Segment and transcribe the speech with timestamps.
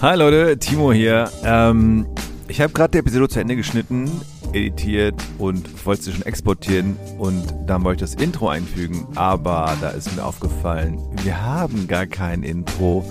[0.00, 1.28] Hi Leute, Timo hier.
[1.42, 2.06] Ähm,
[2.46, 4.08] ich habe gerade die Episode zu Ende geschnitten,
[4.52, 9.88] editiert und wollte sie schon exportieren und dann wollte ich das Intro einfügen, aber da
[9.88, 13.04] ist mir aufgefallen, wir haben gar kein Intro.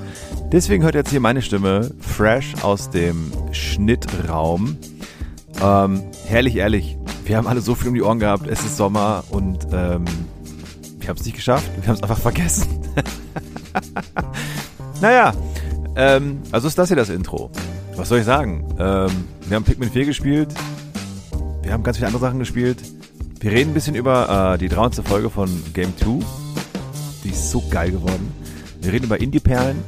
[0.53, 4.77] Deswegen hört jetzt hier meine Stimme fresh aus dem Schnittraum.
[5.61, 9.25] Ähm, herrlich, ehrlich, wir haben alle so viel um die Ohren gehabt, es ist Sommer
[9.29, 10.05] und ähm,
[10.99, 12.65] wir haben es nicht geschafft, wir haben es einfach vergessen.
[15.01, 15.33] naja,
[15.97, 17.51] ähm, also ist das hier das Intro.
[17.95, 18.63] Was soll ich sagen?
[18.79, 19.09] Ähm,
[19.47, 20.49] wir haben Pikmin 4 gespielt.
[21.63, 22.77] Wir haben ganz viele andere Sachen gespielt.
[23.39, 25.07] Wir reden ein bisschen über äh, die 300.
[25.07, 26.19] Folge von Game 2.
[27.23, 28.31] Die ist so geil geworden.
[28.81, 29.83] Wir reden über Indie-Perlen.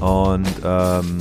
[0.00, 1.18] Und ähm,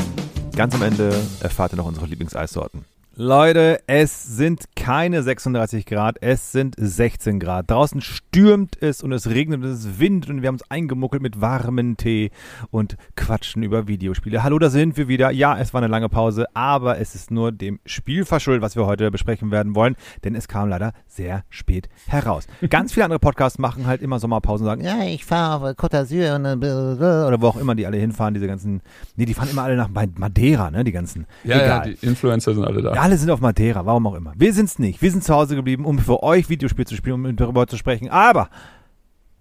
[0.56, 2.86] ganz am Ende erfahrt ihr noch unsere Lieblingseissorten.
[3.16, 7.70] Leute, es sind keine 36 Grad, es sind 16 Grad.
[7.70, 11.40] Draußen stürmt es und es regnet und es windet und wir haben uns eingemuckelt mit
[11.40, 12.32] warmen Tee
[12.72, 14.42] und quatschen über Videospiele.
[14.42, 15.30] Hallo, da sind wir wieder.
[15.30, 18.88] Ja, es war eine lange Pause, aber es ist nur dem Spiel verschuldet, was wir
[18.88, 22.48] heute besprechen werden wollen, denn es kam leider sehr spät heraus.
[22.68, 26.02] Ganz viele andere Podcasts machen halt immer Sommerpausen und sagen, ja, ich fahre auf Côte
[26.02, 28.82] d'Azur oder wo auch immer die alle hinfahren, diese ganzen,
[29.18, 31.28] nee, die fahren immer alle nach Madeira, ne, die ganzen.
[31.44, 31.68] Ja, Egal.
[31.68, 32.96] ja, die Influencer sind alle da.
[32.96, 34.34] Ja, alle sind auf Madeira, warum auch immer.
[34.38, 35.02] Wir sind's nicht.
[35.02, 38.10] Wir sind zu Hause geblieben, um für euch Videospiel zu spielen, um darüber zu sprechen.
[38.10, 38.50] Aber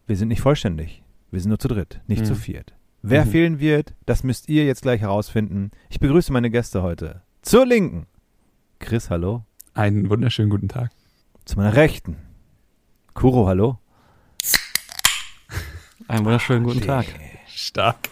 [0.09, 1.05] wir sind nicht vollständig.
[1.31, 2.27] Wir sind nur zu dritt, nicht mhm.
[2.27, 2.75] zu viert.
[3.03, 3.31] Wer mhm.
[3.31, 5.71] fehlen wird, das müsst ihr jetzt gleich herausfinden.
[5.91, 7.23] Ich begrüße meine Gäste heute.
[7.43, 8.07] Zur Linken.
[8.81, 9.45] Chris, hallo.
[9.75, 10.91] Einen wunderschönen guten Tag.
[11.45, 12.17] Zu meiner Rechten.
[13.15, 13.79] Kuro, hallo.
[16.09, 17.07] Einen wunderschönen guten Tag.
[17.47, 18.12] Stark.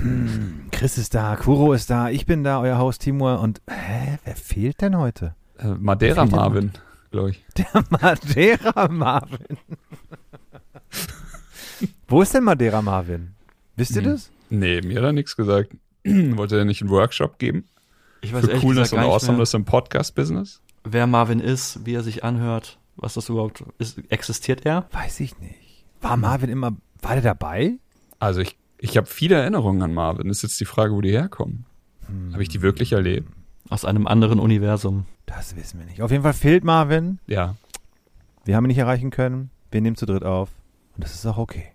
[0.00, 4.18] Hm, Chris ist da, Kuro ist da, ich bin da, euer Haus Timur und hä,
[4.24, 5.34] wer fehlt denn heute?
[5.58, 6.72] Äh, Madeira Marvin,
[7.10, 7.44] glaube ich.
[7.56, 9.58] Der Madeira Marvin.
[12.08, 13.34] Wo ist denn Madeira Marvin?
[13.76, 14.10] Wisst ihr hm.
[14.10, 14.30] das?
[14.50, 15.76] Nee, mir hat er nichts gesagt.
[16.04, 17.64] Wollte er nicht einen Workshop geben?
[18.20, 20.62] Ich weiß Für Coolness und Awesomeness im Podcast-Business?
[20.84, 23.98] Wer Marvin ist, wie er sich anhört, was das überhaupt ist.
[24.10, 24.86] Existiert er?
[24.92, 25.84] Weiß ich nicht.
[26.00, 27.78] War Marvin immer, war der dabei?
[28.18, 30.28] Also ich ich habe viele Erinnerungen an Marvin.
[30.28, 31.66] Das ist jetzt die Frage, wo die herkommen.
[32.06, 32.32] Hm.
[32.32, 33.28] Habe ich die wirklich erlebt?
[33.70, 35.06] Aus einem anderen Universum.
[35.26, 36.02] Das wissen wir nicht.
[36.02, 37.18] Auf jeden Fall fehlt Marvin.
[37.26, 37.56] Ja.
[38.44, 39.50] Wir haben ihn nicht erreichen können.
[39.70, 40.50] Wir nehmen zu dritt auf.
[40.94, 41.72] Und das ist auch okay.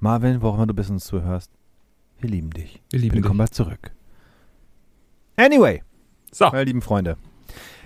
[0.00, 1.50] Marvin, wo auch immer du und uns zuhörst,
[2.20, 2.80] wir lieben dich.
[2.90, 3.58] Wir lieben Willkommen dich.
[3.58, 3.92] Willkommen zurück.
[5.36, 5.82] Anyway.
[6.32, 6.46] So.
[6.46, 7.16] Meine lieben Freunde.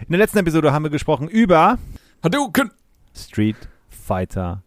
[0.00, 1.78] In der letzten Episode haben wir gesprochen über
[2.22, 2.70] Hadouken!
[3.14, 3.56] Street
[3.88, 4.62] Fighter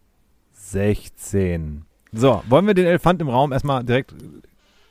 [0.52, 1.85] 16.
[2.16, 4.14] So, wollen wir den Elefant im Raum erstmal direkt.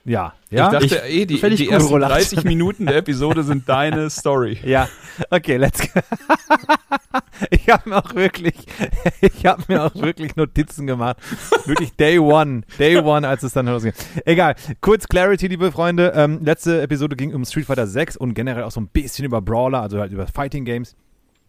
[0.08, 0.68] Ja, ja.
[0.68, 4.60] Ich dachte, ich, eh, die, die ersten 30 Minuten der Episode sind deine Story.
[4.64, 4.88] Ja,
[5.32, 6.00] okay, let's go.
[7.50, 8.54] ich habe mir auch wirklich,
[9.22, 11.18] ich habe mir auch wirklich Notizen gemacht.
[11.66, 13.94] Wirklich Day One, Day One, als es dann losging.
[14.26, 16.14] Egal, kurz Clarity, liebe Freunde.
[16.16, 19.42] Ähm, letzte Episode ging um Street Fighter 6 und generell auch so ein bisschen über
[19.42, 20.96] Brawler, also halt über Fighting Games.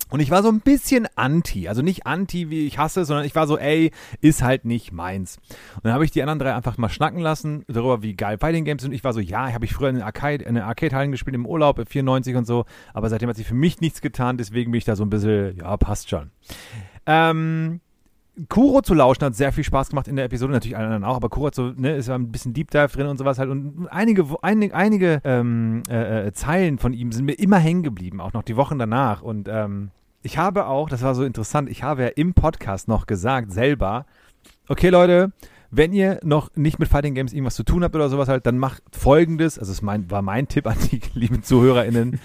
[0.08, 3.34] Und ich war so ein bisschen anti, also nicht anti, wie ich hasse, sondern ich
[3.34, 3.90] war so, ey,
[4.20, 5.38] ist halt nicht meins.
[5.74, 8.64] Und dann habe ich die anderen drei einfach mal schnacken lassen darüber, wie geil Fighting
[8.64, 8.92] Games sind.
[8.92, 11.34] Und ich war so, ja, habe ich früher in den Arcade, in den Arcade-Hallen gespielt
[11.34, 12.66] im Urlaub, 94 und so.
[12.94, 15.56] Aber seitdem hat sich für mich nichts getan, deswegen bin ich da so ein bisschen,
[15.56, 16.30] ja, passt schon.
[17.06, 17.80] Ähm,
[18.48, 21.16] Kuro zu lauschen hat sehr viel Spaß gemacht in der Episode, natürlich alle anderen auch,
[21.16, 23.88] aber Kuro hat so, ne, ist ein bisschen Deep Dive drin und sowas halt und
[23.90, 28.34] einige, einige, einige ähm, äh, äh, Zeilen von ihm sind mir immer hängen geblieben, auch
[28.34, 29.90] noch die Wochen danach und ähm,
[30.22, 34.04] ich habe auch, das war so interessant, ich habe ja im Podcast noch gesagt, selber,
[34.68, 35.32] okay Leute,
[35.70, 38.58] wenn ihr noch nicht mit Fighting Games irgendwas zu tun habt oder sowas halt, dann
[38.58, 42.20] macht folgendes, also es mein, war mein Tipp an die lieben ZuhörerInnen,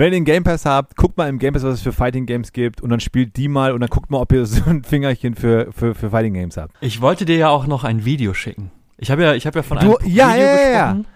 [0.00, 2.24] wenn ihr einen Game Pass habt, guckt mal im Game Pass, was es für Fighting
[2.24, 4.82] Games gibt und dann spielt die mal und dann guckt mal, ob ihr so ein
[4.82, 6.74] Fingerchen für, für, für Fighting Games habt.
[6.80, 8.70] Ich wollte dir ja auch noch ein Video schicken.
[8.96, 11.04] Ich habe ja, ich habe ja von du, einem ja, Video ja, ja, gesprochen.
[11.04, 11.10] Ja.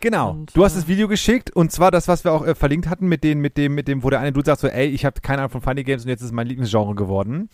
[0.00, 0.30] Genau.
[0.30, 3.06] Und, du hast das Video geschickt und zwar das, was wir auch äh, verlinkt hatten
[3.06, 5.20] mit dem, mit dem, mit dem, wo der eine du sagst so, ey, ich habe
[5.22, 7.48] keine Ahnung von Funny Games und jetzt ist mein Lieblingsgenre geworden.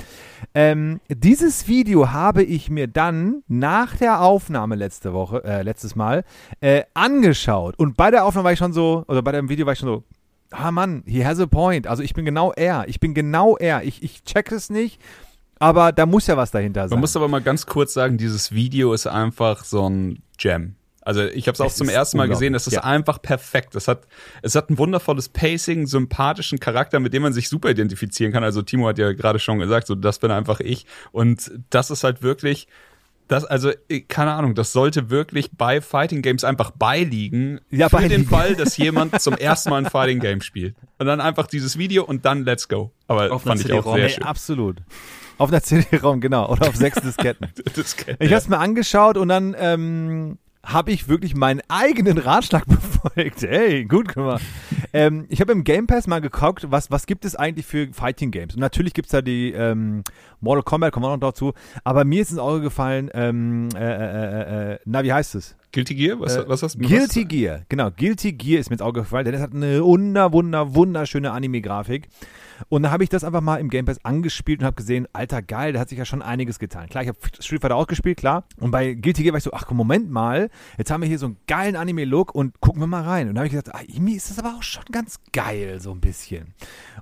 [0.55, 6.25] Ähm, dieses Video habe ich mir dann nach der Aufnahme letzte Woche, äh, letztes Mal,
[6.61, 9.73] äh, angeschaut und bei der Aufnahme war ich schon so, oder bei dem Video war
[9.73, 10.05] ich schon so,
[10.51, 11.87] ah Mann, he has a point.
[11.87, 12.85] Also ich bin genau er.
[12.89, 13.83] Ich bin genau er.
[13.85, 15.01] Ich, ich check es nicht.
[15.59, 16.97] Aber da muss ja was dahinter sein.
[16.97, 20.77] Man muss aber mal ganz kurz sagen, dieses Video ist einfach so ein Gem.
[21.01, 22.83] Also ich habe es auch zum ersten Mal gesehen, das ist ja.
[22.83, 23.77] einfach perfekt.
[23.77, 24.09] Es hat,
[24.43, 28.43] es hat ein wundervolles Pacing, sympathischen Charakter, mit dem man sich super identifizieren kann.
[28.43, 30.85] Also Timo hat ja gerade schon gesagt, so das bin einfach ich.
[31.13, 32.67] Und das ist halt wirklich,
[33.29, 33.73] das, also,
[34.09, 37.61] keine Ahnung, das sollte wirklich bei Fighting Games einfach beiliegen.
[37.71, 38.23] Ja, für beiliegen.
[38.23, 40.77] den Fall, dass jemand zum ersten Mal ein Fighting Game spielt.
[40.99, 42.93] Und dann einfach dieses Video und dann let's go.
[43.09, 44.25] Aber auf fand ich auch sehr schön.
[44.25, 44.77] absolut.
[45.39, 46.49] Auf einer CD-Raum, genau.
[46.49, 47.49] Oder auf sechs Disketten.
[47.77, 52.67] Disketten ich habe es mir angeschaut und dann ähm, habe ich wirklich meinen eigenen Ratschlag
[52.67, 53.43] befolgt.
[53.43, 54.43] Hey, gut gemacht.
[54.93, 58.33] ähm, ich habe im Game Pass mal geguckt, was, was gibt es eigentlich für Fighting
[58.33, 58.55] Games?
[58.55, 60.03] Und natürlich gibt es da die ähm,
[60.41, 61.55] Mortal Kombat, kommen wir noch dazu.
[61.85, 65.57] Aber mir ist ins Auge gefallen, ähm, äh, äh, äh, na, wie heißt es?
[65.77, 66.19] Guilty Gear?
[66.21, 67.29] Was, was hast du Guilty was?
[67.29, 67.91] Gear, genau.
[67.91, 72.09] Guilty Gear ist mir ins Auge gefallen, denn es hat eine wunder, wunder, wunderschöne Anime-Grafik.
[72.71, 75.43] Und dann habe ich das einfach mal im Game Pass angespielt und habe gesehen, alter
[75.43, 76.89] geil, da hat sich ja schon einiges getan.
[76.89, 78.45] Klar, ich habe Street Fighter auch gespielt, klar.
[78.59, 81.27] Und bei Guilty Gear war ich so, ach Moment mal, jetzt haben wir hier so
[81.27, 83.29] einen geilen Anime-Look und gucken wir mal rein.
[83.29, 85.93] Und dann habe ich gesagt, ah, irgendwie ist das aber auch schon ganz geil, so
[85.93, 86.55] ein bisschen.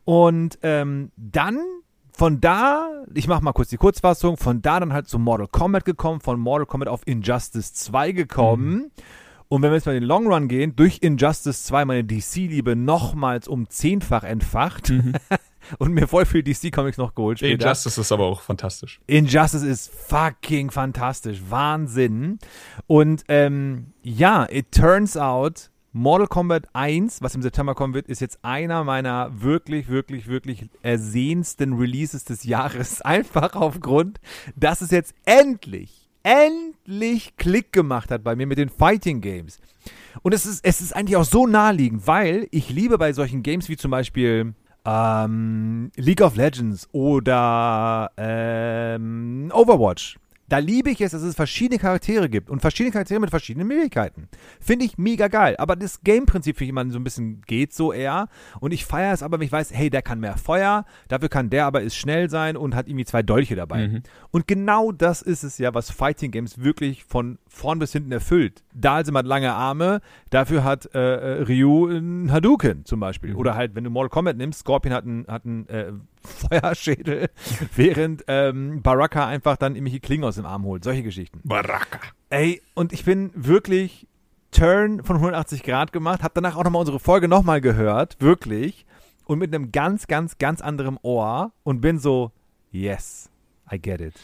[0.02, 1.60] Und ähm, dann
[2.16, 5.84] von da, ich mache mal kurz die Kurzfassung, von da dann halt zu Mortal Kombat
[5.84, 8.72] gekommen, von Mortal Kombat auf Injustice 2 gekommen.
[8.72, 8.90] Mhm.
[9.48, 12.76] Und wenn wir jetzt mal in den Long Run gehen, durch Injustice 2 meine DC-Liebe
[12.76, 14.90] nochmals um zehnfach entfacht.
[14.90, 15.14] Mhm.
[15.78, 17.38] und mir voll viel DC-Comics noch geholt.
[17.38, 17.64] Später.
[17.64, 19.00] Injustice ist aber auch fantastisch.
[19.06, 21.42] Injustice ist fucking fantastisch.
[21.48, 22.38] Wahnsinn.
[22.86, 28.20] Und ähm, ja, it turns out, Mortal Kombat 1, was im September kommen wird, ist
[28.20, 33.00] jetzt einer meiner wirklich, wirklich, wirklich ersehnsten Releases des Jahres.
[33.02, 34.18] Einfach aufgrund,
[34.56, 39.60] dass es jetzt endlich, endlich Klick gemacht hat bei mir mit den Fighting Games.
[40.22, 43.68] Und es ist, es ist eigentlich auch so naheliegend, weil ich liebe bei solchen Games
[43.68, 44.52] wie zum Beispiel
[44.84, 50.18] ähm, League of Legends oder ähm, Overwatch
[50.48, 54.28] da liebe ich es, dass es verschiedene Charaktere gibt und verschiedene Charaktere mit verschiedenen Möglichkeiten.
[54.60, 55.56] Finde ich mega geil.
[55.58, 58.28] Aber das Game-Prinzip für jemanden so ein bisschen geht so eher.
[58.60, 61.50] Und ich feiere es aber, wenn ich weiß, hey, der kann mehr Feuer, dafür kann
[61.50, 63.88] der aber ist schnell sein und hat irgendwie zwei Dolche dabei.
[63.88, 64.02] Mhm.
[64.30, 68.62] Und genau das ist es ja, was Fighting Games wirklich von vorn bis hinten erfüllt.
[68.74, 73.30] Dalsim hat lange Arme, dafür hat äh, äh Ryu einen Hadouken zum Beispiel.
[73.30, 73.36] Mhm.
[73.36, 75.92] Oder halt, wenn du Mortal Kombat nimmst, Scorpion hat einen, hat einen äh,
[76.22, 77.30] Feuerschädel,
[77.74, 80.84] während ähm, Baraka einfach dann irgendwelche Klingen aus dem Arm holt.
[80.84, 81.40] Solche Geschichten.
[81.44, 82.00] Baraka.
[82.30, 84.08] Ey, und ich bin wirklich
[84.50, 88.86] Turn von 180 Grad gemacht, hab danach auch nochmal unsere Folge nochmal gehört, wirklich,
[89.26, 92.30] und mit einem ganz, ganz, ganz anderen Ohr und bin so,
[92.70, 93.30] yes,
[93.72, 94.14] I get it.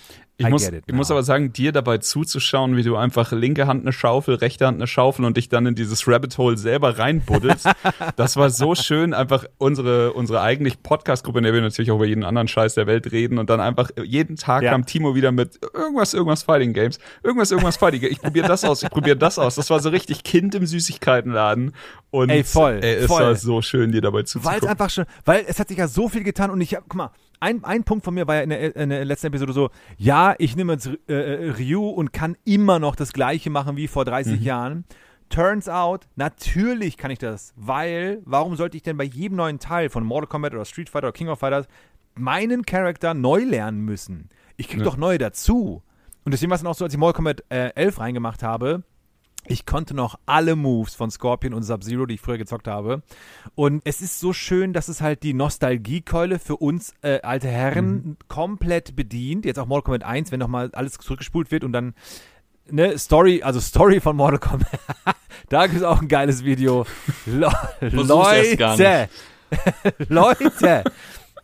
[0.40, 3.92] Ich, muss, ich muss aber sagen, dir dabei zuzuschauen, wie du einfach linke Hand eine
[3.92, 7.69] Schaufel, rechte Hand eine Schaufel und dich dann in dieses Rabbit Hole selber reinbuddelst,
[8.16, 9.12] das war so schön.
[9.12, 12.87] Einfach unsere, unsere eigentlich Podcast-Gruppe, in der wir natürlich auch über jeden anderen Scheiß der
[12.87, 14.70] Welt reden und dann einfach jeden Tag ja.
[14.70, 18.12] kam Timo wieder mit irgendwas, irgendwas Fighting Games, irgendwas, irgendwas Fighting Games.
[18.12, 19.56] Ich probiere das aus, ich probiere das aus.
[19.56, 21.75] Das war so richtig Kind im Süßigkeitenladen.
[22.10, 23.22] Und ey, voll, ey, es voll.
[23.22, 24.52] war so schön, dir dabei zuzugucken.
[24.52, 26.84] Weil es einfach schon, weil es hat sich ja so viel getan und ich hab,
[26.88, 27.10] guck mal,
[27.40, 30.34] ein, ein Punkt von mir war ja in der, in der letzten Episode so, ja,
[30.38, 34.04] ich nehme jetzt äh, äh, Ryu und kann immer noch das gleiche machen wie vor
[34.04, 34.46] 30 mhm.
[34.46, 34.84] Jahren.
[35.31, 39.88] Turns out, natürlich kann ich das, weil, warum sollte ich denn bei jedem neuen Teil
[39.88, 41.66] von Mortal Kombat oder Street Fighter oder King of Fighters
[42.14, 44.28] meinen Charakter neu lernen müssen?
[44.56, 44.84] Ich krieg ja.
[44.84, 45.82] doch neue dazu.
[46.25, 48.82] Und deswegen war es dann auch so, als ich Mortal Kombat äh, 11 reingemacht habe,
[49.46, 53.02] ich konnte noch alle Moves von Scorpion und Sub-Zero, die ich früher gezockt habe.
[53.54, 57.92] Und es ist so schön, dass es halt die Nostalgiekeule für uns äh, alte Herren
[57.92, 58.16] mhm.
[58.28, 59.44] komplett bedient.
[59.44, 61.94] Jetzt auch Mortal Kombat 1, wenn nochmal alles zurückgespult wird und dann
[62.70, 64.69] ne, Story, also Story von Mortal Kombat.
[65.48, 66.86] da gibt es auch ein geiles Video.
[67.26, 67.50] Le
[67.81, 69.08] Leute!
[70.08, 70.84] Leute!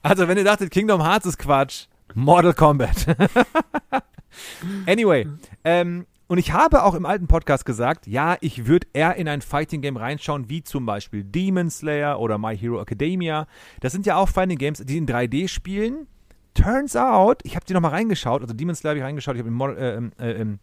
[0.02, 3.06] Also, wenn ihr dachtet, Kingdom Hearts ist Quatsch, Mortal Kombat.
[4.87, 5.26] anyway,
[5.64, 9.42] ähm, und ich habe auch im alten Podcast gesagt, ja, ich würde eher in ein
[9.42, 13.47] Fighting Game reinschauen, wie zum Beispiel Demon Slayer oder My Hero Academia.
[13.80, 16.09] Das sind ja auch Fighting Games, die in 3D spielen.
[16.54, 20.11] Turns out, ich habe die nochmal reingeschaut, also Demon Slayer habe ich reingeschaut, ich habe
[20.18, 20.56] äh, äh,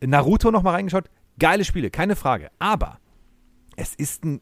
[0.00, 1.04] äh, Naruto nochmal reingeschaut.
[1.38, 2.50] Geile Spiele, keine Frage.
[2.58, 2.98] Aber
[3.76, 4.40] es ist ein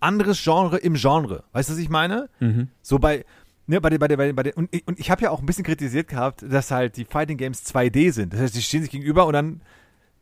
[0.00, 1.44] anderes Genre im Genre.
[1.52, 2.28] Weißt du, was ich meine?
[2.40, 2.68] Mhm.
[2.82, 3.24] So bei,
[3.70, 5.62] Ne, bei der, bei der, bei der, und, und ich habe ja auch ein bisschen
[5.62, 8.32] kritisiert gehabt, dass halt die Fighting Games 2D sind.
[8.32, 9.60] Das heißt, die stehen sich gegenüber und dann,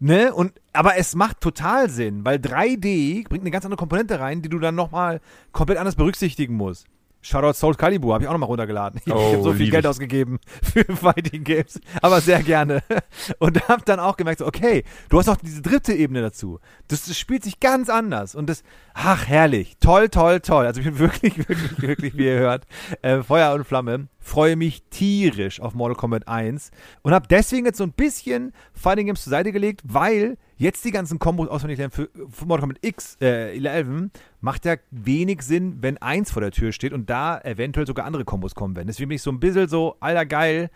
[0.00, 4.42] ne, und, aber es macht total Sinn, weil 3D bringt eine ganz andere Komponente rein,
[4.42, 6.88] die du dann nochmal komplett anders berücksichtigen musst.
[7.20, 9.00] Shoutout Soul Calibur, habe ich auch nochmal runtergeladen.
[9.04, 9.88] Ich oh, habe so viel Geld ich.
[9.88, 12.82] ausgegeben für Fighting Games, aber sehr gerne.
[13.38, 16.60] Und habe dann auch gemerkt, so, okay, du hast auch diese dritte Ebene dazu.
[16.86, 18.34] Das, das, spielt sich ganz anders.
[18.34, 18.62] Und das,
[18.94, 19.76] ach, herrlich.
[19.80, 20.66] Toll, toll, toll.
[20.66, 22.66] Also ich bin wirklich, wirklich, wirklich, wie ihr hört,
[23.02, 24.08] äh, Feuer und Flamme.
[24.20, 26.70] Freue mich tierisch auf Mortal Kombat 1
[27.02, 30.90] und habe deswegen jetzt so ein bisschen Fighting Games zur Seite gelegt, weil Jetzt die
[30.90, 34.10] ganzen Kombos auswendig lernen für, für Mortal Kombat X, äh, 11,
[34.40, 38.24] macht ja wenig Sinn, wenn eins vor der Tür steht und da eventuell sogar andere
[38.24, 38.88] Kombos kommen werden.
[38.88, 40.70] Deswegen bin ich so ein bisschen so, alter geil.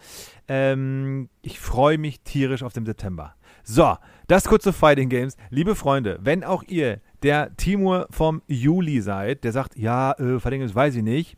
[0.46, 3.34] Ähm, ich freue mich tierisch auf den September.
[3.64, 3.96] So,
[4.28, 5.36] das kurz zu Fighting Games.
[5.50, 10.60] Liebe Freunde, wenn auch ihr der Timur vom Juli seid, der sagt, ja, äh, Fighting
[10.60, 11.36] Games weiß ich nicht,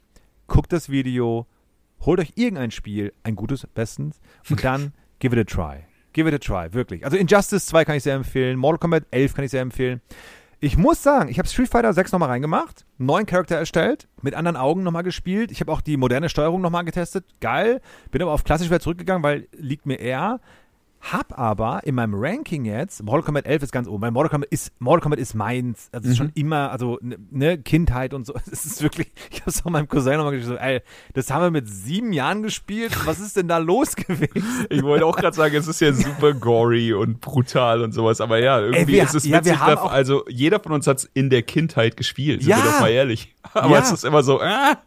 [0.48, 1.46] guckt das Video,
[2.00, 4.20] holt euch irgendein Spiel, ein gutes bestens,
[4.50, 5.84] und dann give it a try.
[6.14, 7.04] Give it a try, wirklich.
[7.04, 10.00] Also Injustice 2 kann ich sehr empfehlen, Mortal Kombat 11 kann ich sehr empfehlen.
[10.60, 14.56] Ich muss sagen, ich habe Street Fighter 6 nochmal reingemacht, neuen Charakter erstellt, mit anderen
[14.56, 15.50] Augen nochmal gespielt.
[15.50, 17.26] Ich habe auch die moderne Steuerung nochmal getestet.
[17.40, 17.82] Geil.
[18.10, 20.40] Bin aber auf klassisch wieder zurückgegangen, weil liegt mir eher.
[21.12, 24.48] Hab aber in meinem Ranking jetzt, Mortal Kombat 11 ist ganz oben, weil Mortal Kombat
[24.50, 25.90] ist, Mortal Kombat ist meins.
[25.92, 26.32] Also, es ist schon mhm.
[26.34, 28.32] immer, also, ne, Kindheit und so.
[28.50, 30.80] Es ist wirklich, ich hab's auch meinem Cousin nochmal gesagt, ey,
[31.12, 32.96] das haben wir mit sieben Jahren gespielt.
[33.06, 34.66] Was ist denn da los gewesen?
[34.70, 38.38] Ich wollte auch gerade sagen, es ist ja super gory und brutal und sowas, aber
[38.38, 41.42] ja, irgendwie ey, wir, ist es witzig, ja, also, jeder von uns hat's in der
[41.42, 43.34] Kindheit gespielt, sind ja, wir doch mal ehrlich.
[43.52, 43.80] Aber ja.
[43.80, 44.78] es ist immer so, ah,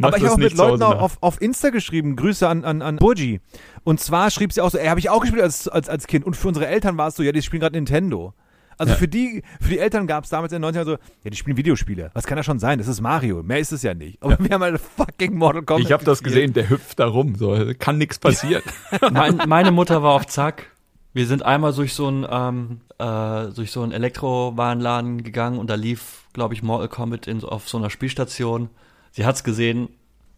[0.00, 3.40] aber ich habe auch mit Leuten auf, auf Insta geschrieben, Grüße an, an, an Burgi.
[3.84, 6.24] Und zwar schrieb sie auch so, ey, habe ich auch gespielt als, als, als Kind.
[6.24, 8.34] Und für unsere Eltern war es so, ja, die spielen gerade Nintendo.
[8.80, 8.98] Also ja.
[8.98, 11.58] für die, für die Eltern gab es damals in den 90ern so, ja, die spielen
[11.58, 12.10] Videospiele.
[12.14, 12.78] Was kann das schon sein?
[12.78, 13.42] Das ist Mario.
[13.42, 14.22] Mehr ist es ja nicht.
[14.22, 14.38] Aber ja.
[14.40, 15.84] wir haben halt fucking Mortal Kombat.
[15.84, 17.34] Ich habe das gesehen, der hüpft da rum.
[17.34, 18.62] So, kann nichts passieren.
[19.12, 20.68] mein, meine Mutter war auf Zack.
[21.12, 25.74] Wir sind einmal durch so ein ähm, äh, durch so einen Elektrowarenladen gegangen und da
[25.74, 28.70] lief, glaube ich, Mortal Kombat in, auf so einer Spielstation.
[29.12, 29.88] Sie hat's gesehen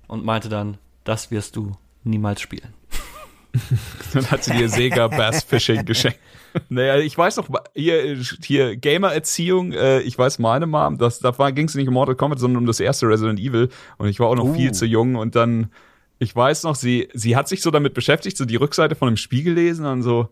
[0.08, 1.72] und meinte dann, das wirst du
[2.04, 2.74] niemals spielen.
[4.14, 6.18] dann hat sie dir Sega Bass Fishing geschenkt.
[6.68, 11.66] Naja, ich weiß noch, hier, hier Gamer-Erziehung, äh, ich weiß meine Mom, das, da ging
[11.66, 13.70] es nicht um Mortal Kombat, sondern um das erste Resident Evil.
[13.96, 14.54] Und ich war auch noch uh.
[14.54, 15.70] viel zu jung und dann,
[16.18, 19.16] ich weiß noch, sie, sie hat sich so damit beschäftigt, so die Rückseite von dem
[19.16, 20.28] Spiel gelesen und so.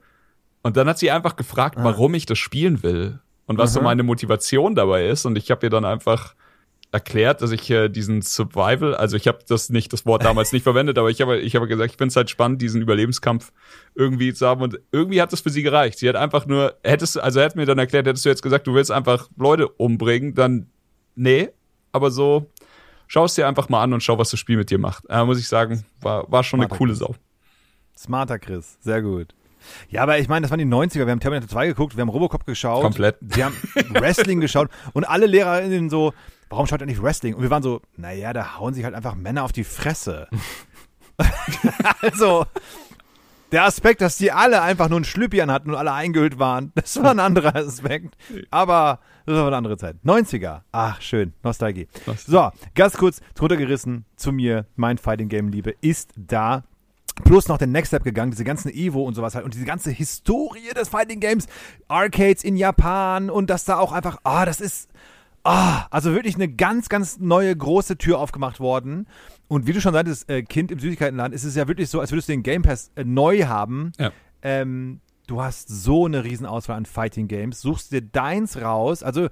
[0.62, 1.84] Und dann hat sie einfach gefragt, ah.
[1.84, 3.80] warum ich das spielen will und was Aha.
[3.80, 5.24] so meine Motivation dabei ist.
[5.24, 6.34] Und ich habe ihr dann einfach
[6.92, 10.64] erklärt, dass ich äh, diesen Survival, also ich habe das nicht, das Wort damals nicht
[10.64, 13.52] verwendet, aber ich habe ich habe gesagt, ich finde es halt spannend, diesen Überlebenskampf
[13.94, 15.98] irgendwie zu haben und irgendwie hat das für sie gereicht.
[15.98, 18.66] Sie hat einfach nur, hättest also er hat mir dann erklärt, hättest du jetzt gesagt,
[18.66, 20.66] du willst einfach Leute umbringen, dann
[21.14, 21.50] nee,
[21.92, 22.50] aber so
[23.06, 25.04] schau es dir einfach mal an und schau, was das Spiel mit dir macht.
[25.08, 27.14] Äh, muss ich sagen, war war schon Smarter eine coole Sau.
[27.96, 29.32] Smarter Chris, sehr gut.
[29.88, 31.06] Ja, aber ich meine, das waren die 90er.
[31.06, 32.82] Wir haben Terminator 2 geguckt, wir haben Robocop geschaut.
[32.82, 33.16] Komplett.
[33.20, 33.56] Wir haben
[33.90, 36.12] Wrestling geschaut und alle LehrerInnen so,
[36.48, 37.34] warum schaut er nicht Wrestling?
[37.34, 40.28] Und wir waren so, naja, da hauen sich halt einfach Männer auf die Fresse.
[42.02, 42.46] also,
[43.52, 47.02] der Aspekt, dass die alle einfach nur ein Schlüppi hatten und alle eingehüllt waren, das
[47.02, 48.16] war ein anderer Aspekt.
[48.50, 49.96] Aber das war eine andere Zeit.
[50.04, 50.62] 90er.
[50.72, 51.32] Ach, schön.
[51.42, 51.88] Nostalgie.
[52.26, 54.66] So, ganz kurz runtergerissen zu mir.
[54.76, 56.64] Mein Fighting Game Liebe ist da.
[57.20, 59.90] Plus noch den Next Step gegangen, diese ganzen Evo und sowas halt und diese ganze
[59.90, 61.46] Historie des Fighting Games,
[61.88, 64.88] Arcades in Japan und dass da auch einfach, ah, das ist,
[65.42, 69.06] Ah, also wirklich eine ganz, ganz neue große Tür aufgemacht worden.
[69.48, 72.12] Und wie du schon sagtest, äh, Kind im Süßigkeitenladen, ist es ja wirklich so, als
[72.12, 73.92] würdest du den Game Pass äh, neu haben.
[73.98, 74.12] Ja.
[74.42, 79.02] Ähm, du hast so eine Riesenauswahl an Fighting Games, suchst dir deins raus.
[79.02, 79.28] Also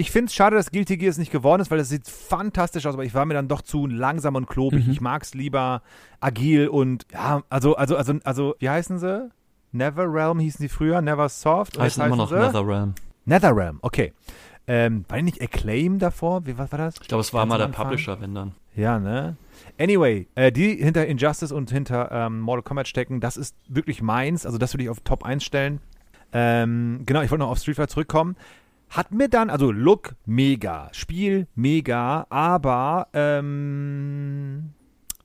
[0.00, 2.86] ich finde es schade, dass Guilty Gear es nicht geworden ist, weil das sieht fantastisch
[2.86, 4.86] aus, aber ich war mir dann doch zu langsam und klobig.
[4.86, 4.92] Mhm.
[4.92, 5.82] Ich mag es lieber
[6.20, 9.28] agil und ja, also, also, also, also, wie heißen sie?
[9.72, 11.80] Neverrealm hießen sie früher, Never Soft.
[11.80, 12.94] Heißen immer noch Netherrealm.
[13.24, 14.12] Netherrealm, okay.
[14.68, 16.46] Ähm, war nicht Acclaim davor?
[16.46, 16.94] Wie, was war das?
[17.02, 18.52] Ich glaube, es war Ganz mal der Publisher, wenn dann.
[18.76, 19.36] Ja, ne?
[19.80, 24.46] Anyway, äh, die hinter Injustice und hinter ähm, Mortal Kombat stecken, das ist wirklich meins.
[24.46, 25.80] Also das würde ich auf Top 1 stellen.
[26.32, 28.36] Ähm, genau, ich wollte noch auf Street Fighter zurückkommen.
[28.90, 34.70] Hat mir dann, also Look mega, Spiel mega, aber ähm,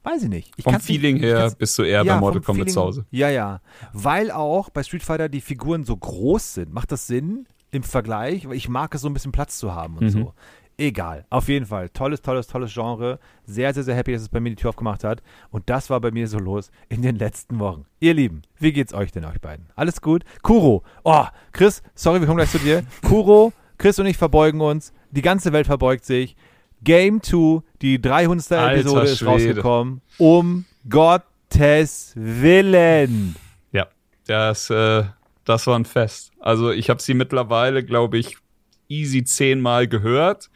[0.04, 0.52] weiß ich nicht.
[0.58, 3.06] Ich vom Feeling nicht, her bist du eher ja, bei Mortal Kombat zu Hause.
[3.10, 3.62] Ja, ja.
[3.94, 6.74] Weil auch bei Street Fighter die Figuren so groß sind.
[6.74, 7.48] Macht das Sinn?
[7.74, 10.10] im Vergleich, weil ich mag es so ein bisschen Platz zu haben und mhm.
[10.10, 10.34] so.
[10.78, 11.90] Egal, auf jeden Fall.
[11.90, 13.20] Tolles, tolles, tolles Genre.
[13.46, 15.22] Sehr, sehr, sehr happy, dass es bei mir die Tür aufgemacht hat.
[15.52, 17.86] Und das war bei mir so los in den letzten Wochen.
[18.00, 19.68] Ihr Lieben, wie geht's euch denn, euch beiden?
[19.76, 20.24] Alles gut?
[20.42, 20.84] Kuro.
[21.04, 22.84] Oh, Chris, sorry, wir kommen gleich zu dir.
[23.08, 24.94] Kuro, Chris und ich verbeugen uns.
[25.12, 26.36] Die ganze Welt verbeugt sich.
[26.84, 28.52] Game 2, die 300.
[28.52, 30.02] Alter Episode ist rausgekommen.
[30.18, 33.36] Um Gottes Willen.
[33.72, 33.88] Ja,
[34.26, 35.04] das, äh,
[35.46, 36.32] das war ein Fest.
[36.40, 38.38] Also ich habe sie mittlerweile, glaube ich,
[38.88, 40.50] easy zehnmal gehört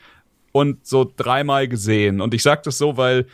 [0.51, 2.21] und so dreimal gesehen.
[2.21, 3.27] Und ich sage das so, weil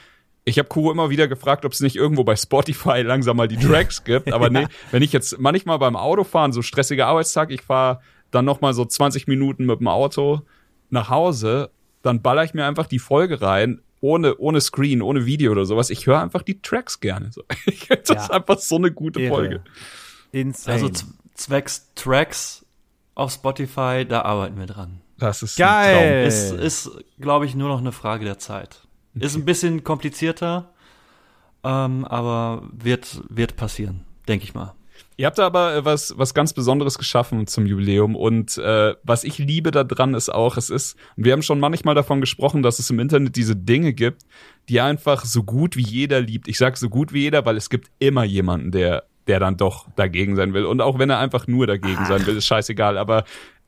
[0.45, 3.57] ich habe Kuro immer wieder gefragt, ob es nicht irgendwo bei Spotify langsam mal die
[3.57, 4.31] Tracks gibt.
[4.33, 8.61] Aber nee, wenn ich jetzt manchmal beim Autofahren, so stressiger Arbeitstag, ich fahre dann noch
[8.61, 10.41] mal so 20 Minuten mit dem Auto
[10.89, 11.69] nach Hause,
[12.01, 15.89] dann baller ich mir einfach die Folge rein, ohne, ohne Screen, ohne Video oder sowas.
[15.89, 17.31] Ich höre einfach die Tracks gerne.
[17.89, 18.15] das ja.
[18.15, 19.33] ist einfach so eine gute Irre.
[19.33, 19.63] Folge.
[20.33, 20.73] Insane.
[20.73, 22.62] Also zwecks Tracks
[23.15, 25.01] auf Spotify, da arbeiten wir dran.
[25.17, 26.25] Das ist geil.
[26.25, 28.81] Ist, ist glaube ich, nur noch eine Frage der Zeit.
[29.15, 29.25] Okay.
[29.25, 30.73] Ist ein bisschen komplizierter,
[31.63, 34.73] ähm, aber wird, wird passieren, denke ich mal.
[35.15, 39.23] Ihr habt da aber äh, was, was ganz Besonderes geschaffen zum Jubiläum und äh, was
[39.23, 42.89] ich liebe daran ist auch, es ist, wir haben schon manchmal davon gesprochen, dass es
[42.89, 44.23] im Internet diese Dinge gibt,
[44.69, 46.47] die einfach so gut wie jeder liebt.
[46.47, 49.87] Ich sage so gut wie jeder, weil es gibt immer jemanden, der der dann doch
[49.95, 50.65] dagegen sein will.
[50.65, 52.07] Und auch wenn er einfach nur dagegen Ach.
[52.07, 52.97] sein will, ist scheißegal.
[52.97, 53.23] Aber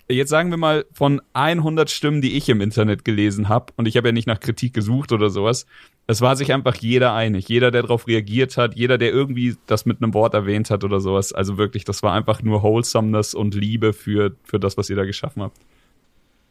[0.10, 3.98] jetzt sagen wir mal von 100 Stimmen, die ich im Internet gelesen habe, und ich
[3.98, 5.66] habe ja nicht nach Kritik gesucht oder sowas,
[6.08, 7.50] es war sich einfach jeder einig.
[7.50, 11.00] Jeder, der darauf reagiert hat, jeder, der irgendwie das mit einem Wort erwähnt hat oder
[11.00, 11.34] sowas.
[11.34, 15.06] Also wirklich, das war einfach nur Wholesomeness und Liebe für, für das, was ihr da
[15.06, 15.58] geschaffen habt.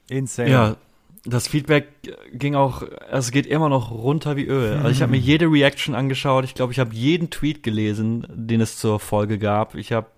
[0.09, 0.51] Insane.
[0.51, 0.77] Ja,
[1.25, 1.89] das Feedback
[2.33, 4.75] ging auch, es geht immer noch runter wie Öl.
[4.75, 6.45] Also ich habe mir jede Reaction angeschaut.
[6.45, 9.75] Ich glaube, ich habe jeden Tweet gelesen, den es zur Folge gab.
[9.75, 10.09] Ich habe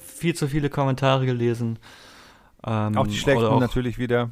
[0.00, 1.78] viel zu viele Kommentare gelesen.
[2.66, 4.30] Ähm, auch die schlechten auch, natürlich wieder.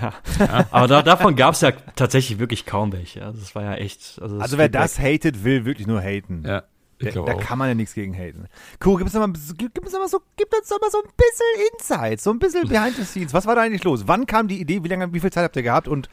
[0.00, 0.12] ja.
[0.38, 0.66] ja.
[0.70, 3.24] Aber da, davon gab es ja tatsächlich wirklich kaum welche.
[3.24, 4.18] Also das war ja echt.
[4.20, 6.44] Also, also wer das hatet, will wirklich nur haten.
[6.46, 6.64] Ja.
[7.02, 8.46] Da, da kann man ja nichts gegen haten.
[8.84, 11.72] Cool, gib uns, mal, gib, uns mal so, gib uns doch mal so ein bisschen
[11.72, 13.34] Insights, so ein bisschen Behind the Scenes.
[13.34, 14.04] Was war da eigentlich los?
[14.06, 14.84] Wann kam die Idee?
[14.84, 15.88] Wie lange, wie viel Zeit habt ihr gehabt?
[15.88, 16.08] Und,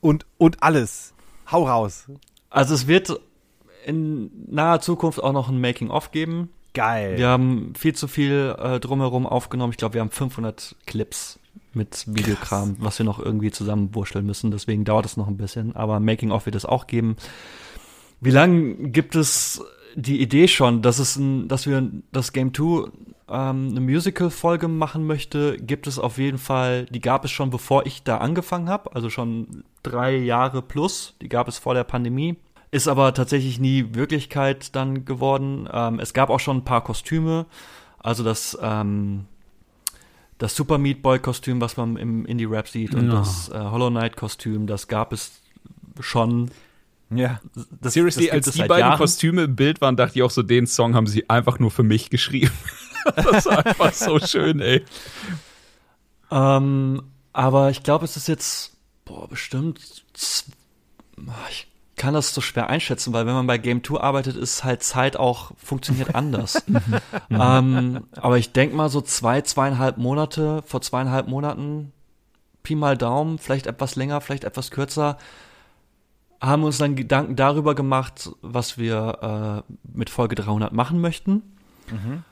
[0.00, 1.14] und, und alles.
[1.50, 2.06] Hau raus.
[2.50, 3.20] Also es wird
[3.84, 6.50] in naher Zukunft auch noch ein Making-of geben.
[6.72, 7.18] Geil.
[7.18, 9.72] Wir haben viel zu viel äh, drumherum aufgenommen.
[9.72, 11.38] Ich glaube, wir haben 500 Clips
[11.72, 12.84] mit Videokram, Krass.
[12.84, 14.50] was wir noch irgendwie zusammenwurschteln müssen.
[14.50, 15.76] Deswegen dauert es noch ein bisschen.
[15.76, 17.16] Aber Making-of wird es auch geben.
[18.20, 19.62] Wie lange gibt es
[19.94, 22.90] die Idee schon, dass es ein, dass wir das Game 2
[23.28, 27.86] ähm, eine Musical-Folge machen möchte, gibt es auf jeden Fall, die gab es schon bevor
[27.86, 32.36] ich da angefangen habe, also schon drei Jahre plus, die gab es vor der Pandemie.
[32.70, 35.68] Ist aber tatsächlich nie Wirklichkeit dann geworden.
[35.72, 37.46] Ähm, es gab auch schon ein paar Kostüme,
[38.00, 39.26] also das, ähm,
[40.38, 43.18] das Super Meat Boy Kostüm, was man im Indie-Rap sieht, und ja.
[43.18, 45.40] das äh, Hollow Knight Kostüm, das gab es
[46.00, 46.50] schon
[47.16, 47.40] ja.
[47.80, 48.98] Das, Seriously, das als die beiden Jahren.
[48.98, 51.82] Kostüme im Bild waren, dachte ich auch so, den Song haben sie einfach nur für
[51.82, 52.52] mich geschrieben.
[53.16, 54.84] das war einfach so schön, ey.
[56.30, 57.02] Ähm,
[57.32, 60.04] aber ich glaube, es ist jetzt, boah, bestimmt,
[61.50, 64.82] ich kann das so schwer einschätzen, weil wenn man bei Game 2 arbeitet, ist halt
[64.82, 66.62] Zeit auch, funktioniert anders.
[67.30, 71.92] ähm, aber ich denke mal so zwei, zweieinhalb Monate, vor zweieinhalb Monaten,
[72.62, 75.18] Pi mal Daumen, vielleicht etwas länger, vielleicht etwas kürzer,
[76.44, 81.42] haben uns dann Gedanken darüber gemacht, was wir äh, mit Folge 300 machen möchten.
[81.90, 82.22] Mhm.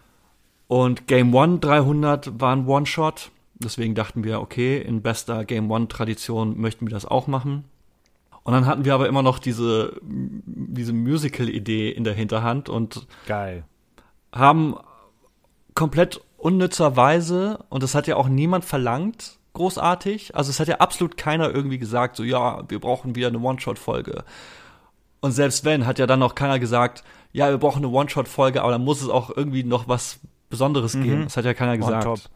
[0.67, 3.31] Und Game One 300 war ein One-Shot.
[3.55, 7.65] Deswegen dachten wir, okay, in bester Game One-Tradition möchten wir das auch machen.
[8.43, 13.65] Und dann hatten wir aber immer noch diese, diese Musical-Idee in der Hinterhand und Geil.
[14.33, 14.75] haben
[15.75, 20.35] komplett unnützerweise, und das hat ja auch niemand verlangt, großartig.
[20.35, 24.25] Also es hat ja absolut keiner irgendwie gesagt, so ja, wir brauchen wieder eine One-Shot-Folge.
[25.21, 28.73] Und selbst wenn, hat ja dann noch keiner gesagt, ja, wir brauchen eine One-Shot-Folge, aber
[28.73, 31.03] dann muss es auch irgendwie noch was Besonderes mhm.
[31.03, 31.25] geben.
[31.25, 32.31] Das hat ja keiner gesagt.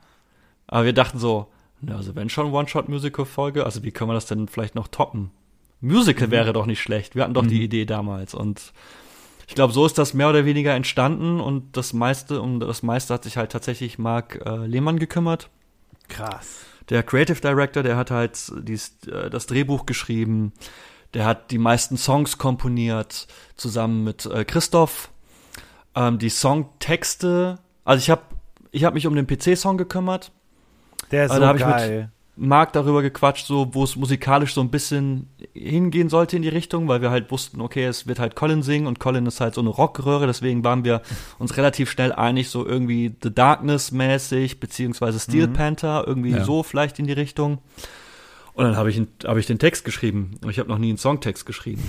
[0.68, 1.48] Aber wir dachten so,
[1.80, 5.30] na, also wenn schon One-Shot-Musical-Folge, also wie können wir das denn vielleicht noch toppen?
[5.80, 6.32] Musical mhm.
[6.32, 7.14] wäre doch nicht schlecht.
[7.14, 7.48] Wir hatten doch mhm.
[7.48, 8.72] die Idee damals und
[9.48, 13.14] ich glaube, so ist das mehr oder weniger entstanden und das meiste, um das meiste
[13.14, 15.50] hat sich halt tatsächlich Marc äh, Lehmann gekümmert.
[16.08, 20.52] Krass der Creative Director, der hat halt dies, äh, das Drehbuch geschrieben,
[21.14, 25.10] der hat die meisten Songs komponiert, zusammen mit äh, Christoph.
[25.94, 28.22] Ähm, die Songtexte, also ich habe
[28.70, 30.30] ich hab mich um den PC-Song gekümmert.
[31.10, 32.10] Der ist also, so geil.
[32.36, 36.86] Marc darüber gequatscht, so wo es musikalisch so ein bisschen hingehen sollte in die Richtung,
[36.86, 39.62] weil wir halt wussten, okay, es wird halt Colin singen und Colin ist halt so
[39.62, 41.00] eine Rockröhre, deswegen waren wir
[41.38, 45.54] uns relativ schnell einig, so irgendwie The Darkness mäßig, beziehungsweise Steel mhm.
[45.54, 46.44] Panther, irgendwie ja.
[46.44, 47.58] so vielleicht in die Richtung.
[48.52, 50.38] Und dann habe ich, hab ich den Text geschrieben.
[50.42, 51.82] Und ich habe noch nie einen Songtext geschrieben.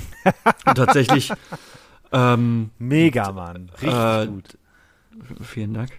[0.65, 1.31] und tatsächlich.
[2.11, 3.69] Ähm, Mega, Mann.
[3.81, 4.57] Richtig äh, gut.
[5.41, 5.91] Vielen Dank.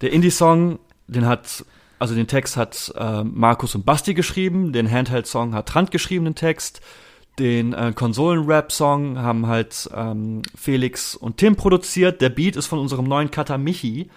[0.00, 1.64] Der Indie-Song, den hat
[1.98, 6.34] also den Text hat äh, Markus und Basti geschrieben, den Handheld-Song hat Trant geschrieben, den
[6.34, 6.80] Text.
[7.38, 12.22] Den äh, Konsolen-Rap-Song haben halt ähm, Felix und Tim produziert.
[12.22, 14.08] Der Beat ist von unserem neuen Cutter Michi.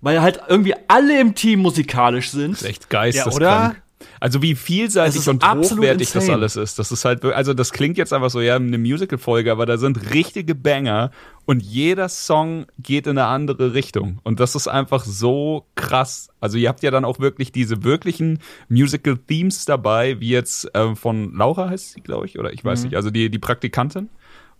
[0.00, 2.52] Weil halt irgendwie alle im Team musikalisch sind.
[2.52, 3.40] Das ist echt geisteskrank.
[3.40, 3.76] Ja, oder?
[4.24, 6.24] Also wie vielseitig und hochwertig insane.
[6.24, 6.78] das alles ist.
[6.78, 10.14] Das ist halt, also das klingt jetzt einfach so, ja, eine Musical-Folge, aber da sind
[10.14, 11.10] richtige Banger
[11.44, 14.20] und jeder Song geht in eine andere Richtung.
[14.22, 16.30] Und das ist einfach so krass.
[16.40, 18.38] Also ihr habt ja dann auch wirklich diese wirklichen
[18.70, 22.84] Musical-Themes dabei, wie jetzt äh, von Laura heißt sie, glaube ich, oder ich weiß mhm.
[22.86, 24.08] nicht, also die, die Praktikantin.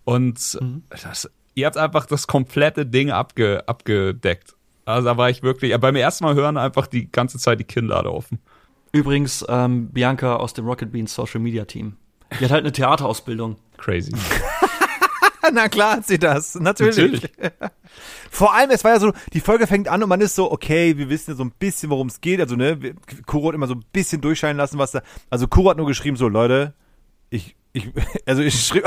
[0.05, 0.83] Und mhm.
[0.91, 4.57] das, ihr habt einfach das komplette Ding abge, abgedeckt.
[4.85, 8.13] Also da war ich wirklich, beim ersten Mal hören einfach die ganze Zeit die Kinnlade
[8.13, 8.41] offen.
[8.95, 11.97] Übrigens, ähm, Bianca aus dem Rocket Beans Social Media Team.
[12.39, 13.57] Die hat halt eine Theaterausbildung.
[13.77, 14.13] Crazy.
[15.53, 16.97] Na klar hat sie das, natürlich.
[16.97, 17.31] natürlich.
[18.31, 20.97] Vor allem, es war ja so, die Folge fängt an und man ist so, okay,
[20.97, 22.41] wir wissen ja so ein bisschen, worum es geht.
[22.41, 22.95] Also, ne,
[23.27, 25.03] Kuro hat immer so ein bisschen durchscheinen lassen, was da.
[25.29, 26.73] Also, Kuro hat nur geschrieben, so, Leute,
[27.31, 27.91] ich, ich,
[28.27, 28.85] also ich schrieb,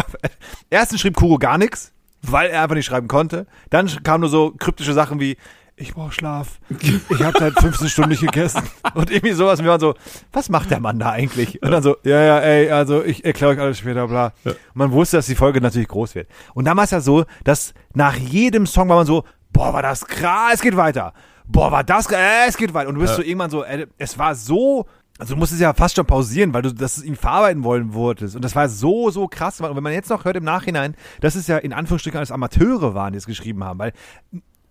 [0.70, 1.91] erstens schrieb Kuro gar nichts.
[2.22, 3.46] weil er einfach nicht schreiben konnte.
[3.70, 5.36] Dann kamen nur so kryptische Sachen wie,
[5.80, 6.60] ich brauche Schlaf.
[6.80, 8.63] Ich habe seit 15 Stunden nicht gegessen.
[8.96, 9.60] Und irgendwie sowas.
[9.60, 9.94] Und wir waren so,
[10.34, 11.62] was macht der Mann da eigentlich?
[11.62, 14.34] Und dann so, ja, ja, ey, also ich erkläre euch alles später, bla.
[14.44, 14.52] Ja.
[14.52, 16.28] Und man wusste, dass die Folge natürlich groß wird.
[16.56, 20.56] Und damals ja so, dass nach jedem Song war man so, boah, war das krass,
[20.56, 21.13] es geht weiter.
[21.46, 22.90] Boah, war das krass, äh, es geht weiter.
[22.90, 23.18] Und du bist ja.
[23.18, 24.88] so irgendwann so, äh, es war so
[25.20, 28.36] also du musstest ja fast schon pausieren, weil du das ihm verarbeiten wollen wolltest.
[28.36, 29.60] Und das war so, so krass.
[29.60, 32.94] Und wenn man jetzt noch hört im Nachhinein, dass es ja in Anführungsstrichen als Amateure
[32.94, 33.94] waren, die es geschrieben haben, weil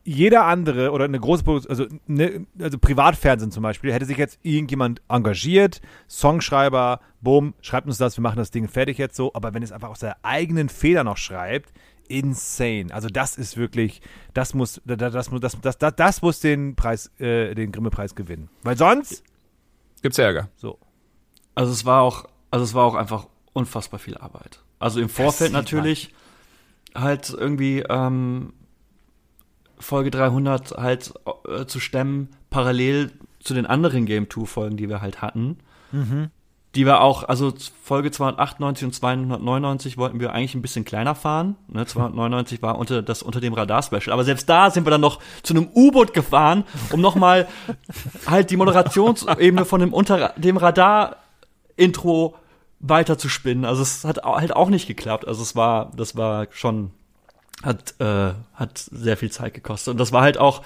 [0.07, 4.39] jeder andere oder eine große Produktion, also, ne, also Privatfernsehen zum Beispiel, hätte sich jetzt
[4.43, 9.33] irgendjemand engagiert, Songschreiber, boom, schreibt uns das, wir machen das Ding fertig jetzt so.
[9.35, 11.73] Aber wenn es einfach aus der eigenen Feder noch schreibt,
[12.09, 12.95] insane.
[12.95, 14.01] Also das ist wirklich,
[14.33, 18.49] das muss, das, das, das, das, das, das muss den Preis, äh, den Grimme-Preis gewinnen.
[18.63, 19.25] Weil sonst
[20.03, 20.49] gibt's Ärger.
[20.55, 20.79] So.
[21.57, 24.63] Also es war auch, also es war auch einfach unfassbar viel Arbeit.
[24.79, 26.15] Also im Vorfeld natürlich
[26.95, 27.03] man.
[27.03, 28.53] halt irgendwie ähm,
[29.79, 31.13] Folge 300 halt
[31.49, 33.11] äh, zu stemmen, parallel
[33.41, 35.59] zu den anderen Game 2 Folgen, die wir halt hatten.
[35.93, 36.31] Mhm.
[36.75, 41.57] Die wir auch, also Folge 298 und 299 wollten wir eigentlich ein bisschen kleiner fahren.
[41.69, 44.13] Ne, 299 war unter das unter dem Radar-Special.
[44.13, 47.49] Aber selbst da sind wir dann noch zu einem U-Boot gefahren, um nochmal
[48.27, 52.35] halt die Moderationsebene von dem unter dem Radar-Intro
[52.81, 53.65] weiter zu spinnen.
[53.65, 55.27] Also es hat halt auch nicht geklappt.
[55.27, 56.91] Also es war, das war schon
[57.67, 59.93] hat, äh, hat sehr viel Zeit gekostet.
[59.93, 60.63] Und das war halt auch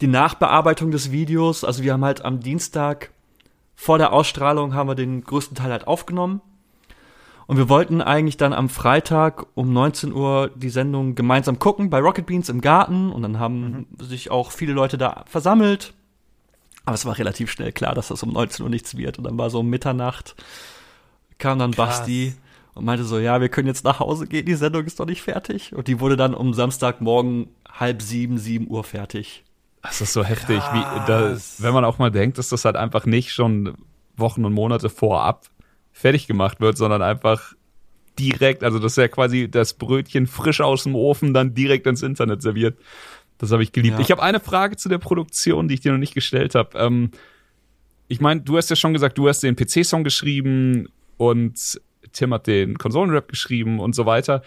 [0.00, 1.64] die Nachbearbeitung des Videos.
[1.64, 3.10] Also wir haben halt am Dienstag
[3.74, 6.40] vor der Ausstrahlung haben wir den größten Teil halt aufgenommen.
[7.46, 11.98] Und wir wollten eigentlich dann am Freitag um 19 Uhr die Sendung gemeinsam gucken bei
[11.98, 13.10] Rocket Beans im Garten.
[13.10, 14.04] Und dann haben mhm.
[14.04, 15.94] sich auch viele Leute da versammelt.
[16.84, 19.18] Aber es war relativ schnell klar, dass das um 19 Uhr nichts wird.
[19.18, 20.36] Und dann war so um Mitternacht,
[21.38, 21.98] kam dann Krass.
[21.98, 22.34] Basti
[22.74, 25.22] und meinte so, ja, wir können jetzt nach Hause gehen, die Sendung ist doch nicht
[25.22, 25.74] fertig.
[25.74, 29.44] Und die wurde dann um Samstagmorgen halb sieben, sieben Uhr fertig.
[29.82, 33.04] Das ist so heftig, wie, da, wenn man auch mal denkt, dass das halt einfach
[33.04, 33.74] nicht schon
[34.16, 35.46] Wochen und Monate vorab
[35.92, 37.54] fertig gemacht wird, sondern einfach
[38.18, 42.02] direkt, also das ist ja quasi das Brötchen frisch aus dem Ofen dann direkt ins
[42.02, 42.78] Internet serviert.
[43.38, 43.96] Das habe ich geliebt.
[43.96, 44.00] Ja.
[44.00, 46.78] Ich habe eine Frage zu der Produktion, die ich dir noch nicht gestellt habe.
[46.78, 47.10] Ähm,
[48.08, 51.80] ich meine, du hast ja schon gesagt, du hast den PC-Song geschrieben und
[52.12, 54.42] Tim hat den Konsolenrap geschrieben und so weiter.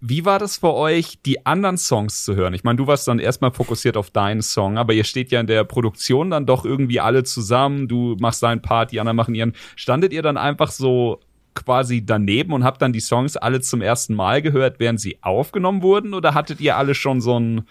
[0.00, 2.52] Wie war das für euch, die anderen Songs zu hören?
[2.52, 5.46] Ich meine, du warst dann erstmal fokussiert auf deinen Song, aber ihr steht ja in
[5.46, 7.88] der Produktion dann doch irgendwie alle zusammen.
[7.88, 9.54] Du machst deinen Part, die anderen machen ihren.
[9.74, 11.20] Standet ihr dann einfach so
[11.54, 15.82] quasi daneben und habt dann die Songs alle zum ersten Mal gehört, während sie aufgenommen
[15.82, 16.14] wurden?
[16.14, 17.66] Oder hattet ihr alle schon so ein,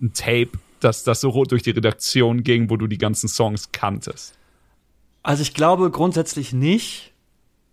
[0.00, 0.50] ein Tape,
[0.80, 4.34] dass das so rot durch die Redaktion ging, wo du die ganzen Songs kanntest?
[5.22, 7.09] Also ich glaube grundsätzlich nicht.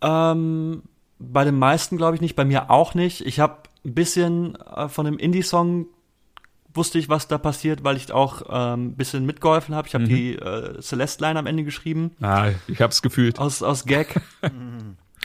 [0.02, 0.84] Ähm,
[1.20, 3.26] bei den meisten glaube ich nicht, bei mir auch nicht.
[3.26, 5.88] Ich habe ein bisschen äh, von dem Indie-Song
[6.74, 9.88] wusste ich, was da passiert, weil ich auch ähm, ein bisschen mitgeholfen habe.
[9.88, 10.10] Ich habe mhm.
[10.10, 12.12] die äh, Celeste-Line am Ende geschrieben.
[12.22, 13.40] Ah, ich habe es gefühlt.
[13.40, 14.22] Aus, aus Gag.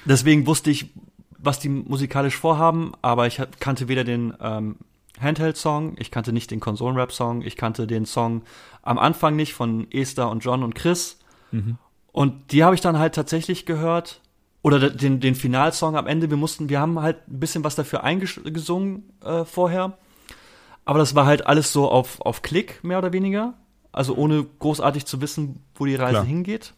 [0.05, 0.91] Deswegen wusste ich,
[1.39, 4.77] was die musikalisch vorhaben, aber ich kannte weder den ähm,
[5.21, 8.43] Handheld-Song, ich kannte nicht den Konsolen-Rap-Song, ich kannte den Song
[8.83, 11.19] am Anfang nicht von Esther und John und Chris.
[11.51, 11.77] Mhm.
[12.13, 14.21] Und die habe ich dann halt tatsächlich gehört
[14.63, 18.05] oder den, den Finalsong am Ende, wir mussten, wir haben halt ein bisschen was dafür
[18.05, 19.99] eingesungen äh, vorher.
[20.85, 23.55] Aber das war halt alles so auf, auf Klick, mehr oder weniger.
[23.91, 26.25] Also ohne großartig zu wissen, wo die Reise Klar.
[26.25, 26.75] hingeht.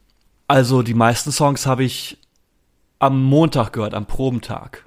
[0.49, 2.19] Also die meisten Songs habe ich
[2.99, 4.87] am Montag gehört, am Probentag.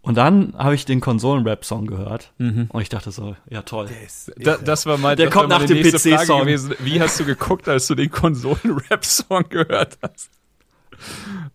[0.00, 2.66] Und dann habe ich den Konsolen-Rap-Song gehört mhm.
[2.72, 3.88] und ich dachte so, ja toll.
[4.36, 6.46] Da, das war mein, der kommt nach dem PC-Song.
[6.46, 10.30] Wie hast du geguckt, als du den Konsolen-Rap-Song gehört hast?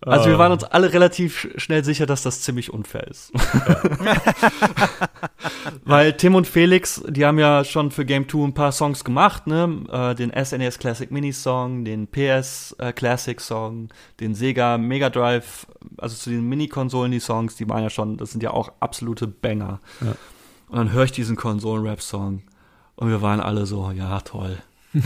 [0.01, 3.31] Also wir waren uns alle relativ schnell sicher, dass das ziemlich unfair ist.
[4.03, 4.15] Ja.
[5.85, 9.47] Weil Tim und Felix, die haben ja schon für Game 2 ein paar Songs gemacht,
[9.47, 9.83] ne?
[9.91, 15.09] Äh, den SNES e Classic Mini Song, den PS äh, Classic Song, den Sega Mega
[15.09, 18.71] Drive, also zu den Mini-Konsolen die Songs, die waren ja schon, das sind ja auch
[18.79, 19.79] absolute Banger.
[20.01, 20.15] Ja.
[20.69, 22.43] Und dann höre ich diesen Konsolen-Rap-Song
[22.95, 24.57] und wir waren alle so, ja, toll.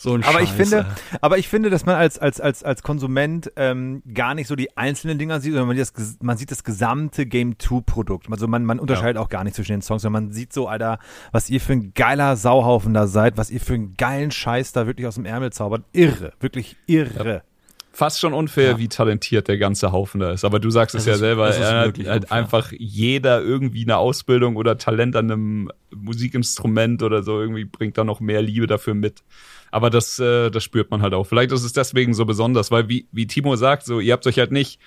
[0.00, 0.44] So ein aber Scheiße.
[0.44, 0.86] ich finde,
[1.20, 4.76] aber ich finde, dass man als als als als Konsument ähm, gar nicht so die
[4.76, 8.30] einzelnen Dinger sieht, sondern man, das, man sieht das gesamte Game 2 Produkt.
[8.30, 9.22] Also man man unterscheidet ja.
[9.22, 11.00] auch gar nicht zwischen den Songs, sondern man sieht so, Alter,
[11.32, 14.86] was ihr für ein geiler Sauhaufen da seid, was ihr für einen geilen Scheiß da
[14.86, 15.82] wirklich aus dem Ärmel zaubert.
[15.92, 17.28] Irre, wirklich irre.
[17.28, 17.42] Ja.
[17.90, 18.78] Fast schon unfair, ja.
[18.78, 20.44] wie talentiert der ganze Haufen da ist.
[20.44, 24.54] Aber du sagst das es ja selber, er hat halt einfach jeder irgendwie eine Ausbildung
[24.54, 29.24] oder Talent an einem Musikinstrument oder so irgendwie bringt da noch mehr Liebe dafür mit.
[29.70, 31.24] Aber das, äh, das spürt man halt auch.
[31.24, 34.38] Vielleicht ist es deswegen so besonders, weil wie, wie Timo sagt, so, ihr habt euch
[34.38, 34.80] halt nicht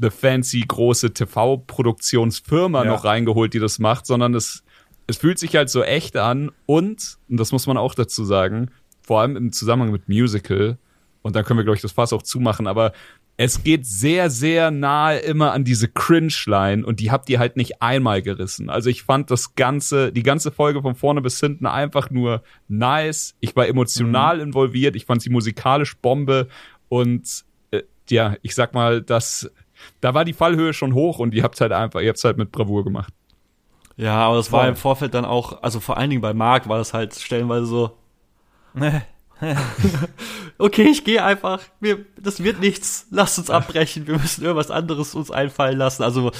[0.00, 2.90] eine fancy große TV-Produktionsfirma ja.
[2.90, 4.64] noch reingeholt, die das macht, sondern es,
[5.06, 8.70] es fühlt sich halt so echt an und, und das muss man auch dazu sagen,
[9.02, 10.78] vor allem im Zusammenhang mit Musical,
[11.22, 12.92] und dann können wir, glaube ich, das Fass auch zumachen, aber
[13.36, 17.80] es geht sehr, sehr nahe immer an diese Cringe-Line und die habt ihr halt nicht
[17.80, 18.68] einmal gerissen.
[18.68, 23.34] Also ich fand das Ganze, die ganze Folge von vorne bis hinten einfach nur nice.
[23.40, 24.42] Ich war emotional mhm.
[24.42, 26.48] involviert, ich fand sie musikalisch Bombe
[26.88, 29.50] und äh, ja, ich sag mal, das,
[30.00, 32.52] da war die Fallhöhe schon hoch und ihr habt halt einfach, ihr habt's halt mit
[32.52, 33.14] Bravour gemacht.
[33.96, 36.78] Ja, aber das war im Vorfeld dann auch, also vor allen Dingen bei Marc war
[36.78, 37.96] das halt stellenweise so.
[40.58, 41.60] okay, ich gehe einfach.
[41.80, 43.06] Wir, das wird nichts.
[43.10, 44.06] Lasst uns abbrechen.
[44.06, 46.02] Wir müssen irgendwas anderes uns einfallen lassen.
[46.02, 46.32] Also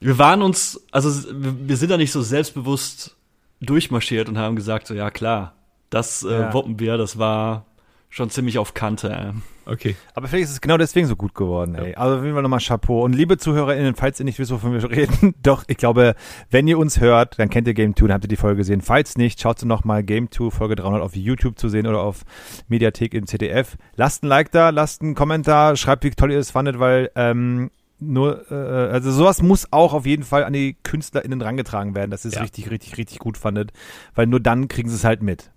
[0.00, 3.16] wir waren uns, also wir sind da nicht so selbstbewusst
[3.60, 5.54] durchmarschiert und haben gesagt, so ja klar,
[5.90, 6.52] das äh, ja.
[6.52, 6.96] wuppen wir.
[6.96, 7.66] Das war
[8.08, 9.34] schon ziemlich auf Kante.
[9.64, 9.96] Okay.
[10.14, 11.92] Aber vielleicht ist es genau deswegen so gut geworden, ey.
[11.92, 11.96] Ja.
[11.98, 13.04] Also auf jeden Fall nochmal Chapeau.
[13.04, 16.14] Und liebe ZuhörerInnen, falls ihr nicht wisst, wovon wir reden, doch, ich glaube,
[16.50, 18.80] wenn ihr uns hört, dann kennt ihr Game 2, dann habt ihr die Folge gesehen.
[18.80, 22.22] Falls nicht, schaut sie nochmal Game 2, Folge 300 auf YouTube zu sehen oder auf
[22.68, 23.76] Mediathek im ZDF.
[23.96, 27.70] Lasst ein Like da, lasst einen Kommentar, schreibt, wie toll ihr es fandet, weil, ähm,
[28.00, 32.24] nur, äh, also sowas muss auch auf jeden Fall an die KünstlerInnen rangetragen werden, dass
[32.24, 32.42] ihr es ja.
[32.42, 33.72] richtig, richtig, richtig gut fandet,
[34.14, 35.52] weil nur dann kriegen sie es halt mit.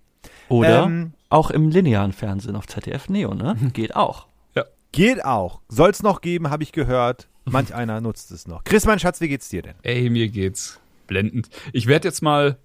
[0.48, 3.56] Oder ähm, auch im linearen Fernsehen auf ZDF Neo, ne?
[3.72, 4.26] Geht auch.
[4.54, 4.64] Ja.
[4.92, 5.60] Geht auch.
[5.68, 7.28] Soll es noch geben, habe ich gehört.
[7.44, 8.64] Manch einer nutzt es noch.
[8.64, 9.74] Chris, mein Schatz, wie geht's dir denn?
[9.82, 11.48] Ey, mir geht's blendend.
[11.72, 12.58] Ich werde jetzt mal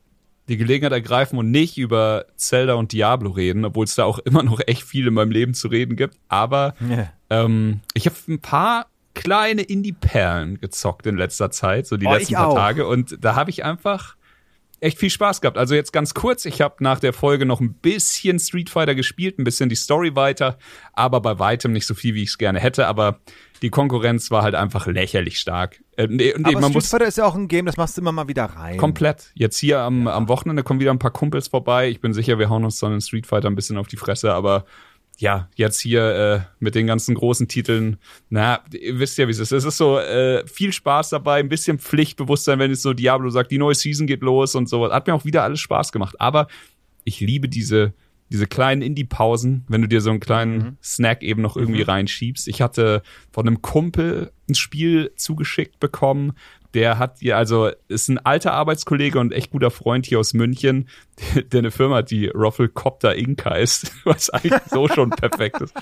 [0.48, 4.44] die Gelegenheit ergreifen und nicht über Zelda und Diablo reden, obwohl es da auch immer
[4.44, 6.18] noch echt viel in meinem Leben zu reden gibt.
[6.28, 7.14] Aber yeah.
[7.30, 12.36] ähm, ich habe ein paar kleine Indie-Perlen gezockt in letzter Zeit, so die oh, letzten
[12.36, 12.56] paar auch.
[12.56, 12.88] Tage.
[12.88, 14.16] Und da habe ich einfach
[14.82, 15.58] echt viel Spaß gehabt.
[15.58, 19.40] Also jetzt ganz kurz, ich habe nach der Folge noch ein bisschen Street Fighter gespielt,
[19.40, 20.58] ein bisschen die Story weiter,
[20.94, 22.88] aber bei weitem nicht so viel, wie ich es gerne hätte.
[22.88, 23.20] Aber
[23.62, 25.84] die Konkurrenz war halt einfach lächerlich stark.
[25.96, 28.12] Äh, nee, nee, aber Street Fighter ist ja auch ein Game, das machst du immer
[28.12, 28.78] mal wieder rein.
[28.78, 29.32] Komplett.
[29.36, 30.16] Jetzt hier am, ja.
[30.16, 31.88] am Wochenende kommen wieder ein paar Kumpels vorbei.
[31.88, 34.34] Ich bin sicher, wir hauen uns dann in Street Fighter ein bisschen auf die Fresse,
[34.34, 34.66] aber
[35.22, 37.98] ja, jetzt hier äh, mit den ganzen großen Titeln,
[38.32, 39.52] na, ihr wisst ja, wie es ist.
[39.52, 43.52] Es ist so äh, viel Spaß dabei, ein bisschen Pflichtbewusstsein, wenn es so Diablo sagt,
[43.52, 44.92] die neue Season geht los und so.
[44.92, 46.20] Hat mir auch wieder alles Spaß gemacht.
[46.20, 46.48] Aber
[47.04, 47.94] ich liebe diese,
[48.32, 50.78] diese kleinen Indie-Pausen, wenn du dir so einen kleinen mhm.
[50.82, 51.90] Snack eben noch irgendwie mhm.
[51.90, 52.48] reinschiebst.
[52.48, 56.34] Ich hatte von einem Kumpel ein Spiel zugeschickt bekommen,
[56.74, 60.90] der hat hier, also ist ein alter Arbeitskollege und echt guter Freund hier aus München,
[61.52, 63.44] der eine Firma hat, die Rufflecopter Inc.
[63.46, 65.74] heißt, was eigentlich so schon perfekt ist.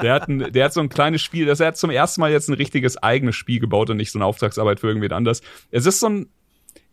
[0.00, 2.30] Der hat, ein, der hat so ein kleines Spiel, das er hat zum ersten Mal
[2.30, 5.42] jetzt ein richtiges eigenes Spiel gebaut und nicht so eine Auftragsarbeit für irgendwen anders.
[5.70, 6.26] Es ist so ein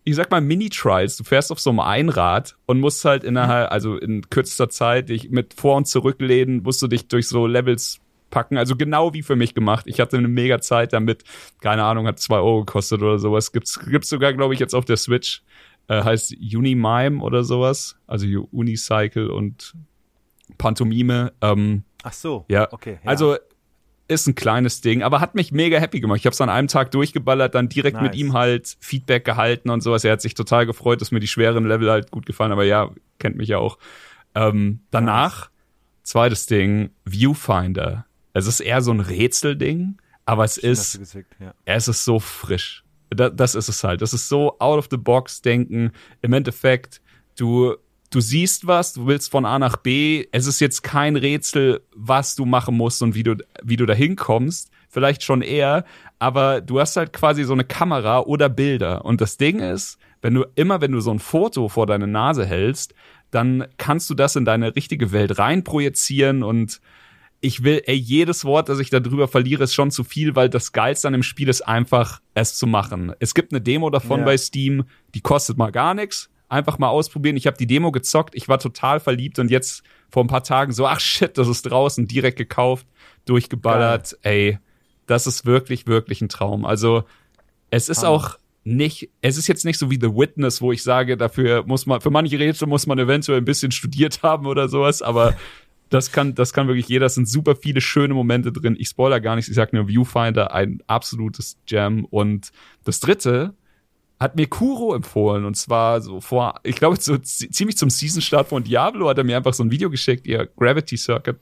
[0.06, 1.16] ich sag mal Mini-Trials.
[1.16, 5.30] Du fährst auf so einem Einrad und musst halt innerhalb, also in kürzester Zeit dich
[5.30, 7.98] mit Vor- und Zurücklehnen, musst du dich durch so Levels
[8.30, 8.58] packen.
[8.58, 9.86] Also genau wie für mich gemacht.
[9.86, 11.24] Ich hatte eine mega Zeit damit.
[11.60, 13.52] Keine Ahnung, hat zwei Euro gekostet oder sowas.
[13.52, 15.42] Gibt's, gibt's sogar, glaube ich, jetzt auf der Switch.
[15.88, 17.96] Äh, heißt Unimime oder sowas.
[18.06, 19.74] Also Unicycle und
[20.58, 21.32] Pantomime.
[21.40, 22.44] Ähm, Ach so.
[22.48, 22.72] Ja.
[22.72, 22.98] Okay.
[23.02, 23.10] Ja.
[23.10, 23.36] Also
[24.08, 26.18] ist ein kleines Ding, aber hat mich mega happy gemacht.
[26.18, 28.04] Ich habe es an einem Tag durchgeballert, dann direkt nice.
[28.04, 30.04] mit ihm halt Feedback gehalten und sowas.
[30.04, 32.90] Er hat sich total gefreut, dass mir die schweren Level halt gut gefallen, aber ja,
[33.18, 33.78] kennt mich ja auch.
[34.34, 35.50] Ähm, danach, nice.
[36.04, 38.05] zweites Ding, Viewfinder.
[38.36, 39.96] Es ist eher so ein Rätselding,
[40.26, 41.54] aber es ist, gesickt, ja.
[41.64, 42.84] es ist so frisch.
[43.08, 44.02] Da, das ist es halt.
[44.02, 45.90] Das ist so out of the box denken.
[46.20, 47.00] Im Endeffekt,
[47.38, 47.76] du,
[48.10, 50.26] du siehst was, du willst von A nach B.
[50.32, 53.94] Es ist jetzt kein Rätsel, was du machen musst und wie du, wie du da
[53.94, 54.70] hinkommst.
[54.90, 55.86] Vielleicht schon eher,
[56.18, 59.06] aber du hast halt quasi so eine Kamera oder Bilder.
[59.06, 62.44] Und das Ding ist, wenn du immer, wenn du so ein Foto vor deine Nase
[62.44, 62.92] hältst,
[63.30, 66.82] dann kannst du das in deine richtige Welt reinprojizieren und
[67.40, 70.48] ich will, ey, jedes Wort, das ich da drüber verliere, ist schon zu viel, weil
[70.48, 73.12] das Geilste an dem Spiel ist einfach, es zu machen.
[73.20, 74.26] Es gibt eine Demo davon ja.
[74.26, 76.30] bei Steam, die kostet mal gar nichts.
[76.48, 77.36] Einfach mal ausprobieren.
[77.36, 80.72] Ich habe die Demo gezockt, ich war total verliebt und jetzt vor ein paar Tagen
[80.72, 82.86] so, ach shit, das ist draußen, direkt gekauft,
[83.24, 84.16] durchgeballert.
[84.22, 84.32] Geil.
[84.32, 84.58] Ey,
[85.06, 86.64] das ist wirklich, wirklich ein Traum.
[86.64, 87.04] Also,
[87.70, 88.10] es ist Hammer.
[88.10, 91.86] auch nicht, es ist jetzt nicht so wie The Witness, wo ich sage, dafür muss
[91.86, 95.36] man, für manche Rätsel muss man eventuell ein bisschen studiert haben oder sowas, aber
[95.88, 97.06] das kann, das kann wirklich jeder.
[97.06, 98.76] Es sind super viele schöne Momente drin.
[98.78, 99.48] Ich spoiler gar nichts.
[99.48, 102.04] Ich sag nur Viewfinder, ein absolutes Jam.
[102.06, 102.50] Und
[102.84, 103.54] das dritte
[104.18, 105.44] hat mir Kuro empfohlen.
[105.44, 109.36] Und zwar so vor, ich glaube, so ziemlich zum Season-Start von Diablo hat er mir
[109.36, 111.36] einfach so ein Video geschickt, ihr Gravity Circuit.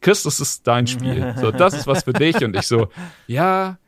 [0.00, 1.34] Chris, das ist dein Spiel.
[1.40, 2.36] So, das ist was für dich.
[2.44, 2.88] Und ich so,
[3.26, 3.78] ja,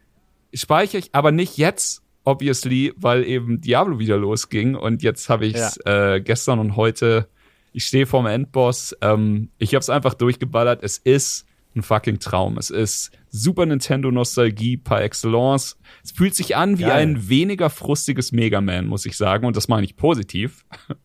[0.55, 4.77] speichere ich, aber nicht jetzt, obviously, weil eben Diablo wieder losging.
[4.77, 6.15] Und jetzt habe ich es ja.
[6.15, 7.29] äh, gestern und heute
[7.73, 8.97] ich stehe vorm Endboss.
[9.01, 10.83] Ähm, ich habe es einfach durchgeballert.
[10.83, 12.59] Es ist ein fucking Traum.
[12.59, 15.79] Es ist Super Nintendo Nostalgie par excellence.
[16.03, 16.93] Es fühlt sich an wie Geil.
[16.93, 19.47] ein weniger frustiges Mega Man, muss ich sagen.
[19.47, 20.65] Und das meine ich positiv.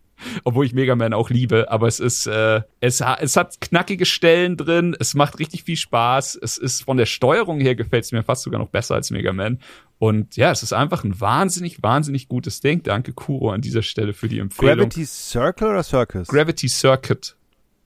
[0.44, 4.56] Obwohl ich Mega Man auch liebe, aber es ist, äh, es, es hat knackige Stellen
[4.56, 8.24] drin, es macht richtig viel Spaß, es ist von der Steuerung her gefällt es mir
[8.24, 9.60] fast sogar noch besser als Mega Man.
[9.98, 12.84] Und ja, es ist einfach ein wahnsinnig, wahnsinnig gutes Ding.
[12.84, 14.76] Danke, Kuro, an dieser Stelle für die Empfehlung.
[14.76, 16.28] Gravity Circle oder Circus?
[16.28, 17.36] Gravity Circuit.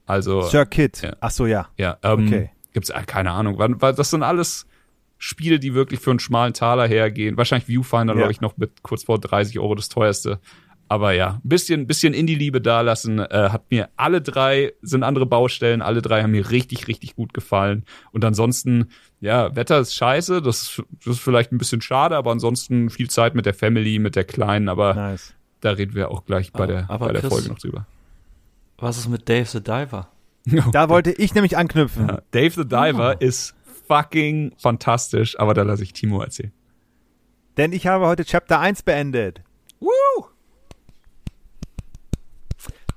[0.06, 0.42] Also.
[0.44, 1.02] Circuit.
[1.04, 1.16] Ja.
[1.20, 1.70] Ach so, ja.
[1.78, 4.66] Ja, ähm, okay gibt's äh, keine Ahnung, weil das sind alles
[5.18, 7.36] Spiele, die wirklich für einen schmalen Taler hergehen.
[7.38, 8.20] Wahrscheinlich Viewfinder, ja.
[8.20, 10.40] glaube ich, noch mit kurz vor 30 Euro das teuerste.
[10.90, 13.20] Aber ja, ein bisschen, bisschen Indie-Liebe dalassen.
[13.20, 17.32] Äh, hat mir alle drei, sind andere Baustellen, alle drei haben mir richtig, richtig gut
[17.32, 17.86] gefallen.
[18.12, 18.90] Und ansonsten,
[19.22, 23.36] ja, Wetter ist scheiße, das, das ist vielleicht ein bisschen schade, aber ansonsten viel Zeit
[23.36, 25.36] mit der Family, mit der Kleinen, aber nice.
[25.62, 27.86] da reden wir auch gleich bei der, aber bei der Chris, Folge noch drüber.
[28.80, 30.10] Was ist mit Dave the Diver?
[30.72, 32.08] Da wollte ich nämlich anknüpfen.
[32.08, 33.24] Ja, Dave the Diver oh.
[33.24, 33.54] ist
[33.88, 36.52] fucking fantastisch, aber da lasse ich Timo erzählen.
[37.58, 39.44] Denn ich habe heute Chapter 1 beendet.
[39.80, 39.90] Woo!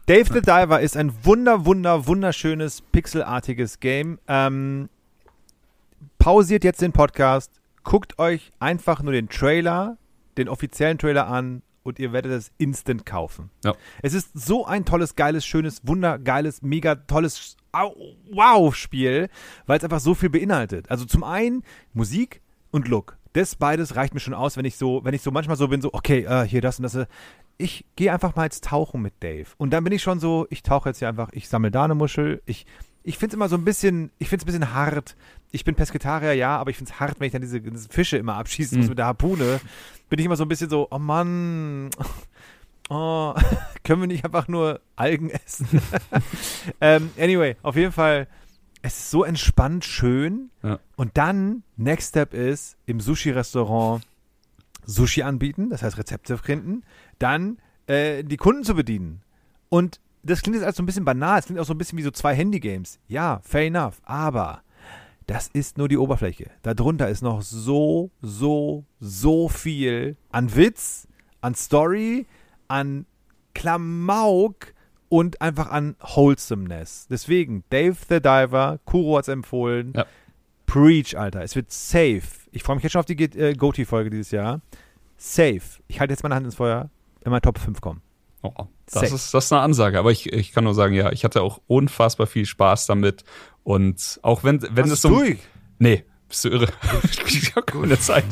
[0.06, 4.18] Dave the Diver ist ein wunder, wunder, wunderschönes, pixelartiges Game.
[4.26, 4.88] Ähm,
[6.18, 7.52] pausiert jetzt den Podcast,
[7.84, 9.96] guckt euch einfach nur den Trailer,
[10.36, 13.50] den offiziellen Trailer an und ihr werdet es instant kaufen.
[13.64, 13.74] Ja.
[14.02, 19.28] Es ist so ein tolles, geiles, schönes, wundergeiles, mega tolles Wow-Spiel,
[19.66, 20.90] weil es einfach so viel beinhaltet.
[20.90, 21.62] Also zum einen
[21.92, 23.18] Musik und Look.
[23.32, 25.80] Das beides reicht mir schon aus, wenn ich so, wenn ich so manchmal so bin,
[25.80, 27.06] so, okay, uh, hier das und das.
[27.58, 29.46] Ich gehe einfach mal jetzt tauchen mit Dave.
[29.56, 31.94] Und dann bin ich schon so, ich tauche jetzt hier einfach, ich sammle da eine
[31.94, 32.66] Muschel, ich
[33.04, 35.16] ich finde es immer so ein bisschen, ich finde es ein bisschen hart.
[35.50, 38.16] Ich bin Pesketarier, ja, aber ich finde es hart, wenn ich dann diese, diese Fische
[38.16, 38.90] immer abschießen muss mhm.
[38.90, 39.60] mit der Harpune.
[40.08, 41.90] Bin ich immer so ein bisschen so, oh Mann,
[42.88, 43.34] oh,
[43.84, 45.66] können wir nicht einfach nur Algen essen?
[46.80, 48.28] ähm, anyway, auf jeden Fall,
[48.82, 50.50] es ist so entspannt schön.
[50.62, 50.78] Ja.
[50.96, 54.04] Und dann, next step ist, im Sushi-Restaurant
[54.84, 56.82] Sushi anbieten, das heißt Rezepte finden,
[57.18, 59.22] dann äh, die Kunden zu bedienen.
[59.68, 61.98] Und das klingt jetzt alles so ein bisschen banal, es klingt auch so ein bisschen
[61.98, 62.98] wie so zwei Handy-Games.
[63.06, 64.62] Ja, fair enough, aber
[65.26, 66.50] das ist nur die Oberfläche.
[66.62, 71.06] Darunter ist noch so, so, so viel an Witz,
[71.40, 72.26] an Story,
[72.68, 73.06] an
[73.54, 74.74] Klamauk
[75.12, 77.06] und einfach an Wholesomeness.
[77.10, 79.92] Deswegen, Dave the Diver, Kuro hat es empfohlen.
[79.94, 80.06] Ja.
[80.64, 81.42] Preach, Alter.
[81.42, 82.22] Es wird safe.
[82.50, 84.62] Ich freue mich jetzt schon auf die äh, Goatee-Folge dieses Jahr.
[85.18, 85.60] Safe.
[85.86, 86.88] Ich halte jetzt meine Hand ins Feuer,
[87.26, 88.00] in mein Top 5 kommen.
[88.40, 88.54] Oh,
[88.90, 89.98] das ist, das ist eine Ansage.
[89.98, 93.22] Aber ich, ich kann nur sagen, ja, ich hatte auch unfassbar viel Spaß damit.
[93.64, 95.10] Und auch wenn, wenn es so.
[95.10, 95.40] Durch?
[95.78, 96.68] Nee, bist du irre.
[97.26, 98.24] ich habe keine Zeit.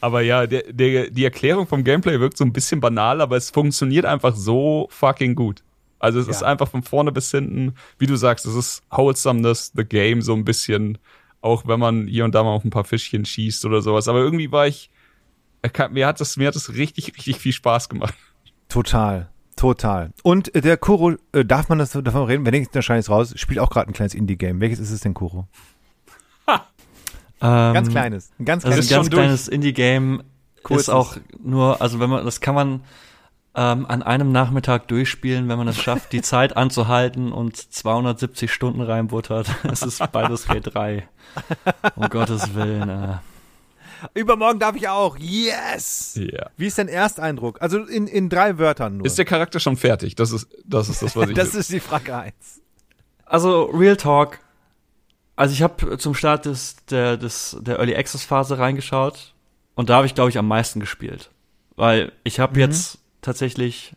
[0.00, 3.50] Aber ja, der, der, die Erklärung vom Gameplay wirkt so ein bisschen banal, aber es
[3.50, 5.64] funktioniert einfach so fucking gut.
[6.04, 6.32] Also es ja.
[6.32, 10.34] ist einfach von vorne bis hinten, wie du sagst, es ist Wholesomeness, the game, so
[10.34, 10.98] ein bisschen,
[11.40, 14.06] auch wenn man hier und da mal auf ein paar Fischchen schießt oder sowas.
[14.06, 14.90] Aber irgendwie war ich,
[15.90, 18.14] mir hat das, mir hat das richtig, richtig viel Spaß gemacht.
[18.68, 19.30] Total.
[19.56, 20.12] Total.
[20.22, 22.44] Und der Kuro, äh, darf man das davon reden?
[22.44, 24.60] Wenn ich da scheint es raus, spielt auch gerade ein kleines Indie-Game.
[24.60, 25.48] Welches ist es denn, Kuro?
[26.46, 26.66] Ha.
[27.40, 28.30] Ähm, ganz kleines.
[28.38, 30.22] Ein ganz kleines, also ein ganz kleines Indie-Game
[30.68, 32.82] ist auch nur, also wenn man, das kann man
[33.56, 38.80] ähm, an einem Nachmittag durchspielen, wenn man es schafft, die Zeit anzuhalten und 270 Stunden
[38.80, 39.48] reinbuttert.
[39.70, 41.08] Es ist Baldur's Gate 3.
[41.94, 42.88] Um Gottes Willen.
[42.88, 43.16] Äh.
[44.14, 45.16] Übermorgen darf ich auch.
[45.18, 46.18] Yes!
[46.20, 46.50] Ja.
[46.56, 47.62] Wie ist dein Ersteindruck?
[47.62, 49.06] Also in, in drei Wörtern nur.
[49.06, 50.16] Ist der Charakter schon fertig?
[50.16, 51.36] Das ist das, ist das was ich.
[51.36, 52.60] das ist die Frage eins.
[53.24, 54.40] Also, Real Talk.
[55.36, 59.34] Also, ich habe zum Start des, der, des, der Early Access Phase reingeschaut.
[59.74, 61.30] Und da habe ich, glaube ich, am meisten gespielt.
[61.74, 62.60] Weil ich habe mhm.
[62.60, 63.94] jetzt tatsächlich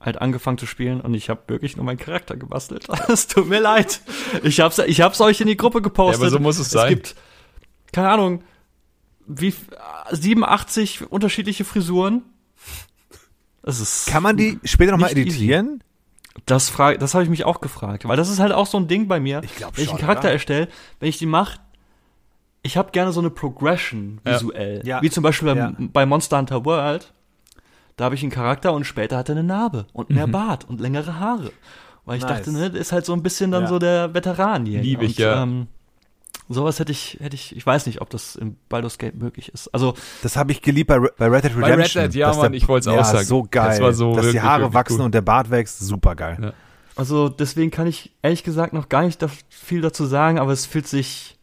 [0.00, 2.86] halt angefangen zu spielen und ich habe wirklich nur meinen Charakter gebastelt.
[3.08, 4.00] Es tut mir leid.
[4.42, 6.20] Ich hab's, ich hab's euch in die Gruppe gepostet.
[6.20, 6.84] Ja, aber so muss es, es sein.
[6.84, 7.16] Es gibt,
[7.92, 8.42] keine Ahnung,
[9.26, 9.54] wie
[10.10, 12.22] 87 unterschiedliche Frisuren.
[13.62, 15.66] Das ist Kann man die später nochmal editieren?
[15.66, 15.82] Easy.
[16.46, 18.86] Das frage, das habe ich mich auch gefragt, weil das ist halt auch so ein
[18.86, 19.42] Ding bei mir.
[19.42, 20.68] Ich glaube Wenn ich einen Charakter erstelle,
[21.00, 21.58] wenn ich die mache,
[22.62, 25.02] ich habe gerne so eine Progression visuell, ja.
[25.02, 25.54] wie zum Beispiel ja.
[25.54, 27.12] bei, bei, Monster Hunter World.
[27.98, 30.32] Da habe ich einen Charakter und später hat er eine Narbe und mehr mhm.
[30.32, 31.50] Bart und längere Haare.
[32.04, 32.38] Weil ich nice.
[32.38, 33.68] dachte, ne, ist halt so ein bisschen dann ja.
[33.68, 34.80] so der Veteran hier.
[34.80, 35.42] Liebe ich, ja.
[35.42, 35.66] Ähm,
[36.48, 39.68] sowas hätte ich, hätte ich, ich weiß nicht, ob das im Baldur's Gate möglich ist.
[39.74, 41.60] Also das habe ich geliebt bei, bei Red Dead Redemption.
[41.60, 43.26] Bei Red Dead, ja, Mann, ich wollte es ja, auch sagen.
[43.26, 43.70] so geil.
[43.70, 45.06] Das war so dass wirklich, die Haare wachsen cool.
[45.06, 46.38] und der Bart wächst, super geil.
[46.40, 46.52] Ja.
[46.94, 50.66] Also deswegen kann ich ehrlich gesagt noch gar nicht da viel dazu sagen, aber es
[50.66, 51.36] fühlt sich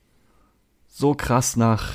[0.88, 1.92] so krass nach.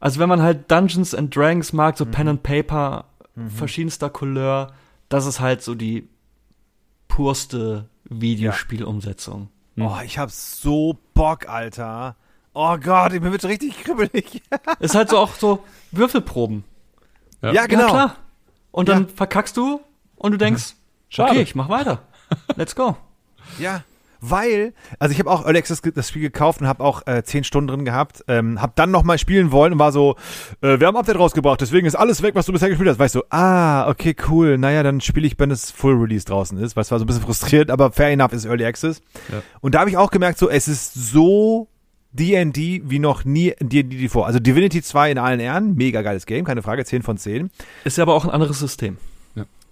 [0.00, 2.10] Also wenn man halt Dungeons and Dragons mag, so mhm.
[2.10, 3.50] Pen and Paper, mhm.
[3.50, 4.72] verschiedenster Couleur,
[5.08, 6.08] das ist halt so die
[7.08, 9.48] purste Videospielumsetzung.
[9.76, 9.86] Hm.
[9.86, 12.16] Oh, ich hab so Bock, Alter.
[12.52, 14.42] Oh Gott, mir wird richtig kribbelig.
[14.78, 16.64] ist halt so auch so Würfelproben.
[17.42, 17.82] Ja, ja genau.
[17.82, 18.16] Ja, klar.
[18.70, 19.08] Und dann ja.
[19.14, 19.80] verkackst du
[20.16, 20.74] und du denkst,
[21.08, 21.32] Schade.
[21.32, 22.02] okay, ich mach weiter.
[22.56, 22.96] Let's go.
[23.58, 23.82] Ja,
[24.30, 27.44] weil, also ich habe auch Early Access das Spiel gekauft und habe auch äh, zehn
[27.44, 30.16] Stunden drin gehabt, ähm, habe dann nochmal spielen wollen und war so,
[30.60, 32.98] äh, wir haben ein Update rausgebracht, deswegen ist alles weg, was du bisher gespielt hast.
[32.98, 36.76] Weißt du, ah, okay, cool, naja, dann spiele ich, wenn es Full Release draußen ist,
[36.76, 39.02] weil es war so ein bisschen frustriert, aber fair enough ist Early Access.
[39.30, 39.42] Ja.
[39.60, 41.68] Und da habe ich auch gemerkt, so, es ist so
[42.12, 44.26] D&D wie noch nie D&D vor.
[44.26, 47.50] Also Divinity 2 in allen Ehren, mega geiles Game, keine Frage, 10 von 10.
[47.84, 48.98] Ist ja aber auch ein anderes System.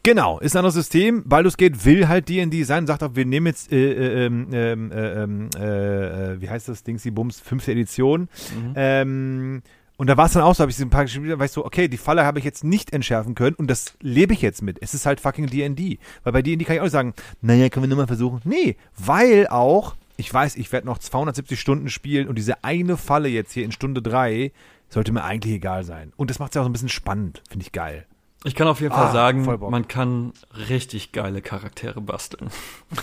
[0.05, 1.23] Genau, ist ein anderes System.
[1.25, 4.91] Baldur's Gate will halt D&D sein, sagt auch, wir nehmen jetzt, äh, äh, ähm, ähm,
[4.91, 8.23] äh, ähm, äh, wie heißt das, Dingsy Bums, fünfte Edition.
[8.23, 8.73] Mhm.
[8.75, 9.63] Ähm,
[9.97, 11.87] und da war es dann auch so, habe ich ein paar gespielt, weißt du, okay,
[11.87, 14.79] die Falle habe ich jetzt nicht entschärfen können und das lebe ich jetzt mit.
[14.83, 15.99] Es ist halt fucking D&D.
[16.25, 18.41] Weil bei D&D kann ich auch nicht sagen, naja, können wir nur mal versuchen.
[18.45, 23.29] Nee, weil auch, ich weiß, ich werde noch 270 Stunden spielen und diese eine Falle
[23.29, 24.51] jetzt hier in Stunde drei
[24.89, 26.13] sollte mir eigentlich egal sein.
[26.17, 28.05] Und das macht es ja auch so ein bisschen spannend, finde ich geil.
[28.45, 30.33] Ich kann auf jeden Fall ah, sagen, man kann
[30.69, 32.51] richtig geile Charaktere basteln.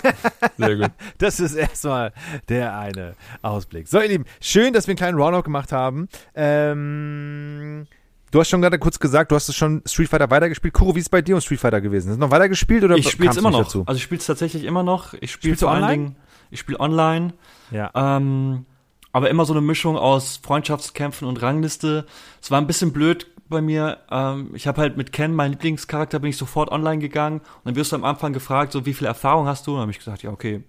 [0.58, 0.92] Sehr gut.
[1.18, 2.12] Das ist erstmal
[2.50, 3.88] der eine Ausblick.
[3.88, 6.10] So, ihr Lieben, schön, dass wir einen kleinen Roundup gemacht haben.
[6.36, 7.88] Ähm,
[8.32, 10.74] du hast schon gerade kurz gesagt, du hast es schon Street Fighter weitergespielt.
[10.74, 12.10] Kuro, wie ist es bei dir um Street Fighter gewesen?
[12.10, 13.64] Ist es noch weitergespielt oder Ich spiele es immer noch.
[13.64, 13.84] Dazu?
[13.86, 15.14] Also ich spiele es tatsächlich immer noch.
[15.22, 16.16] Ich spiele vor allen Dingen,
[16.52, 17.34] ich spiele online.
[17.72, 17.92] Ja.
[17.96, 18.66] Ähm,
[19.14, 22.06] aber immer so eine Mischung aus Freundschaftskämpfen und Rangliste.
[22.42, 24.00] Es war ein bisschen blöd bei mir.
[24.10, 27.76] Ähm, ich habe halt mit Ken, mein Lieblingscharakter, bin ich sofort online gegangen und dann
[27.76, 29.72] wirst du am Anfang gefragt, so wie viel Erfahrung hast du?
[29.72, 30.64] Und dann habe ich gesagt, ja, okay,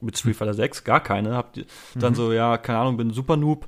[0.00, 1.34] mit Street Fighter 6 gar keine.
[1.34, 2.00] Hab die, mhm.
[2.00, 3.66] dann so, ja, keine Ahnung, bin super Noob.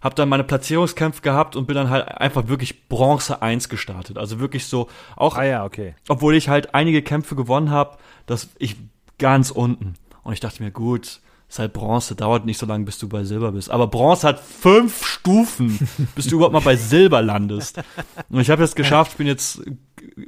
[0.00, 4.18] Hab dann meine Platzierungskämpfe gehabt und bin dann halt einfach wirklich Bronze 1 gestartet.
[4.18, 5.94] Also wirklich so, auch, ah ja, okay.
[6.08, 7.96] obwohl ich halt einige Kämpfe gewonnen habe,
[8.26, 8.76] dass ich
[9.18, 9.94] ganz unten.
[10.22, 11.20] Und ich dachte mir, gut,
[11.54, 13.70] ist halt Bronze, dauert nicht so lange, bis du bei Silber bist.
[13.70, 15.78] Aber Bronze hat fünf Stufen,
[16.16, 17.80] bis du überhaupt mal bei Silber landest.
[18.28, 19.62] Und ich habe es geschafft, ich bin jetzt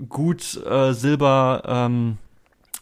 [0.09, 2.19] gut äh, Silber ähm,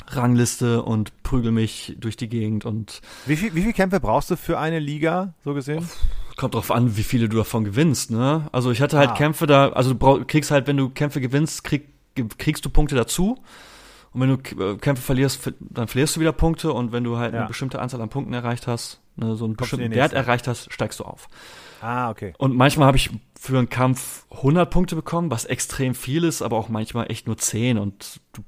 [0.09, 4.37] Rangliste und prügel mich durch die Gegend und wie viel, wie viel Kämpfe brauchst du
[4.37, 5.89] für eine Liga, so gesehen?
[6.37, 8.47] Kommt drauf an, wie viele du davon gewinnst, ne?
[8.53, 9.15] Also ich hatte halt ah.
[9.15, 11.89] Kämpfe da, also du kriegst halt, wenn du Kämpfe gewinnst, krieg,
[12.37, 13.39] kriegst du Punkte dazu.
[14.15, 17.35] Und wenn du äh, Kämpfe verlierst, dann verlierst du wieder Punkte und wenn du halt
[17.35, 17.41] ja.
[17.41, 20.73] eine bestimmte Anzahl an Punkten erreicht hast, ne, so einen Kommst bestimmten Wert erreicht hast,
[20.73, 21.29] steigst du auf.
[21.81, 22.33] Ah, okay.
[22.39, 26.57] Und manchmal habe ich für einen Kampf 100 Punkte bekommen, was extrem viel ist, aber
[26.57, 28.43] auch manchmal echt nur 10 und du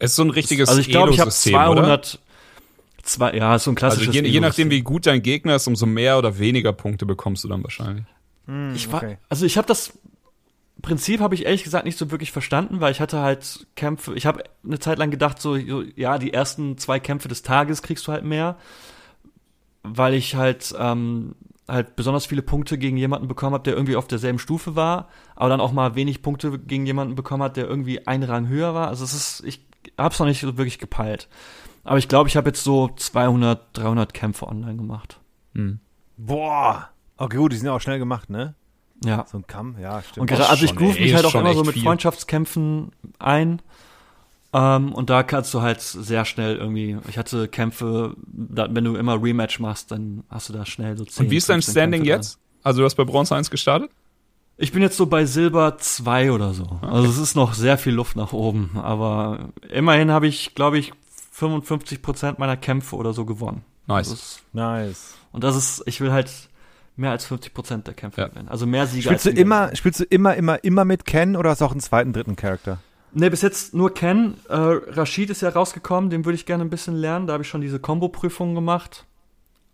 [0.00, 2.18] es ist so ein richtiges Also ich glaube, ich habe 200
[3.02, 5.86] zwei, ja, so ein klassisches Also je, je nachdem wie gut dein Gegner ist, umso
[5.86, 8.06] mehr oder weniger Punkte bekommst du dann wahrscheinlich.
[8.46, 9.18] Hm, ich war, okay.
[9.28, 9.92] also ich habe das
[10.82, 14.26] Prinzip habe ich ehrlich gesagt nicht so wirklich verstanden, weil ich hatte halt Kämpfe, ich
[14.26, 18.12] habe eine Zeit lang gedacht, so, ja, die ersten zwei Kämpfe des Tages kriegst du
[18.12, 18.56] halt mehr,
[19.82, 21.34] weil ich halt, ähm,
[21.66, 25.48] halt besonders viele Punkte gegen jemanden bekommen habe, der irgendwie auf derselben Stufe war, aber
[25.48, 28.88] dann auch mal wenig Punkte gegen jemanden bekommen hat, der irgendwie einen Rang höher war.
[28.88, 29.64] Also es ist, ich
[29.96, 31.28] hab's noch nicht so wirklich gepeilt.
[31.84, 35.20] Aber ich glaube, ich habe jetzt so 200, 300 Kämpfe online gemacht.
[35.54, 35.80] Hm.
[36.16, 36.90] Boah.
[37.16, 38.54] Okay, gut, die sind ja auch schnell gemacht, ne?
[39.04, 39.24] Ja.
[39.30, 40.18] So ein Kamm, ja, stimmt.
[40.18, 41.82] Und gerade, also ich groove mich halt auch immer so mit viel.
[41.82, 43.62] Freundschaftskämpfen ein.
[44.52, 48.96] Ähm, und da kannst du halt sehr schnell irgendwie, ich hatte Kämpfe, da, wenn du
[48.96, 51.26] immer Rematch machst, dann hast du da schnell so 10.
[51.26, 52.38] Und wie ist dein Standing Kämpfe jetzt?
[52.62, 53.90] Also du hast bei Bronze 1 gestartet?
[54.56, 56.64] Ich bin jetzt so bei Silber 2 oder so.
[56.64, 56.86] Okay.
[56.86, 58.72] Also es ist noch sehr viel Luft nach oben.
[58.74, 60.92] Aber immerhin habe ich, glaube ich,
[61.32, 63.64] 55 Prozent meiner Kämpfe oder so gewonnen.
[63.86, 64.12] Nice.
[64.12, 65.14] Ist, nice.
[65.32, 66.49] Und das ist, ich will halt
[67.00, 68.28] mehr als 50 Prozent der Kämpfe ja.
[68.28, 68.48] gewinnen.
[68.48, 71.50] Also mehr Sieger spielst als du immer, Spielst du immer, immer, immer mit Ken oder
[71.50, 72.78] hast du auch einen zweiten, dritten Charakter?
[73.12, 74.34] Ne, bis jetzt nur Ken.
[74.48, 77.26] Äh, Rashid ist ja rausgekommen, den würde ich gerne ein bisschen lernen.
[77.26, 79.06] Da habe ich schon diese Combo-Prüfungen gemacht.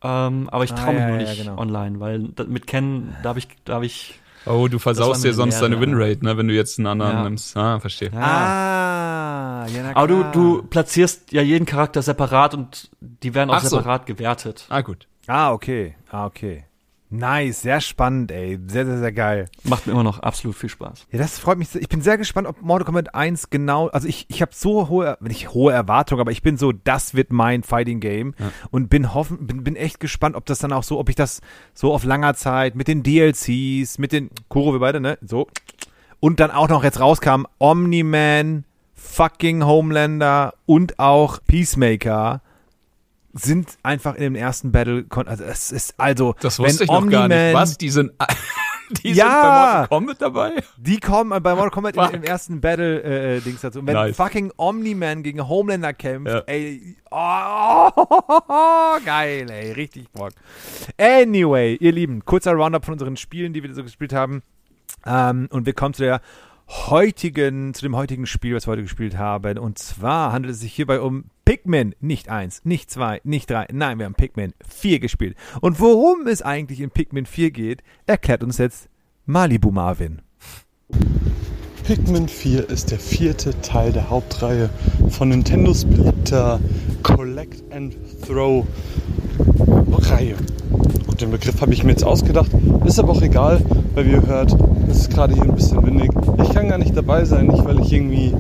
[0.03, 1.61] Ähm, aber ich traue ah, mich ja, nur nicht ja, genau.
[1.61, 4.21] online, weil da, mit Ken darf ich, darf ich.
[4.47, 7.57] Oh, du versaust dir sonst deine Winrate, ne, wenn du jetzt einen anderen nimmst.
[7.57, 8.13] Ah, verstehe.
[8.13, 9.97] Ah, ja, na klar.
[9.97, 14.15] Aber du, du platzierst ja jeden Charakter separat und die werden auch Ach separat so.
[14.15, 14.67] gewertet.
[14.69, 15.09] Ah, gut.
[15.27, 15.97] Ah, okay.
[16.11, 16.65] Ah, okay.
[17.09, 18.59] Nice, sehr spannend, ey.
[18.67, 19.49] Sehr, sehr, sehr geil.
[19.63, 21.07] Macht mir immer noch absolut viel Spaß.
[21.13, 21.73] Ja, das freut mich.
[21.75, 25.17] Ich bin sehr gespannt, ob Mortal Kombat 1 genau, also ich, ich habe so hohe,
[25.21, 28.51] nicht hohe Erwartungen, aber ich bin so, das wird mein Fighting Game ja.
[28.73, 31.41] und bin hoffen, bin, bin echt gespannt, ob das dann auch so, ob ich das
[31.75, 35.47] so auf langer Zeit mit den DLCs, mit den Kuro, wir beide, ne, so.
[36.19, 42.41] Und dann auch noch jetzt rauskam Omni-Man, fucking Homelander und auch Peacemaker
[43.39, 47.29] sind einfach in dem ersten Battle, also es ist also, das wusste ich noch gar
[47.29, 47.55] nicht.
[47.55, 47.79] Was?
[47.79, 48.13] Die sind,
[49.03, 50.63] Die ja, sind bei Mortal Kombat dabei?
[50.77, 53.81] Die kommen bei Mortal Kombat im, im, ersten Battle-Dings äh, dazu.
[53.81, 54.17] Und wenn nice.
[54.17, 56.41] fucking Omni-Man gegen Homelander kämpft, ja.
[56.47, 58.05] ey, oh, oh,
[58.49, 60.33] oh, geil, ey, richtig Bock.
[60.99, 64.43] Anyway, ihr Lieben, kurzer Roundup von unseren Spielen, die wir so gespielt haben.
[65.05, 66.21] Ähm, und wir kommen zu der
[66.69, 69.59] heutigen, zu dem heutigen Spiel, was wir heute gespielt haben.
[69.59, 71.95] Und zwar handelt es sich hierbei um Pikmin.
[72.01, 73.69] Nicht eins, nicht zwei, nicht drei.
[73.73, 75.37] Nein, wir haben Pikmin 4 gespielt.
[75.61, 78.89] Und worum es eigentlich in Pikmin 4 geht, erklärt uns jetzt
[79.27, 80.23] Malibu Marvin.
[81.85, 84.71] Pikmin 4 ist der vierte Teil der Hauptreihe
[85.09, 86.59] von Nintendos beliebter
[87.05, 87.95] Collect and
[88.27, 88.67] Throw
[89.99, 90.35] Reihe.
[91.07, 92.51] Gut, den Begriff habe ich mir jetzt ausgedacht,
[92.85, 93.61] ist aber auch egal,
[93.95, 94.53] weil wie ihr hört,
[94.91, 96.11] es ist gerade hier ein bisschen windig.
[96.43, 98.35] Ich kann gar nicht dabei sein, nicht weil ich irgendwie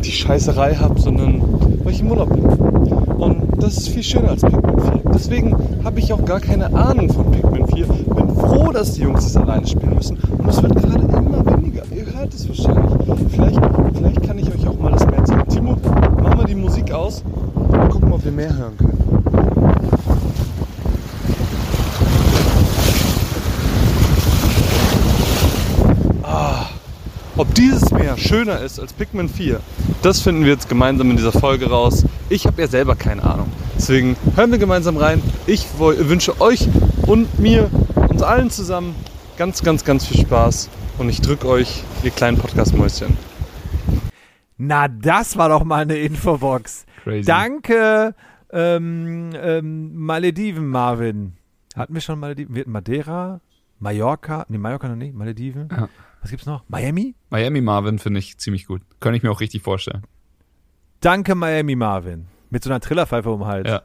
[0.00, 1.42] die Scheißerei habe, sondern
[1.84, 2.44] weil ich im Urlaub bin.
[2.44, 5.00] Und das ist viel schöner als Pikmin 4.
[5.14, 7.86] Deswegen habe ich auch gar keine Ahnung von Pikmin 4.
[7.86, 10.16] Bin froh, dass die Jungs es alleine spielen müssen.
[10.38, 11.82] Und es wird gerade immer weniger.
[11.94, 13.30] Ihr hört es wahrscheinlich.
[13.30, 13.60] Vielleicht,
[13.94, 15.48] vielleicht kann ich euch auch mal das mehr zeigen.
[15.48, 15.76] Timo,
[16.22, 17.22] mach mal die Musik aus
[17.54, 20.19] und gucken, ob wir mehr hören können.
[27.40, 29.60] Ob dieses Meer schöner ist als Pikmin 4,
[30.02, 32.04] das finden wir jetzt gemeinsam in dieser Folge raus.
[32.28, 33.50] Ich habe ja selber keine Ahnung.
[33.74, 35.22] Deswegen hören wir gemeinsam rein.
[35.46, 36.68] Ich wünsche euch
[37.06, 37.70] und mir,
[38.10, 38.94] uns allen zusammen
[39.38, 40.68] ganz, ganz, ganz viel Spaß.
[40.98, 43.16] Und ich drücke euch, ihr kleinen Podcast-Mäuschen.
[44.58, 46.84] Na, das war doch mal eine Infobox.
[47.04, 47.24] Crazy.
[47.24, 48.14] Danke,
[48.52, 51.38] ähm, ähm, Malediven, Marvin.
[51.74, 52.54] Hatten wir schon Malediven?
[52.54, 53.40] Wir hatten Madeira,
[53.78, 55.70] Mallorca, nee, Mallorca noch nicht, Malediven.
[55.70, 55.88] Ja.
[56.20, 56.64] Was gibt's noch?
[56.68, 57.14] Miami?
[57.30, 58.82] Miami Marvin finde ich ziemlich gut.
[58.98, 60.02] Könnte ich mir auch richtig vorstellen.
[61.00, 62.26] Danke, Miami Marvin.
[62.50, 63.68] Mit so einer Trillerpfeife um den Hals.
[63.68, 63.82] Ja.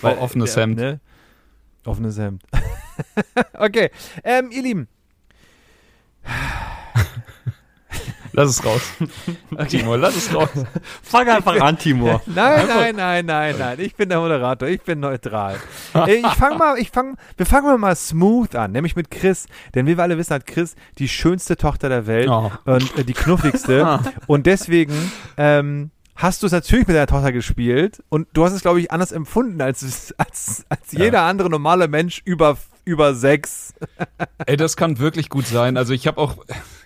[0.00, 0.76] Weil, offenes der, Hemd.
[0.78, 1.00] Ne?
[1.84, 2.42] Offenes Hemd.
[3.54, 3.90] okay.
[4.24, 4.88] Ähm, ihr Lieben.
[8.36, 8.82] Lass es raus.
[9.50, 9.78] Okay.
[9.78, 10.50] Timur, lass es raus.
[11.02, 12.20] Fang einfach an, Timur.
[12.26, 13.80] Nein, nein, nein, nein, nein.
[13.80, 14.68] Ich bin der Moderator.
[14.68, 15.56] Ich bin neutral.
[16.06, 19.46] ich fang mal, ich fang, wir fangen mal smooth an, nämlich mit Chris.
[19.74, 22.50] Denn wie wir alle wissen, hat Chris die schönste Tochter der Welt oh.
[22.66, 24.00] und äh, die knuffigste.
[24.26, 24.92] und deswegen,
[25.38, 28.90] ähm, hast du es natürlich mit deiner Tochter gespielt und du hast es, glaube ich,
[28.90, 31.04] anders empfunden als, als, als ja.
[31.04, 33.74] jeder andere normale Mensch über, über sechs.
[34.44, 35.76] Ey, das kann wirklich gut sein.
[35.76, 36.36] Also ich habe auch,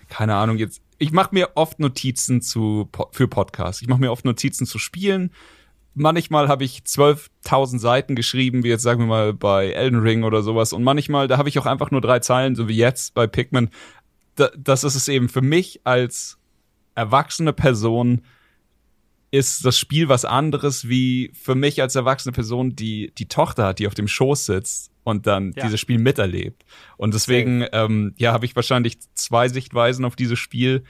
[0.09, 3.81] keine Ahnung, jetzt, ich mache mir oft Notizen zu, für Podcasts.
[3.81, 5.31] Ich mache mir oft Notizen zu Spielen.
[5.95, 10.43] Manchmal habe ich 12.000 Seiten geschrieben, wie jetzt sagen wir mal bei Elden Ring oder
[10.43, 10.73] sowas.
[10.73, 13.71] Und manchmal, da habe ich auch einfach nur drei Zeilen, so wie jetzt bei Pikmin.
[14.35, 16.37] Da, das ist es eben für mich als
[16.93, 18.21] erwachsene Person
[19.31, 23.79] ist das Spiel was anderes wie für mich als erwachsene Person, die die Tochter hat,
[23.79, 25.63] die auf dem Schoß sitzt und dann ja.
[25.63, 26.63] dieses Spiel miterlebt.
[26.97, 30.83] Und deswegen, ähm, ja, habe ich wahrscheinlich zwei Sichtweisen auf dieses Spiel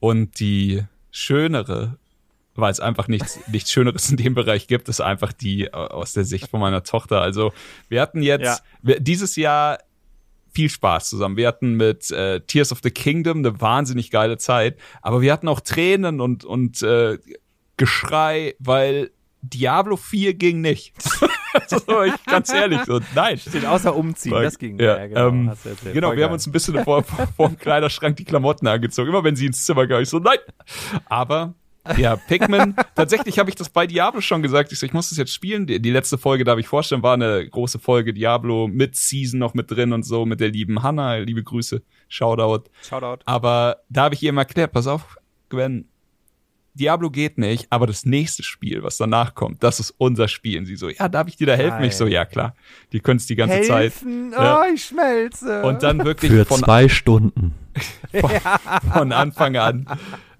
[0.00, 1.98] und die schönere,
[2.54, 6.12] weil es einfach nichts, nichts Schöneres in dem Bereich gibt, ist einfach die äh, aus
[6.12, 7.20] der Sicht von meiner Tochter.
[7.20, 7.52] Also
[7.88, 8.58] wir hatten jetzt ja.
[8.82, 9.78] wir, dieses Jahr
[10.52, 11.36] viel Spaß zusammen.
[11.36, 15.48] Wir hatten mit äh, Tears of the Kingdom eine wahnsinnig geile Zeit, aber wir hatten
[15.48, 17.18] auch Tränen und und äh,
[17.78, 19.10] Geschrei, weil
[19.40, 20.94] Diablo 4 ging nicht.
[21.66, 23.38] so, ich, ganz ehrlich, so, nein.
[23.38, 24.78] Steht außer umziehen, Weil, das ging.
[24.78, 25.52] Ja, ja genau, ähm,
[25.92, 29.08] genau wir haben uns ein bisschen vor, vor, vor dem Kleiderschrank die Klamotten angezogen.
[29.08, 30.38] Immer wenn sie ins Zimmer kam, ich so, nein.
[31.06, 31.54] Aber
[31.96, 34.72] ja, Pikmin, tatsächlich habe ich das bei Diablo schon gesagt.
[34.72, 35.66] Ich so, ich muss das jetzt spielen.
[35.66, 39.54] Die, die letzte Folge, darf ich vorstellen, war eine große Folge Diablo mit Season noch
[39.54, 41.16] mit drin und so, mit der lieben Hannah.
[41.16, 41.82] Liebe Grüße.
[42.08, 42.70] Shoutout.
[42.82, 43.22] Shoutout.
[43.24, 45.16] Aber da habe ich ihr mal erklärt, pass auf,
[45.48, 45.88] Gwen,
[46.74, 50.58] Diablo geht nicht, aber das nächste Spiel, was danach kommt, das ist unser Spiel.
[50.58, 51.80] Und sie so, ja, darf ich dir da helfen?
[51.80, 51.88] Nein.
[51.88, 52.54] Ich so, ja, klar.
[52.92, 54.32] Die können es die ganze helfen?
[54.32, 54.40] Zeit.
[54.40, 54.60] Ja.
[54.60, 55.62] Oh, ich schmelze.
[55.62, 57.54] Und dann wirklich Für von, zwei Stunden.
[58.12, 58.30] Von,
[58.92, 59.86] von Anfang an.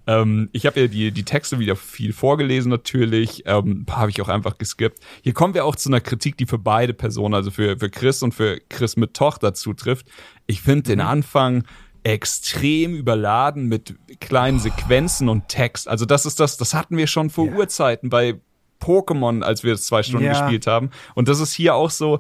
[0.07, 4.11] Ähm, ich habe ja die, die Texte wieder viel vorgelesen natürlich, ähm, ein paar habe
[4.11, 4.99] ich auch einfach geskippt.
[5.23, 8.23] Hier kommen wir auch zu einer Kritik, die für beide Personen, also für, für Chris
[8.23, 10.07] und für Chris mit Tochter zutrifft.
[10.47, 11.07] Ich finde den mhm.
[11.07, 11.65] Anfang
[12.05, 15.89] extrem überladen mit kleinen Sequenzen und Text.
[15.89, 17.55] Also das ist das, das hatten wir schon vor ja.
[17.55, 18.41] Urzeiten bei
[18.81, 20.33] Pokémon, als wir es zwei Stunden ja.
[20.33, 20.91] gespielt haben.
[21.15, 22.19] Und das ist hier auch so,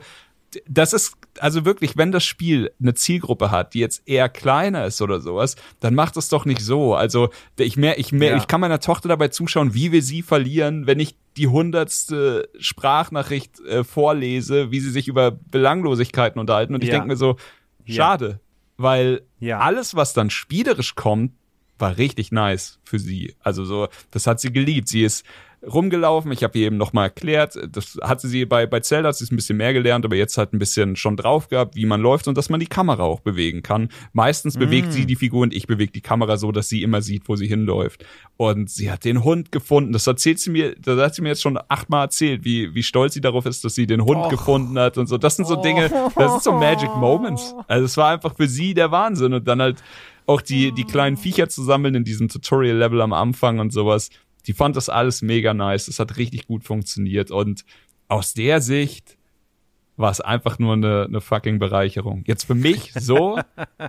[0.68, 5.00] das ist, also wirklich, wenn das Spiel eine Zielgruppe hat, die jetzt eher kleiner ist
[5.02, 6.94] oder sowas, dann macht es doch nicht so.
[6.94, 8.36] Also ich mehr, ich mehr, ja.
[8.36, 13.60] ich kann meiner Tochter dabei zuschauen, wie wir sie verlieren, wenn ich die hundertste Sprachnachricht
[13.60, 16.74] äh, vorlese, wie sie sich über Belanglosigkeiten unterhalten.
[16.74, 16.96] Und ich ja.
[16.96, 17.36] denke mir so,
[17.86, 18.40] schade,
[18.76, 19.60] weil ja.
[19.60, 21.32] alles, was dann spielerisch kommt,
[21.78, 23.34] war richtig nice für sie.
[23.40, 24.88] Also so, das hat sie geliebt.
[24.88, 25.24] Sie ist
[25.66, 26.32] rumgelaufen.
[26.32, 29.36] Ich habe ihr eben nochmal erklärt, das hatte sie bei, bei Zelda, hat sie ein
[29.36, 32.36] bisschen mehr gelernt, aber jetzt halt ein bisschen schon drauf gehabt, wie man läuft und
[32.36, 33.88] dass man die Kamera auch bewegen kann.
[34.12, 34.92] Meistens bewegt mm.
[34.92, 37.46] sie die Figur und ich bewege die Kamera so, dass sie immer sieht, wo sie
[37.46, 38.04] hinläuft.
[38.36, 39.92] Und sie hat den Hund gefunden.
[39.92, 43.14] Das erzählt sie mir, das hat sie mir jetzt schon achtmal erzählt, wie, wie stolz
[43.14, 44.28] sie darauf ist, dass sie den Hund oh.
[44.28, 45.18] gefunden hat und so.
[45.18, 47.54] Das sind so Dinge, das sind so Magic Moments.
[47.68, 49.82] Also es war einfach für sie der Wahnsinn und dann halt
[50.26, 54.10] auch die, die kleinen Viecher zu sammeln in diesem Tutorial-Level am Anfang und sowas
[54.46, 55.86] die fand das alles mega nice.
[55.86, 57.30] Das hat richtig gut funktioniert.
[57.30, 57.64] Und
[58.08, 59.16] aus der Sicht
[59.96, 62.24] war es einfach nur eine, eine fucking Bereicherung.
[62.26, 63.38] Jetzt für mich so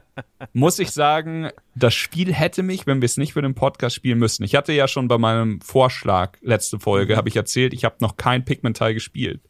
[0.54, 4.20] muss ich sagen, das Spiel hätte mich, wenn wir es nicht für den Podcast spielen
[4.20, 4.44] müssten.
[4.44, 7.18] Ich hatte ja schon bei meinem Vorschlag letzte Folge, mhm.
[7.18, 9.42] habe ich erzählt, ich habe noch kein Pikmin-Teil gespielt.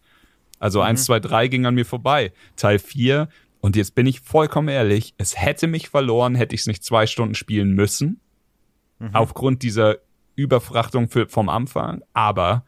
[0.60, 0.86] Also mhm.
[0.86, 2.32] 1, 2, 3 ging an mir vorbei.
[2.56, 3.28] Teil 4,
[3.64, 7.08] und jetzt bin ich vollkommen ehrlich, es hätte mich verloren, hätte ich es nicht zwei
[7.08, 8.20] Stunden spielen müssen.
[9.00, 9.12] Mhm.
[9.14, 10.00] Aufgrund dieser
[10.36, 12.66] Überfrachtung für, vom Anfang, aber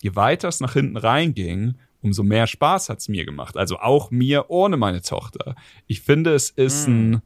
[0.00, 3.56] je weiter es nach hinten reinging, umso mehr Spaß hat's mir gemacht.
[3.56, 5.54] Also auch mir ohne meine Tochter.
[5.86, 6.92] Ich finde, es ist mm.
[6.92, 7.22] ein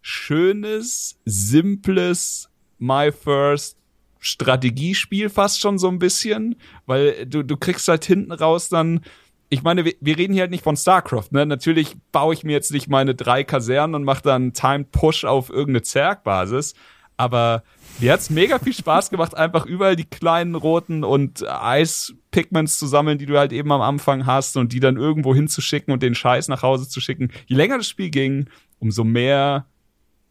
[0.00, 3.78] schönes, simples My First
[4.18, 6.54] Strategiespiel fast schon so ein bisschen,
[6.86, 9.00] weil du, du kriegst halt hinten raus dann,
[9.48, 11.44] ich meine, wir, wir reden hier halt nicht von StarCraft, ne?
[11.44, 15.50] Natürlich baue ich mir jetzt nicht meine drei Kasernen und mache dann Timed Push auf
[15.50, 16.74] irgendeine Zergbasis,
[17.22, 17.62] aber
[18.00, 23.18] mir hat's mega viel Spaß gemacht, einfach überall die kleinen roten und Eispigments zu sammeln,
[23.18, 26.48] die du halt eben am Anfang hast und die dann irgendwo hinzuschicken und den Scheiß
[26.48, 27.30] nach Hause zu schicken.
[27.46, 28.48] Je länger das Spiel ging,
[28.80, 29.66] umso mehr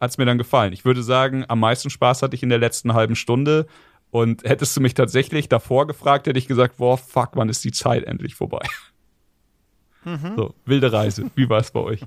[0.01, 0.73] hat's mir dann gefallen.
[0.73, 3.67] Ich würde sagen, am meisten Spaß hatte ich in der letzten halben Stunde.
[4.09, 7.71] Und hättest du mich tatsächlich davor gefragt, hätte ich gesagt, boah, fuck, wann ist die
[7.71, 8.67] Zeit endlich vorbei?
[10.03, 10.33] Mhm.
[10.35, 11.31] So, wilde Reise.
[11.35, 12.01] Wie war es bei euch?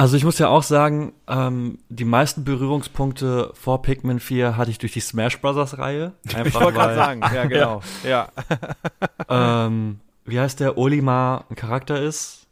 [0.00, 4.78] Also ich muss ja auch sagen, ähm, die meisten Berührungspunkte vor Pikmin 4 hatte ich
[4.78, 5.76] durch die Smash Bros.
[5.76, 6.14] Reihe.
[6.34, 7.82] Einfach ich wollte gerade sagen, ja genau.
[8.02, 8.28] ja.
[9.66, 12.46] ähm, wie heißt der Olimar ein Charakter ist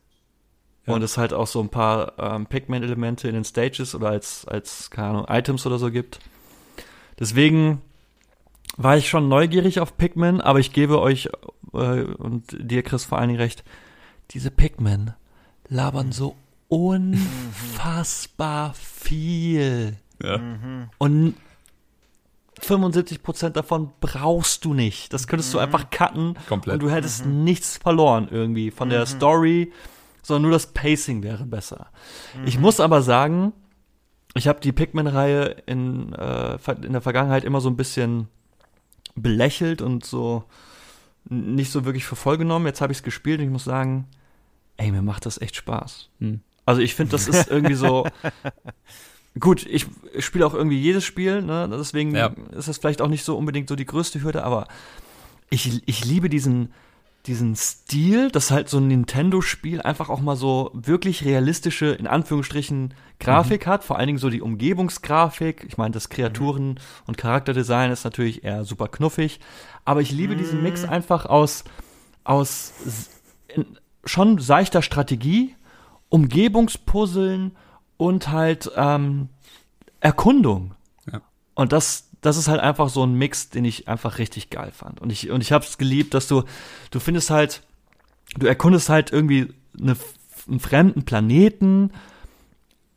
[0.86, 0.92] ja.
[0.92, 4.90] und es halt auch so ein paar ähm, Pikmin-Elemente in den Stages oder als, als,
[4.90, 6.20] keine Ahnung, Items oder so gibt.
[7.18, 7.80] Deswegen
[8.76, 11.30] war ich schon neugierig auf Pikmin, aber ich gebe euch
[11.72, 13.64] äh, und dir, Chris, vor allen Dingen recht,
[14.32, 15.14] diese Pikmin
[15.70, 16.36] labern so
[16.68, 19.96] unfassbar viel.
[20.22, 20.40] Ja.
[20.98, 21.34] Und
[22.60, 25.12] 75% davon brauchst du nicht.
[25.12, 25.64] Das könntest du mhm.
[25.64, 26.74] einfach cutten Komplett.
[26.74, 27.44] und du hättest mhm.
[27.44, 29.06] nichts verloren irgendwie von der mhm.
[29.06, 29.72] Story,
[30.22, 31.88] sondern nur das Pacing wäre besser.
[32.44, 32.62] Ich mhm.
[32.62, 33.52] muss aber sagen,
[34.34, 38.28] ich habe die Pikmin-Reihe in, äh, in der Vergangenheit immer so ein bisschen
[39.14, 40.44] belächelt und so
[41.30, 42.66] nicht so wirklich für voll genommen.
[42.66, 44.06] Jetzt habe ich es gespielt und ich muss sagen,
[44.76, 46.10] ey, mir macht das echt Spaß.
[46.20, 46.40] Hm.
[46.68, 48.06] Also ich finde, das ist irgendwie so.
[49.40, 49.86] Gut, ich
[50.18, 51.66] spiele auch irgendwie jedes Spiel, ne?
[51.72, 52.32] deswegen ja.
[52.54, 54.66] ist das vielleicht auch nicht so unbedingt so die größte Hürde, aber
[55.48, 56.72] ich, ich liebe diesen,
[57.24, 62.92] diesen Stil, dass halt so ein Nintendo-Spiel einfach auch mal so wirklich realistische, in Anführungsstrichen,
[63.18, 63.70] Grafik mhm.
[63.70, 65.64] hat, vor allen Dingen so die Umgebungsgrafik.
[65.68, 66.78] Ich meine, das Kreaturen- mhm.
[67.06, 69.40] und Charakterdesign ist natürlich eher super knuffig,
[69.86, 70.38] aber ich liebe mhm.
[70.38, 70.90] diesen Mix mhm.
[70.90, 71.64] einfach aus,
[72.24, 72.74] aus
[74.04, 75.54] schon seichter Strategie,
[76.08, 77.56] Umgebungspuzzeln
[77.96, 79.28] und halt ähm,
[80.00, 80.74] Erkundung.
[81.10, 81.20] Ja.
[81.54, 85.00] Und das, das ist halt einfach so ein Mix, den ich einfach richtig geil fand.
[85.00, 86.44] Und ich, und ich hab's geliebt, dass du,
[86.90, 87.62] du findest halt,
[88.38, 89.96] du erkundest halt irgendwie eine,
[90.48, 91.92] einen fremden Planeten,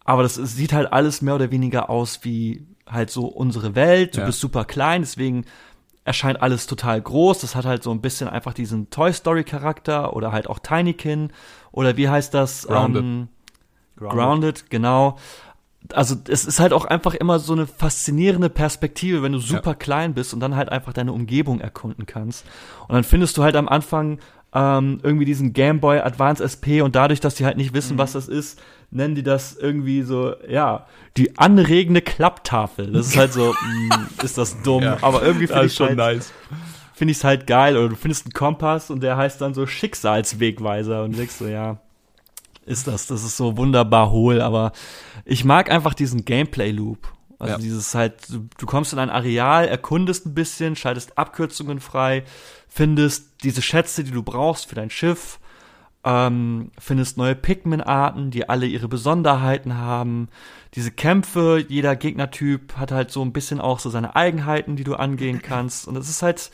[0.04, 4.16] aber das sieht halt alles mehr oder weniger aus wie halt so unsere Welt.
[4.16, 4.26] Du ja.
[4.26, 5.46] bist super klein, deswegen
[6.04, 7.40] erscheint alles total groß.
[7.40, 11.32] Das hat halt so ein bisschen einfach diesen Toy Story Charakter oder halt auch Tinykin
[11.72, 12.68] oder wie heißt das?
[12.68, 13.04] Grounded.
[13.04, 13.28] Ähm,
[13.96, 14.18] Grounded.
[14.18, 15.18] Grounded, genau.
[15.94, 19.76] Also es ist halt auch einfach immer so eine faszinierende Perspektive, wenn du super ja.
[19.76, 22.46] klein bist und dann halt einfach deine Umgebung erkunden kannst.
[22.88, 24.20] Und dann findest du halt am Anfang
[24.54, 28.00] ähm, irgendwie diesen Game Boy Advance SP und dadurch, dass die halt nicht wissen, mhm.
[28.00, 28.60] was das ist,
[28.92, 30.86] nennen die das irgendwie so, ja,
[31.18, 32.92] die anregende Klapptafel.
[32.92, 35.88] Das ist halt so, mh, mm, ist das dumm, ja, aber irgendwie finde ich schon
[35.88, 36.34] halt, nice.
[36.94, 37.78] Finde ich es halt geil.
[37.78, 41.80] Oder du findest einen Kompass und der heißt dann so Schicksalswegweiser und denkst so, ja,
[42.66, 44.72] ist das, das ist so wunderbar hohl, aber
[45.26, 47.12] ich mag einfach diesen Gameplay-Loop.
[47.40, 47.58] Also ja.
[47.58, 52.24] dieses halt, du, du kommst in ein Areal, erkundest ein bisschen, schaltest Abkürzungen frei,
[52.68, 55.40] findest diese Schätze, die du brauchst für dein Schiff,
[56.04, 60.30] ähm, findest neue Pikmin-Arten, die alle ihre Besonderheiten haben.
[60.74, 64.96] Diese Kämpfe, jeder Gegnertyp hat halt so ein bisschen auch so seine Eigenheiten, die du
[64.96, 65.88] angehen kannst.
[65.88, 66.52] Und es ist halt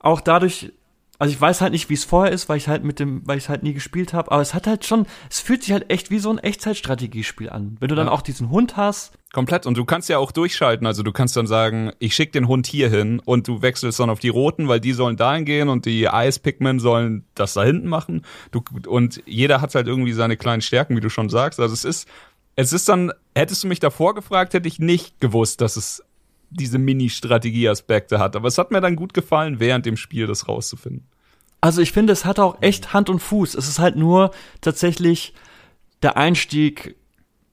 [0.00, 0.72] auch dadurch
[1.20, 3.36] also ich weiß halt nicht, wie es vorher ist, weil ich halt mit dem, weil
[3.36, 5.90] ich es halt nie gespielt habe, aber es hat halt schon, es fühlt sich halt
[5.90, 7.76] echt wie so ein Echtzeitstrategiespiel an.
[7.78, 8.12] Wenn du dann ja.
[8.12, 9.12] auch diesen Hund hast.
[9.30, 9.66] Komplett.
[9.66, 10.86] Und du kannst ja auch durchschalten.
[10.86, 14.08] Also du kannst dann sagen, ich schick den Hund hier hin und du wechselst dann
[14.08, 17.64] auf die roten, weil die sollen dahin gehen und die Ice Pigmen sollen das da
[17.64, 18.24] hinten machen.
[18.50, 21.60] Du, und jeder hat halt irgendwie seine kleinen Stärken, wie du schon sagst.
[21.60, 22.08] Also es ist,
[22.56, 26.02] es ist dann, hättest du mich davor gefragt, hätte ich nicht gewusst, dass es
[26.48, 28.36] diese Mini-Strategie-Aspekte hat.
[28.36, 31.06] Aber es hat mir dann gut gefallen, während dem Spiel das rauszufinden.
[31.60, 33.54] Also ich finde, es hat auch echt Hand und Fuß.
[33.54, 34.30] Es ist halt nur
[34.60, 35.34] tatsächlich,
[36.02, 36.96] der Einstieg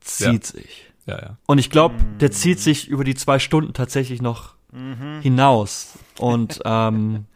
[0.00, 0.60] zieht ja.
[0.60, 0.92] sich.
[1.06, 1.38] Ja, ja.
[1.46, 5.20] Und ich glaube, der zieht sich über die zwei Stunden tatsächlich noch mhm.
[5.22, 5.98] hinaus.
[6.18, 7.26] Und ähm,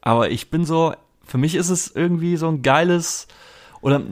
[0.00, 0.94] aber ich bin so,
[1.24, 3.28] für mich ist es irgendwie so ein geiles,
[3.80, 4.02] oder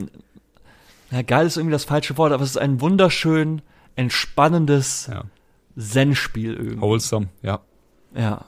[1.11, 3.61] ja, geil ist irgendwie das falsche Wort, aber es ist ein wunderschön
[3.95, 5.23] entspannendes ja.
[5.77, 6.81] Zen-Spiel irgendwie.
[6.81, 7.61] Wholesome, ja.
[8.15, 8.45] Ja.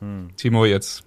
[0.00, 0.30] Hm.
[0.36, 1.05] Timo, jetzt.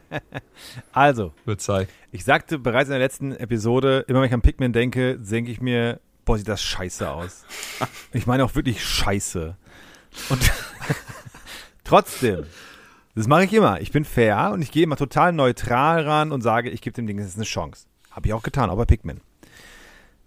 [0.92, 1.88] also, wird Zeit.
[2.10, 5.60] Ich sagte bereits in der letzten Episode, immer wenn ich an Pikmin denke, denke ich
[5.60, 7.44] mir, boah, sieht das scheiße aus.
[8.12, 9.56] ich meine auch wirklich scheiße.
[10.28, 10.52] Und
[11.84, 12.44] trotzdem,
[13.14, 13.80] das mache ich immer.
[13.80, 17.06] Ich bin fair und ich gehe immer total neutral ran und sage, ich gebe dem
[17.06, 17.86] Ding jetzt eine Chance.
[18.10, 19.20] Habe ich auch getan, auch bei Pikmin.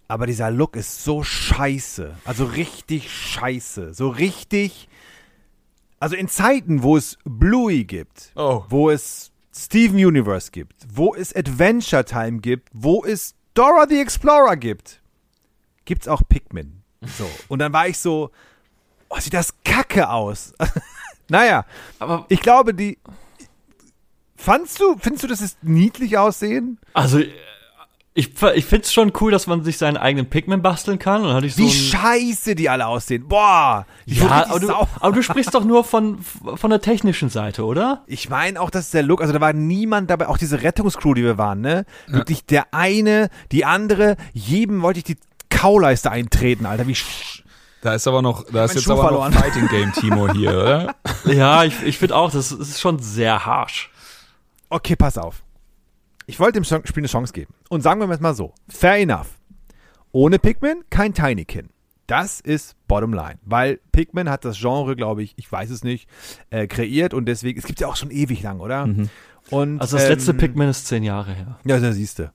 [0.08, 2.16] Aber dieser Look ist so scheiße.
[2.26, 3.94] Also richtig scheiße.
[3.94, 4.88] So richtig.
[6.00, 8.64] Also in Zeiten, wo es Bluey gibt, oh.
[8.70, 14.58] wo es Steven Universe gibt, wo es Adventure Time gibt, wo es Dora the Explorer
[14.58, 15.02] gibt,
[15.86, 16.82] gibt es auch Pikmin.
[17.18, 17.30] So.
[17.50, 18.32] Und dann war ich so,
[19.10, 20.54] oh, sieht das kacke aus.
[21.30, 21.66] naja,
[22.00, 22.98] aber ich glaube, die.
[24.36, 26.80] Fandst du, findest du, dass es niedlich aussehen?
[26.94, 27.20] Also,
[28.18, 31.26] ich, ich find's schon cool, dass man sich seinen eigenen Pikmin basteln kann.
[31.26, 33.28] Und hatte ich so Wie scheiße die alle aussehen.
[33.28, 33.86] Boah.
[34.06, 38.04] Ja, aber du, aber du sprichst doch nur von, von der technischen Seite, oder?
[38.08, 41.24] Ich meine auch, dass der Look, also da war niemand dabei, auch diese Rettungscrew, die
[41.24, 41.86] wir waren, ne?
[42.08, 42.14] Ja.
[42.14, 45.18] Wirklich der eine, die andere, jedem wollte ich die
[45.50, 46.88] Kauleiste eintreten, Alter.
[46.88, 46.96] Wie
[47.82, 50.96] da ist aber noch, da ist jetzt aber noch Fighting Game Timo hier, oder?
[51.26, 53.92] ja, ich, ich finde auch, das ist schon sehr harsh.
[54.70, 55.45] Okay, pass auf.
[56.26, 57.54] Ich wollte dem Spiel eine Chance geben.
[57.70, 59.40] Und sagen wir mal so, fair enough.
[60.12, 61.70] Ohne Pikmin kein Tinykin.
[62.08, 63.40] Das ist bottom line.
[63.44, 66.08] Weil Pikmin hat das Genre, glaube ich, ich weiß es nicht,
[66.52, 68.86] äh, kreiert und deswegen, es gibt ja auch schon ewig lang, oder?
[68.88, 69.10] Mhm.
[69.50, 71.60] Und, also das ähm, letzte Pikmin ist zehn Jahre her.
[71.66, 72.32] Ja, da siehst du.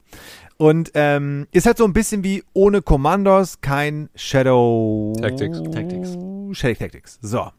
[0.57, 5.61] Und ähm, ist halt so ein bisschen wie ohne Commandos kein Shadow Tactics.
[5.71, 6.17] Tactics.
[6.51, 7.19] Shadow Tactics.
[7.21, 7.49] So.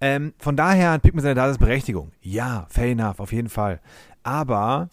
[0.00, 2.12] Ähm, von daher hat Pikmin seine Daseinsberechtigung.
[2.20, 3.80] Ja, fair enough, auf jeden Fall.
[4.22, 4.90] Aber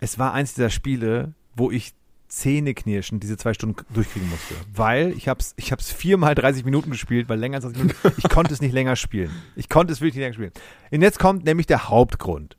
[0.00, 1.92] es war eins dieser Spiele, wo ich
[2.28, 4.54] Zähneknirschen diese zwei Stunden durchkriegen musste.
[4.74, 8.12] Weil ich habe es ich hab's viermal 30 Minuten gespielt, weil länger als 30 Minuten.
[8.16, 9.30] Ich konnte es nicht länger spielen.
[9.54, 10.52] Ich konnte es wirklich nicht länger spielen.
[10.90, 12.56] Und jetzt kommt nämlich der Hauptgrund.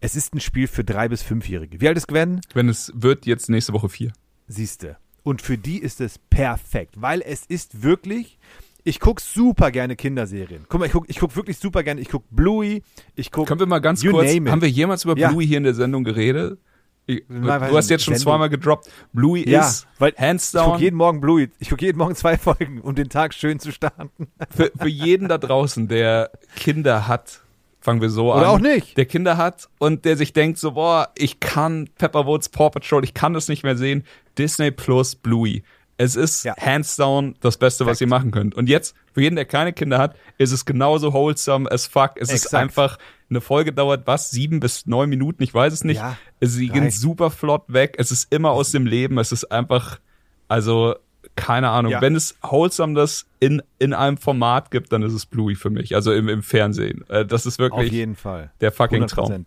[0.00, 1.80] Es ist ein Spiel für drei bis fünfjährige.
[1.80, 2.40] Wie alt ist Gwen?
[2.54, 4.12] Wenn es wird jetzt nächste Woche vier.
[4.48, 4.96] Siehste.
[5.22, 8.38] Und für die ist es perfekt, weil es ist wirklich
[8.84, 10.64] ich gucke super gerne Kinderserien.
[10.68, 12.00] Guck mal, ich gucke ich guck wirklich super gerne.
[12.00, 12.82] Ich gucke Bluey,
[13.14, 13.48] ich gucke.
[13.48, 15.30] Können wir mal ganz kurz, haben wir jemals über ja.
[15.30, 16.58] Bluey hier in der Sendung geredet?
[17.06, 18.32] Ich, du hast jetzt schon Sendung.
[18.32, 18.88] zweimal gedroppt.
[19.12, 20.62] Bluey ja, ist weil hands down.
[20.62, 21.48] Ich gucke jeden Morgen Bluey.
[21.58, 24.28] Ich gucke jeden Morgen zwei Folgen, um den Tag schön zu starten.
[24.54, 27.40] Für, für jeden da draußen, der Kinder hat,
[27.80, 28.40] fangen wir so Oder an.
[28.40, 28.96] Oder auch nicht.
[28.96, 33.14] Der Kinder hat und der sich denkt so, boah, ich kann Pepperwoods Paw Patrol, ich
[33.14, 34.04] kann das nicht mehr sehen.
[34.38, 35.64] Disney Plus Bluey.
[36.00, 36.54] Es ist ja.
[36.56, 37.92] hands down das Beste, Fact.
[37.92, 38.54] was ihr machen könnt.
[38.54, 42.12] Und jetzt, für jeden, der keine Kinder hat, ist es genauso wholesome as fuck.
[42.16, 42.46] Es Exakt.
[42.46, 42.98] ist einfach,
[43.28, 44.30] eine Folge dauert was?
[44.30, 45.98] Sieben bis neun Minuten, ich weiß es nicht.
[45.98, 47.96] Ja, Sie gehen super flott weg.
[47.98, 49.18] Es ist immer aus dem Leben.
[49.18, 50.00] Es ist einfach,
[50.48, 50.94] also,
[51.36, 51.92] keine Ahnung.
[51.92, 52.00] Ja.
[52.00, 55.94] Wenn es wholesome das in, in einem Format gibt, dann ist es Bluey für mich.
[55.94, 57.04] Also im, im Fernsehen.
[57.10, 58.52] Äh, das ist wirklich Auf jeden Fall.
[58.62, 59.44] der fucking Traum.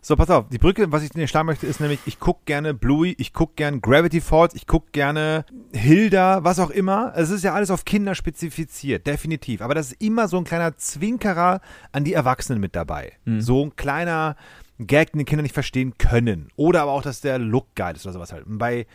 [0.00, 2.74] So, pass auf, die Brücke, was ich dir schlagen möchte, ist nämlich, ich gucke gerne
[2.74, 7.12] Bluey, ich gucke gerne Gravity Falls, ich gucke gerne Hilda, was auch immer.
[7.16, 9.62] Es ist ja alles auf Kinder spezifiziert, definitiv.
[9.62, 11.60] Aber das ist immer so ein kleiner Zwinkerer
[11.92, 13.12] an die Erwachsenen mit dabei.
[13.24, 13.40] Mhm.
[13.40, 14.36] So ein kleiner
[14.78, 16.48] Gag, den die Kinder nicht verstehen können.
[16.56, 18.46] Oder aber auch, dass der Look geil ist oder sowas halt.
[18.46, 18.86] Und bei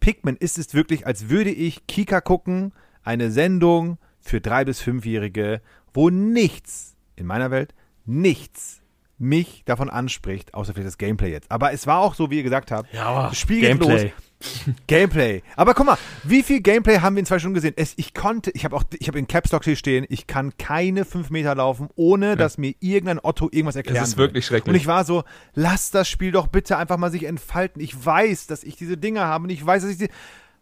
[0.00, 2.72] Pikmin ist es wirklich, als würde ich Kika gucken,
[3.02, 5.60] eine Sendung für drei bis fünfjährige,
[5.94, 7.74] wo nichts, in meiner Welt,
[8.04, 8.82] nichts
[9.18, 11.50] mich davon anspricht, außer vielleicht das Gameplay jetzt.
[11.50, 12.92] Aber es war auch so, wie ihr gesagt habt.
[12.94, 13.96] Ja, das Spiel Gameplay.
[13.96, 14.12] geht los.
[14.86, 15.42] Gameplay.
[15.56, 17.74] Aber guck mal, wie viel Gameplay haben wir in zwei Stunden gesehen?
[17.76, 20.56] Es, ich konnte, ich habe auch, ich habe in Caps Lock hier stehen, ich kann
[20.58, 22.36] keine fünf Meter laufen, ohne ja.
[22.36, 24.00] dass mir irgendein Otto irgendwas erklärt.
[24.00, 24.72] Das ist wirklich schrecklich.
[24.72, 27.82] Und ich war so, lass das Spiel doch bitte einfach mal sich entfalten.
[27.82, 30.08] Ich weiß, dass ich diese Dinge habe und ich weiß, dass ich sie.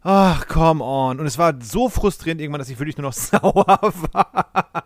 [0.02, 1.18] Ach, come on.
[1.18, 4.84] Und es war so frustrierend irgendwann, dass ich wirklich nur noch sauer war.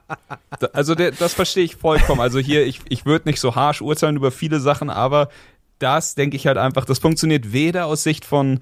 [0.72, 2.20] Also der, das verstehe ich vollkommen.
[2.20, 5.28] Also hier, ich, ich würde nicht so harsh urteilen über viele Sachen, aber
[5.78, 8.60] das denke ich halt einfach, das funktioniert weder aus Sicht von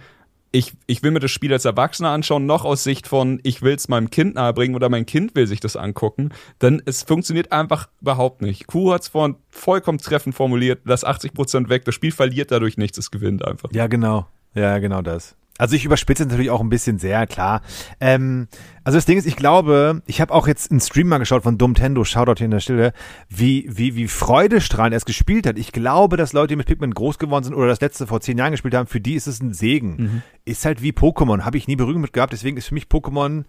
[0.50, 3.74] ich, ich will mir das Spiel als Erwachsener anschauen, noch aus Sicht von, ich will
[3.74, 6.30] es meinem Kind nahebringen oder mein Kind will sich das angucken,
[6.62, 8.66] denn es funktioniert einfach überhaupt nicht.
[8.66, 12.98] Kuh hat es vorhin vollkommen treffend formuliert, lass 80% weg, das Spiel verliert dadurch nichts,
[12.98, 13.70] es gewinnt einfach.
[13.72, 14.26] Ja, genau.
[14.54, 15.36] Ja, genau das.
[15.58, 17.62] Also ich überspitze natürlich auch ein bisschen sehr, klar.
[18.00, 18.46] Ähm,
[18.84, 21.58] also das Ding ist, ich glaube, ich habe auch jetzt einen Stream mal geschaut von
[21.58, 22.92] Dumtendo, Shoutout hier in der Stille,
[23.28, 25.58] wie, wie, wie freudestrahlend er es gespielt hat.
[25.58, 28.38] Ich glaube, dass Leute, die mit Pikmin groß geworden sind oder das letzte vor zehn
[28.38, 29.96] Jahren gespielt haben, für die ist es ein Segen.
[29.98, 30.22] Mhm.
[30.44, 33.44] Ist halt wie Pokémon, habe ich nie Berührung mit gehabt, deswegen ist für mich Pokémon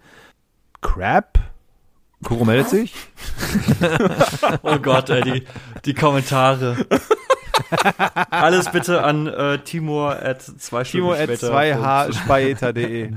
[0.80, 1.38] Crap.
[2.24, 2.94] Kuro meldet sich.
[4.62, 5.44] oh Gott, ey, die,
[5.86, 6.76] die Kommentare.
[8.30, 13.12] Alles bitte an äh, Timur at zwei Timur at 2hspaeta.de.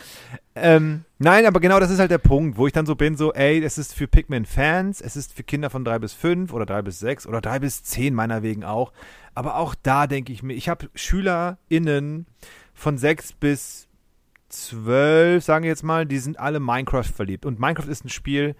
[0.54, 3.32] ähm, nein, aber genau das ist halt der Punkt, wo ich dann so bin, so,
[3.32, 6.82] ey, es ist für Pikmin-Fans, es ist für Kinder von drei bis fünf oder drei
[6.82, 8.92] bis sechs oder drei bis zehn meiner wegen auch.
[9.34, 12.26] Aber auch da denke ich mir, ich habe SchülerInnen
[12.72, 13.88] von sechs bis
[14.48, 17.44] zwölf, sagen wir jetzt mal, die sind alle Minecraft verliebt.
[17.44, 18.54] Und Minecraft ist ein Spiel,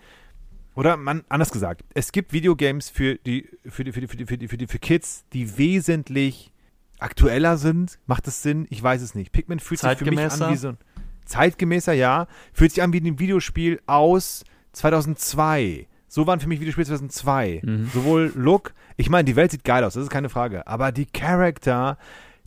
[0.75, 4.27] oder man, anders gesagt, es gibt Videogames für die, für die, für die, für die,
[4.27, 6.53] für die, für die, für Kids, die wesentlich
[6.99, 7.99] aktueller sind.
[8.07, 8.67] Macht das Sinn?
[8.71, 9.33] Ich weiß es nicht.
[9.33, 10.79] Pikmin fühlt sich für mich an wie so ein
[11.25, 12.27] zeitgemäßer, ja.
[12.53, 15.87] Fühlt sich an wie ein Videospiel aus 2002.
[16.09, 17.61] So waren für mich Videospiele 2002.
[17.65, 17.91] Mhm.
[17.93, 20.67] Sowohl Look, ich meine, die Welt sieht geil aus, das ist keine Frage.
[20.67, 21.99] Aber die Charakter,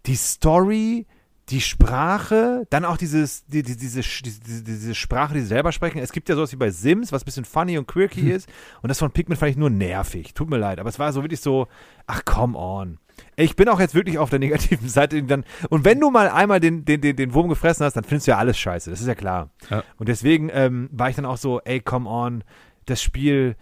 [0.06, 1.06] die Story,
[1.50, 6.00] die Sprache, dann auch dieses, die, die, diese, diese, diese Sprache, die sie selber sprechen.
[6.00, 8.32] Es gibt ja sowas wie bei Sims, was ein bisschen funny und quirky hm.
[8.32, 8.50] ist.
[8.82, 10.34] Und das von Pikmin fand ich nur nervig.
[10.34, 10.80] Tut mir leid.
[10.80, 11.68] Aber es war so wirklich so,
[12.06, 13.00] ach, come on.
[13.38, 15.24] Ich bin auch jetzt wirklich auf der negativen Seite.
[15.24, 18.28] Dann, und wenn du mal einmal den, den, den, den Wurm gefressen hast, dann findest
[18.28, 18.90] du ja alles scheiße.
[18.90, 19.50] Das ist ja klar.
[19.70, 19.84] Ja.
[19.98, 22.44] Und deswegen ähm, war ich dann auch so, ey, come on.
[22.86, 23.56] Das Spiel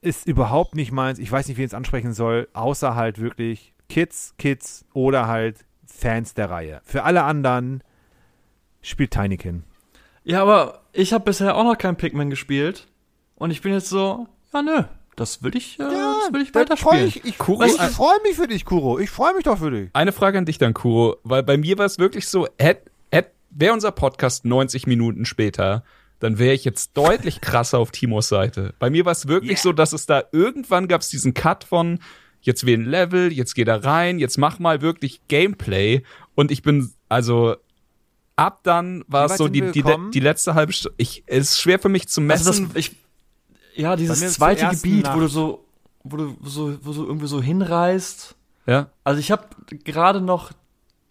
[0.00, 1.18] ist überhaupt nicht meins.
[1.18, 5.65] Ich weiß nicht, wie ich es ansprechen soll, außer halt wirklich Kids, Kids oder halt
[5.96, 6.80] Fans der Reihe.
[6.84, 7.82] Für alle anderen
[8.82, 9.64] spielt Tinykin.
[10.24, 12.88] Ja, aber ich habe bisher auch noch kein Pikmin gespielt.
[13.36, 14.82] Und ich bin jetzt so, ja, nö,
[15.14, 17.06] das will ich, äh, ja, das will ich weiterspielen.
[17.06, 18.98] Ich, ich, Kuro, ich, ich freue mich für dich, Kuro.
[18.98, 19.90] Ich freue mich doch für dich.
[19.92, 22.46] Eine Frage an dich dann, Kuro, weil bei mir war es wirklich so,
[23.58, 25.82] wäre unser Podcast 90 Minuten später,
[26.18, 28.74] dann wäre ich jetzt deutlich krasser auf Timos Seite.
[28.78, 29.62] Bei mir war es wirklich yeah.
[29.62, 31.98] so, dass es da irgendwann gab es diesen Cut von,
[32.46, 36.02] jetzt wählen Level, jetzt geht er rein, jetzt mach mal wirklich Gameplay.
[36.34, 37.56] Und ich bin, also,
[38.36, 39.84] ab dann war es so die, die,
[40.14, 40.94] die, letzte halbe Stunde.
[40.98, 42.46] Ich, es ist schwer für mich zu messen.
[42.46, 42.96] Also das, ich,
[43.74, 45.16] ja, dieses zweite Gebiet, Nacht.
[45.16, 45.64] wo du so,
[46.04, 48.34] wo du so, wo du irgendwie so hinreist.
[48.66, 48.90] Ja.
[49.04, 49.44] Also ich habe
[49.84, 50.52] gerade noch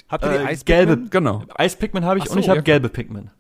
[0.08, 1.44] Habt ihr die äh, gelbe, genau.
[1.56, 2.64] Eispigment habe ich so, und ich habe ja.
[2.64, 3.32] gelbe Pigment.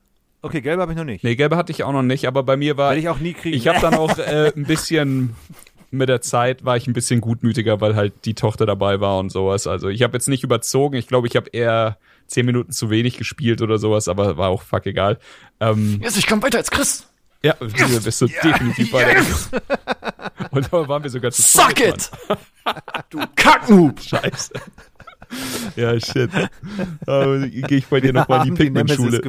[0.41, 1.23] Okay, gelbe habe ich noch nicht.
[1.23, 2.89] Nee, gelbe hatte ich auch noch nicht, aber bei mir war.
[2.89, 3.55] Werde ich auch nie kriegen.
[3.55, 5.35] Ich habe dann auch äh, ein bisschen
[5.95, 9.31] mit der Zeit war ich ein bisschen gutmütiger, weil halt die Tochter dabei war und
[9.31, 9.67] sowas.
[9.67, 10.95] Also ich habe jetzt nicht überzogen.
[10.95, 14.61] Ich glaube, ich habe eher zehn Minuten zu wenig gespielt oder sowas, aber war auch
[14.61, 15.19] fuck egal.
[15.59, 17.07] Ähm, yes, ich komme weiter als Chris.
[17.43, 18.03] Ja, yes.
[18.03, 18.41] bist du yeah.
[18.43, 19.13] definitiv weiter.
[19.13, 19.49] Yes.
[20.51, 22.09] Und da waren wir sogar zu Suck it!
[23.09, 23.99] du Kacknoob!
[24.01, 24.53] Scheiße.
[25.75, 26.31] Ja, shit.
[27.05, 29.21] Gehe ich bei dir nochmal in die Pikmin-Schule.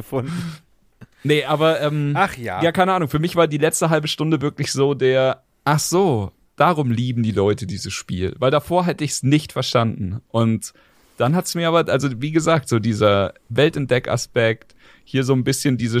[1.23, 2.61] Nee, aber ähm, Ach ja.
[2.61, 3.09] Ja, keine Ahnung.
[3.09, 7.31] Für mich war die letzte halbe Stunde wirklich so der, ach so, Darum lieben die
[7.31, 8.35] Leute dieses Spiel.
[8.39, 10.21] Weil davor hätte ich es nicht verstanden.
[10.27, 10.73] Und
[11.17, 15.77] dann hat es mir aber, also wie gesagt, so dieser Weltentdeck-Aspekt, hier so ein bisschen
[15.77, 15.99] diese,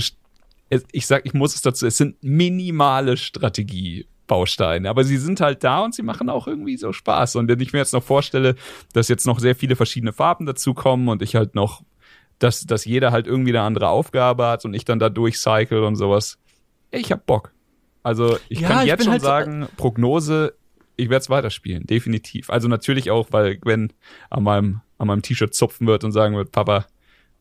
[0.91, 5.79] ich sag, ich muss es dazu, es sind minimale Strategiebausteine, aber sie sind halt da
[5.79, 7.35] und sie machen auch irgendwie so Spaß.
[7.37, 8.55] Und wenn ich mir jetzt noch vorstelle,
[8.93, 11.83] dass jetzt noch sehr viele verschiedene Farben dazukommen und ich halt noch,
[12.39, 15.95] dass, dass jeder halt irgendwie eine andere Aufgabe hat und ich dann da durchcycle und
[15.95, 16.37] sowas,
[16.91, 17.53] ich hab Bock.
[18.07, 20.53] Also ich ja, kann ich jetzt schon halt sagen, so, Prognose,
[20.95, 22.49] ich werde es weiterspielen, definitiv.
[22.49, 23.91] Also natürlich auch, weil Gwen
[24.29, 26.85] an meinem, an meinem T-Shirt zupfen wird und sagen wird, Papa,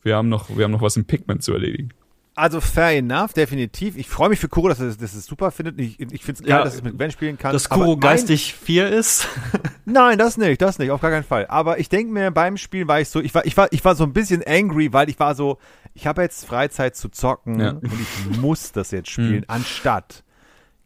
[0.03, 1.91] wir haben noch, wir haben noch was im Pigment zu erledigen.
[2.35, 3.97] Also fair enough, definitiv.
[3.97, 5.79] Ich freue mich für Kuro, dass er das, super findet.
[5.79, 7.53] Ich, ich finde es geil, ja, dass es mit Gwen spielen kann.
[7.53, 9.29] Dass Kuro geistig 4 ist?
[9.85, 11.47] Nein, das nicht, das nicht, auf gar keinen Fall.
[11.47, 13.95] Aber ich denke mir, beim Spielen war ich so, ich war, ich war, ich war
[13.95, 15.59] so ein bisschen angry, weil ich war so,
[15.95, 17.71] ich habe jetzt Freizeit zu zocken ja.
[17.71, 19.45] und ich muss das jetzt spielen, hm.
[19.47, 20.25] anstatt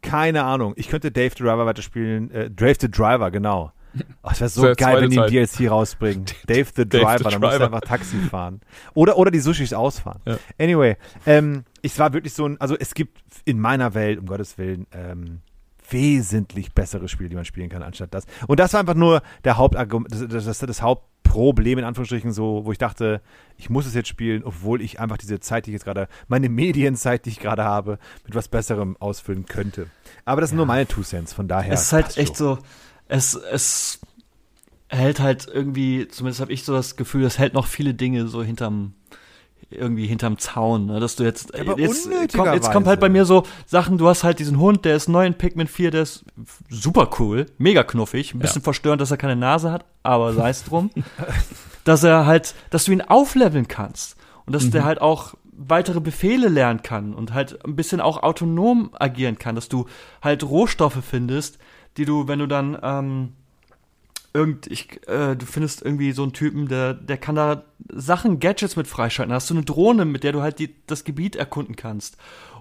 [0.03, 0.75] keine Ahnung.
[0.77, 2.31] Ich könnte Dave the Driver weiterspielen.
[2.31, 3.73] Äh, Dave the Driver, genau.
[4.23, 6.25] Oh, es wäre so das geil, wenn die DLC rausbringen.
[6.47, 8.61] Dave the Driver, Dave the dann muss er einfach Taxi fahren.
[8.95, 10.21] Oder, oder die Sushis ausfahren.
[10.27, 10.39] Ja.
[10.61, 10.97] Anyway,
[11.27, 14.87] ähm, es war wirklich so ein, also es gibt in meiner Welt, um Gottes Willen,
[14.93, 15.41] ähm,
[15.89, 18.27] wesentlich bessere Spiele, die man spielen kann, anstatt das.
[18.47, 22.33] Und das war einfach nur der Hauptargument, das, das, das, das Haupt Problem in Anführungsstrichen
[22.33, 23.23] so, wo ich dachte,
[23.57, 26.49] ich muss es jetzt spielen, obwohl ich einfach diese Zeit, die ich jetzt gerade, meine
[26.49, 29.87] Medienzeit, die ich gerade habe, mit was Besserem ausfüllen könnte.
[30.25, 31.73] Aber das sind nur meine Two Cents, von daher.
[31.73, 32.59] Es ist halt echt so,
[33.07, 34.01] es, es
[34.89, 38.43] hält halt irgendwie, zumindest habe ich so das Gefühl, es hält noch viele Dinge so
[38.43, 38.95] hinterm,
[39.71, 41.01] irgendwie hinterm Zaun, ne?
[41.01, 44.25] dass du jetzt, Aber jetzt, kommt, jetzt kommt halt bei mir so Sachen, du hast
[44.25, 46.25] halt diesen Hund, der ist neu in Pikmin 4, der ist
[46.69, 50.65] super cool, mega knuffig, ein bisschen verstörend, dass er keine Nase hat, aber sei es
[50.65, 50.91] drum,
[51.85, 54.17] dass er halt, dass du ihn aufleveln kannst
[54.47, 58.91] und dass der halt auch weitere Befehle lernen kann und halt ein bisschen auch autonom
[58.99, 59.87] agieren kann, dass du
[60.23, 61.59] halt Rohstoffe findest,
[61.97, 63.33] die du, wenn du dann ähm,
[64.33, 68.77] irgend, ich, äh, du findest irgendwie so einen Typen, der, der kann da Sachen, Gadgets
[68.77, 69.31] mit freischalten.
[69.31, 72.17] Da hast du eine Drohne, mit der du halt die, das Gebiet erkunden kannst.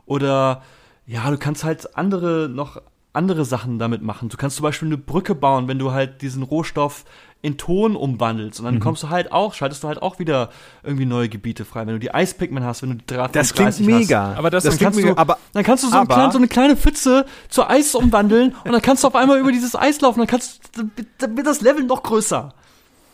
[0.05, 0.63] Oder
[1.05, 4.29] ja, du kannst halt andere noch andere Sachen damit machen.
[4.29, 7.05] Du kannst zum Beispiel eine Brücke bauen, wenn du halt diesen Rohstoff
[7.41, 8.59] in Ton umwandelst.
[8.59, 10.49] Und dann kommst du halt auch, schaltest du halt auch wieder
[10.83, 11.81] irgendwie neue Gebiete frei.
[11.87, 14.33] Wenn du die Eispigmen hast, wenn du die Draht Das klingt mega.
[14.35, 15.13] Aber das- das dann klingt kannst mega.
[15.15, 18.55] du, aber dann kannst du so, aber- kleinen, so eine kleine Pfütze zu Eis umwandeln
[18.65, 21.37] und dann kannst du auf einmal über dieses Eis laufen, dann kannst dann wird- dann
[21.37, 22.53] wird das Level noch größer.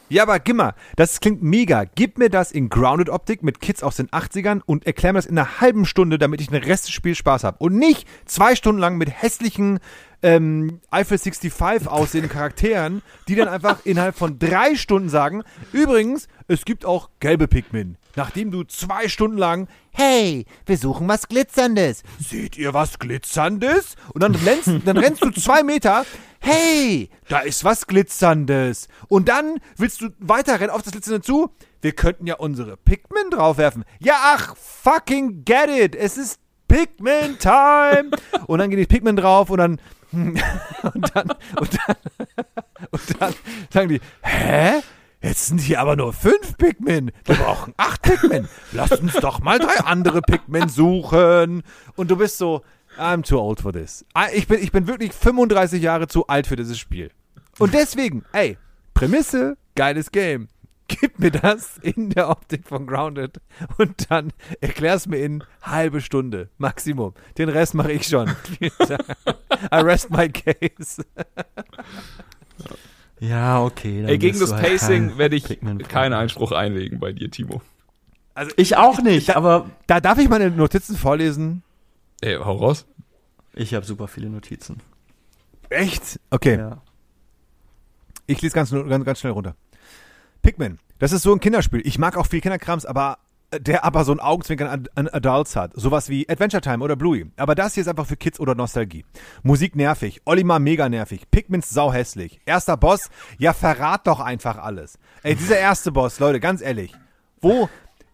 [0.07, 1.84] Ja, aber Gimmer, das klingt mega.
[1.95, 5.26] Gib mir das in Grounded Optik mit Kids aus den 80ern und erklär mir das
[5.26, 7.57] in einer halben Stunde, damit ich den Rest des Spiels Spaß habe.
[7.59, 9.80] Und nicht zwei Stunden lang mit hässlichen
[10.26, 16.65] ähm, Eiffel 65 aussehenden Charakteren, die dann einfach innerhalb von drei Stunden sagen, übrigens, es
[16.65, 17.97] gibt auch gelbe Pikmin.
[18.15, 22.01] Nachdem du zwei Stunden lang, hey, wir suchen was Glitzerndes.
[22.19, 23.97] Seht ihr was Glitzerndes?
[24.13, 26.05] Und dann rennst, dann rennst du zwei Meter,
[26.39, 28.88] hey, da ist was Glitzerndes.
[29.07, 31.51] Und dann willst du weiterrennen auf das Glitzernde zu.
[31.82, 33.84] Wir könnten ja unsere Pikmin draufwerfen.
[33.99, 35.95] Ja, ach, fucking get it.
[35.95, 36.39] Es ist
[36.76, 38.11] Pikmin Time.
[38.47, 39.80] und dann gehen die Pikmin drauf und dann
[40.11, 41.95] und dann und dann
[42.91, 43.34] und dann
[43.71, 44.82] sagen die, hä?
[45.21, 47.11] Jetzt sind hier aber nur fünf Pikmin.
[47.23, 48.47] Wir brauchen acht Pikmin.
[48.73, 51.63] Lass uns doch mal drei andere Pikmin suchen.
[51.95, 52.61] Und du bist so,
[52.99, 54.05] I'm too old for this.
[54.13, 57.09] Ah, Ich bin, ich bin wirklich 35 Jahre zu alt für dieses Spiel.
[57.57, 58.57] Und deswegen, ey,
[58.93, 60.47] Prämisse, geiles Game.
[60.88, 63.41] Gib mir das in der Optik von Grounded
[63.77, 64.31] und dann
[64.61, 67.13] erklär's mir in halbe Stunde, Maximum.
[67.38, 68.29] Den Rest mache ich schon.
[68.61, 71.03] I rest my case.
[73.19, 74.01] Ja, okay.
[74.01, 77.61] dann Ey, gegen das halt Pacing werde ich keinen Einspruch einlegen bei dir, Timo.
[78.57, 81.63] Ich auch nicht, aber Da darf ich meine Notizen vorlesen.
[82.21, 82.86] Ey, hau raus.
[83.53, 84.81] ich habe super viele Notizen.
[85.69, 86.19] Echt?
[86.29, 86.57] Okay.
[86.57, 86.81] Ja.
[88.27, 89.55] Ich lese ganz, ganz, ganz schnell runter.
[90.46, 90.78] Pikmin.
[91.00, 91.82] Das ist so ein Kinderspiel.
[91.86, 93.18] Ich mag auch viel Kinderkrams, aber
[93.50, 95.72] äh, der aber so ein Augenzwinkern an, an Adults hat.
[95.74, 97.26] Sowas wie Adventure Time oder Bluey.
[97.36, 99.06] Aber das hier ist einfach für Kids oder Nostalgie.
[99.41, 100.22] Musik nervig.
[100.24, 101.32] Olimar mega nervig.
[101.32, 102.39] Pikmins sau hässlich.
[102.46, 103.10] Erster Boss.
[103.39, 105.00] Ja, verrat doch einfach alles.
[105.24, 106.93] Ey, dieser erste Boss, Leute, ganz ehrlich.
[107.41, 107.68] Wo,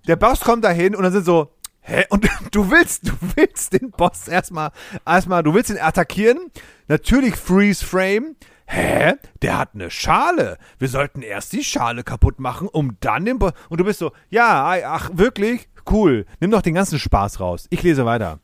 [0.08, 1.52] der Boss kommt dahin und dann sind so,
[1.82, 2.06] Hä?
[2.12, 4.72] Und du willst, du willst den Boss erstmal,
[5.06, 6.50] erstmal, du willst ihn attackieren.
[6.88, 8.38] Natürlich Freeze Frame.
[8.74, 9.16] Hä?
[9.42, 10.58] Der hat eine Schale.
[10.80, 13.52] Wir sollten erst die Schale kaputt machen, um dann den Boss.
[13.68, 15.68] Und du bist so, ja, ach, wirklich?
[15.90, 16.26] Cool.
[16.40, 17.68] Nimm doch den ganzen Spaß raus.
[17.70, 18.40] Ich lese weiter.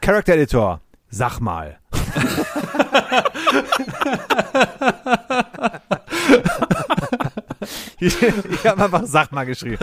[0.00, 0.80] Character Editor.
[1.08, 1.80] Sag mal.
[8.00, 9.78] Ich, ich habe einfach Sag mal geschrieben.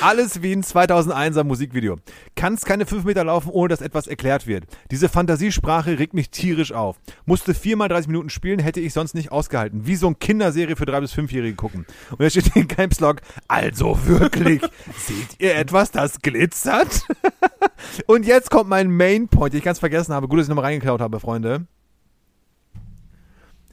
[0.00, 1.98] Alles wie ein 2001er Musikvideo.
[2.34, 4.64] Kannst keine fünf Meter laufen, ohne dass etwas erklärt wird.
[4.90, 6.96] Diese Fantasiesprache regt mich tierisch auf.
[7.24, 9.86] Musste viermal 30 Minuten spielen, hätte ich sonst nicht ausgehalten.
[9.86, 11.86] Wie so ein Kinderserie für drei bis fünfjährige gucken.
[12.10, 14.60] Und da steht in Games Log, also wirklich,
[14.98, 17.06] seht ihr etwas, das glitzert?
[18.06, 20.28] Und jetzt kommt mein Main Point, den ich ganz vergessen habe.
[20.28, 21.66] Gut, dass ich nochmal reingeklaut habe, Freunde.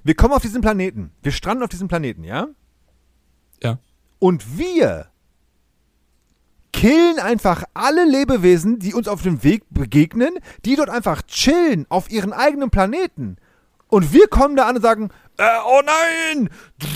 [0.03, 1.11] Wir kommen auf diesen Planeten.
[1.21, 2.47] Wir stranden auf diesem Planeten, ja?
[3.63, 3.79] Ja.
[4.19, 5.07] Und wir
[6.71, 12.09] killen einfach alle Lebewesen, die uns auf dem Weg begegnen, die dort einfach chillen auf
[12.11, 13.37] ihren eigenen Planeten.
[13.87, 16.49] Und wir kommen da an und sagen, äh, oh nein!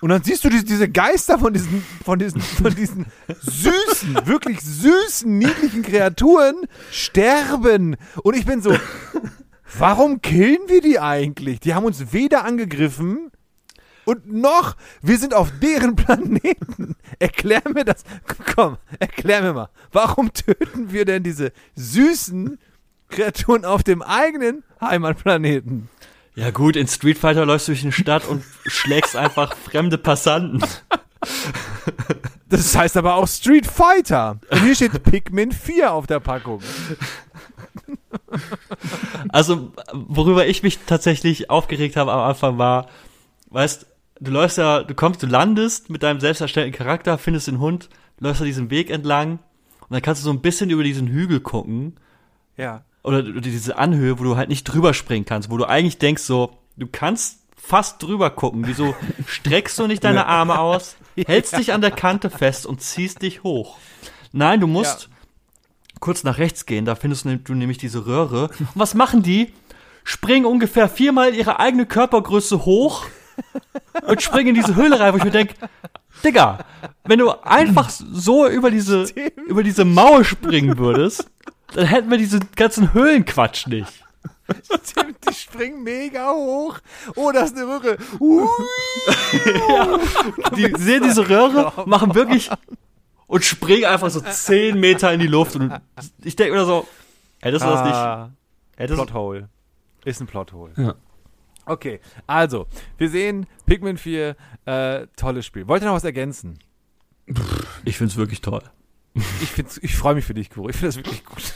[0.00, 3.06] Und dann siehst du diese, Geister von diesen, von diesen, von diesen
[3.40, 7.96] süßen, wirklich süßen, niedlichen Kreaturen sterben.
[8.22, 8.76] Und ich bin so,
[9.78, 11.60] warum killen wir die eigentlich?
[11.60, 13.30] Die haben uns weder angegriffen,
[14.04, 16.96] und noch, wir sind auf deren Planeten.
[17.18, 18.04] Erklär mir das.
[18.54, 19.68] Komm, erklär mir mal.
[19.92, 22.58] Warum töten wir denn diese süßen
[23.08, 25.88] Kreaturen auf dem eigenen Heimatplaneten?
[26.34, 30.64] Ja gut, in Street Fighter läufst du durch eine Stadt und schlägst einfach fremde Passanten.
[32.48, 34.38] Das heißt aber auch Street Fighter.
[34.50, 36.60] Und hier steht Pikmin 4 auf der Packung.
[39.28, 42.88] Also, worüber ich mich tatsächlich aufgeregt habe am Anfang war,
[43.50, 43.86] weißt,
[44.20, 47.88] du läufst ja, du kommst, du landest mit deinem selbst erstellten Charakter, findest den Hund,
[48.18, 49.38] läufst da diesen Weg entlang
[49.80, 51.96] und dann kannst du so ein bisschen über diesen Hügel gucken.
[52.56, 52.84] Ja.
[53.02, 56.22] Oder, oder diese Anhöhe, wo du halt nicht drüber springen kannst, wo du eigentlich denkst
[56.22, 58.66] so, du kannst fast drüber gucken.
[58.66, 58.94] Wieso
[59.26, 60.96] streckst du nicht deine Arme aus,
[61.26, 63.78] hältst dich an der Kante fest und ziehst dich hoch?
[64.32, 65.96] Nein, du musst ja.
[66.00, 68.48] kurz nach rechts gehen, da findest du nämlich diese Röhre.
[68.58, 69.52] Und was machen die?
[70.02, 73.06] Springen ungefähr viermal ihre eigene Körpergröße hoch
[74.06, 75.54] und springen in diese Höhle rein, wo ich mir denke,
[76.24, 76.58] Digga,
[77.04, 79.04] wenn du einfach so über diese,
[79.46, 81.28] über diese Mauer springen würdest,
[81.74, 83.92] dann hätten wir diesen ganzen Höhlenquatsch nicht.
[84.86, 86.78] Stimmt, die springen mega hoch.
[87.16, 87.96] Oh, das ist eine Röhre.
[89.68, 89.98] ja,
[90.56, 92.50] die sehen diese Röhre, machen wirklich
[93.26, 95.56] und springen einfach so 10 Meter in die Luft.
[95.56, 95.72] Und
[96.22, 96.86] ich denke mir so,
[97.40, 97.94] hättest du das nicht.
[97.94, 98.30] Ah,
[98.76, 99.48] Hättest Plothole.
[100.04, 100.72] Ist ein Plothole.
[100.76, 100.94] Ja.
[101.66, 102.66] Okay, also,
[102.98, 104.36] wir sehen Pikmin 4,
[104.66, 105.66] äh, tolles Spiel.
[105.68, 106.58] Wollt ihr noch was ergänzen?
[107.84, 108.62] Ich find's wirklich toll.
[109.14, 110.68] Ich, find's, ich freue mich für dich, Kuro.
[110.68, 111.54] Ich finde das wirklich gut.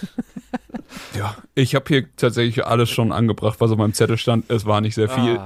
[1.17, 4.49] Ja, ich habe hier tatsächlich alles schon angebracht, was auf meinem Zettel stand.
[4.51, 5.39] Es war nicht sehr viel.
[5.39, 5.45] Ah.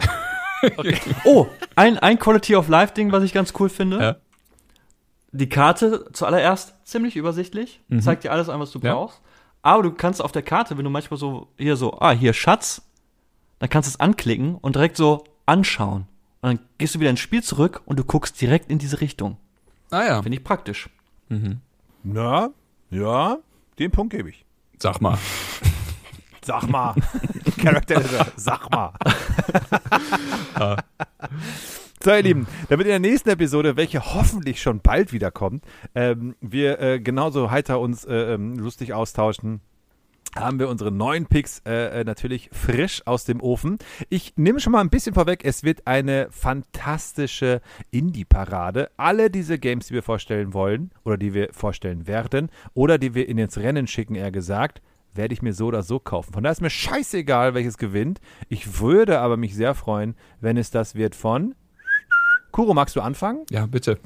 [0.77, 0.97] Okay.
[1.25, 3.99] Oh, ein, ein Quality of Life Ding, was ich ganz cool finde.
[4.01, 4.17] Ja.
[5.33, 8.95] Die Karte zuallererst ziemlich übersichtlich, zeigt dir alles an, was du Ja.
[8.95, 9.21] brauchst.
[9.63, 12.83] Aber du kannst auf der Karte, wenn du manchmal so hier so, ah, hier Schatz,
[13.63, 16.09] dann kannst du es anklicken und direkt so anschauen.
[16.41, 19.37] Und dann gehst du wieder ins Spiel zurück und du guckst direkt in diese Richtung.
[19.93, 20.91] Ah ja, Finde ich praktisch.
[22.03, 22.51] Na,
[22.91, 23.39] ja,
[23.79, 24.45] den Punkt gebe ich.
[24.81, 25.17] sag mal.
[26.45, 26.97] Sag mal.
[27.63, 28.95] Character Editor, sag mal.
[32.03, 36.81] So, ihr Lieben, damit in der nächsten Episode, welche hoffentlich schon bald wiederkommt, ähm, wir
[36.81, 39.61] äh, genauso heiter uns äh, ähm, lustig austauschen,
[40.37, 43.79] haben wir unsere neuen Picks äh, äh, natürlich frisch aus dem Ofen.
[44.09, 47.61] Ich nehme schon mal ein bisschen vorweg, es wird eine fantastische
[47.91, 48.91] Indie-Parade.
[48.97, 53.29] Alle diese Games, die wir vorstellen wollen oder die wir vorstellen werden oder die wir
[53.29, 54.81] in ins Rennen schicken, eher gesagt,
[55.15, 56.33] werde ich mir so oder so kaufen.
[56.33, 58.21] Von daher ist mir scheißegal, welches gewinnt.
[58.49, 61.55] Ich würde aber mich sehr freuen, wenn es das wird von
[62.53, 63.45] Kuro, magst du anfangen?
[63.51, 63.99] Ja, bitte.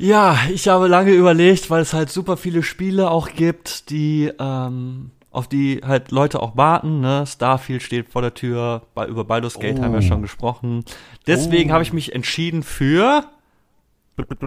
[0.00, 5.10] Ja, ich habe lange überlegt, weil es halt super viele Spiele auch gibt, die ähm,
[5.30, 7.00] auf die halt Leute auch warten.
[7.00, 7.24] Ne?
[7.26, 10.86] Starfield steht vor der Tür, bei, über Baldur's Gate haben wir schon gesprochen.
[11.26, 13.24] Deswegen habe ich mich entschieden für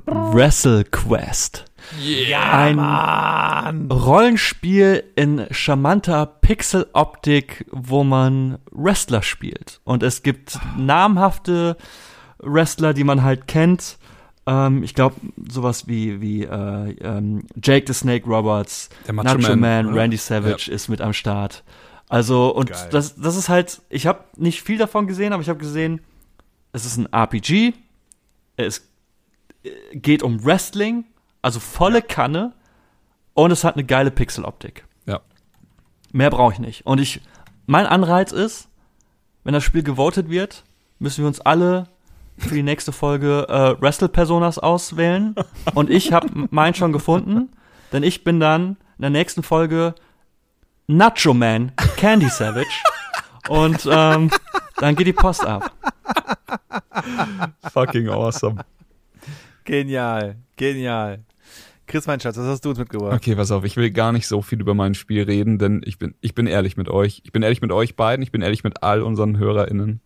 [0.08, 1.66] WrestleQuest.
[2.36, 9.82] Ein Rollenspiel in charmanter Pixeloptik, wo man Wrestler spielt.
[9.84, 11.78] Und es gibt namhafte
[12.40, 14.00] Wrestler, die man halt kennt.
[14.46, 15.16] Ähm, ich glaube,
[15.50, 20.02] sowas wie, wie äh, ähm, Jake the Snake Roberts, Nacho Man, Man, oder?
[20.02, 21.64] Randy Savage ist mit am Start.
[22.10, 22.90] Also, und Geil.
[22.92, 26.02] das, das ist halt, ich habe nicht viel davon gesehen, aber ich habe gesehen,
[26.74, 27.74] es ist ein RPG,
[28.58, 28.88] es
[29.64, 31.06] äh, geht um Wrestling,
[31.42, 32.54] also volle Kanne,
[33.34, 34.86] und es hat eine geile Pixeloptik.
[35.06, 35.22] Ja.
[36.12, 36.86] Mehr brauche ich nicht.
[36.86, 37.22] Und ich,
[37.66, 38.68] mein Anreiz ist,
[39.44, 40.64] wenn das Spiel gewotet wird,
[41.00, 41.88] müssen wir uns alle
[42.44, 45.36] für die nächste Folge äh, Wrestle-Personas auswählen.
[45.74, 47.50] Und ich habe meinen schon gefunden,
[47.92, 49.96] denn ich bin dann in der nächsten Folge
[50.88, 52.68] Nacho Man Candy Savage.
[53.50, 54.30] Und ähm,
[54.78, 55.72] dann geht die Post ab.
[57.72, 58.64] Fucking awesome.
[59.66, 61.24] Genial, genial.
[61.86, 63.14] Chris, mein Schatz, was hast du uns mitgebracht?
[63.14, 65.98] Okay, pass auf, ich will gar nicht so viel über mein Spiel reden, denn ich
[65.98, 67.22] bin, ich bin ehrlich mit euch.
[67.26, 70.02] Ich bin ehrlich mit euch beiden, ich bin ehrlich mit all unseren HörerInnen.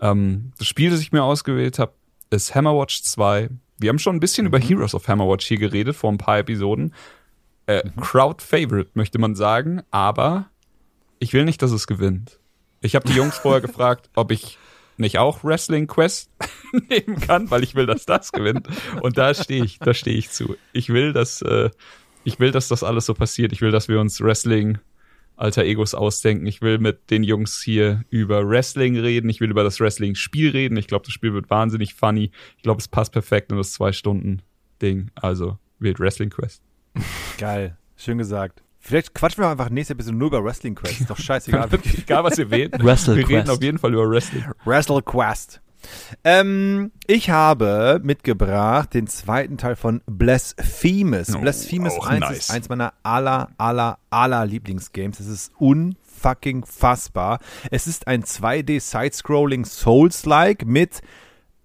[0.00, 1.92] Ähm, das Spiel, das ich mir ausgewählt habe,
[2.30, 3.50] ist Hammerwatch 2.
[3.78, 6.94] Wir haben schon ein bisschen über Heroes of Hammerwatch hier geredet, vor ein paar Episoden.
[7.66, 10.50] Äh, Crowd Favorite, möchte man sagen, aber
[11.18, 12.38] ich will nicht, dass es gewinnt.
[12.80, 14.58] Ich habe die Jungs vorher gefragt, ob ich
[14.96, 16.30] nicht auch Wrestling Quest
[16.88, 18.68] nehmen kann, weil ich will, dass das gewinnt.
[19.00, 20.56] Und da stehe ich, da stehe ich zu.
[20.72, 21.70] Ich will, dass, äh,
[22.24, 23.52] ich will, dass das alles so passiert.
[23.52, 24.78] Ich will, dass wir uns Wrestling
[25.36, 26.46] alter Egos ausdenken.
[26.46, 29.28] Ich will mit den Jungs hier über Wrestling reden.
[29.28, 30.76] Ich will über das Wrestling-Spiel reden.
[30.76, 32.30] Ich glaube, das Spiel wird wahnsinnig funny.
[32.56, 35.10] Ich glaube, es passt perfekt in das Zwei-Stunden-Ding.
[35.14, 36.62] Also, wählt Wrestling Quest.
[37.38, 38.62] Geil, schön gesagt.
[38.78, 41.00] Vielleicht quatschen wir einfach nächste Episode nur über Wrestling Quest.
[41.00, 41.68] Ist doch scheißegal.
[41.96, 42.74] Egal, was ihr wählt.
[42.82, 43.50] Wrestle wir reden Quest.
[43.50, 44.44] auf jeden Fall über Wrestling.
[44.64, 45.62] Wrestle Quest.
[46.22, 51.34] Ähm, ich habe mitgebracht den zweiten Teil von Blasphemous.
[51.34, 52.38] Oh, Blasphemous auch 1 nice.
[52.38, 55.20] ist eins meiner aller, aller, aller Lieblingsgames.
[55.20, 57.40] Es ist unfucking fassbar.
[57.70, 61.00] Es ist ein 2D Side-Scrolling Souls-like mit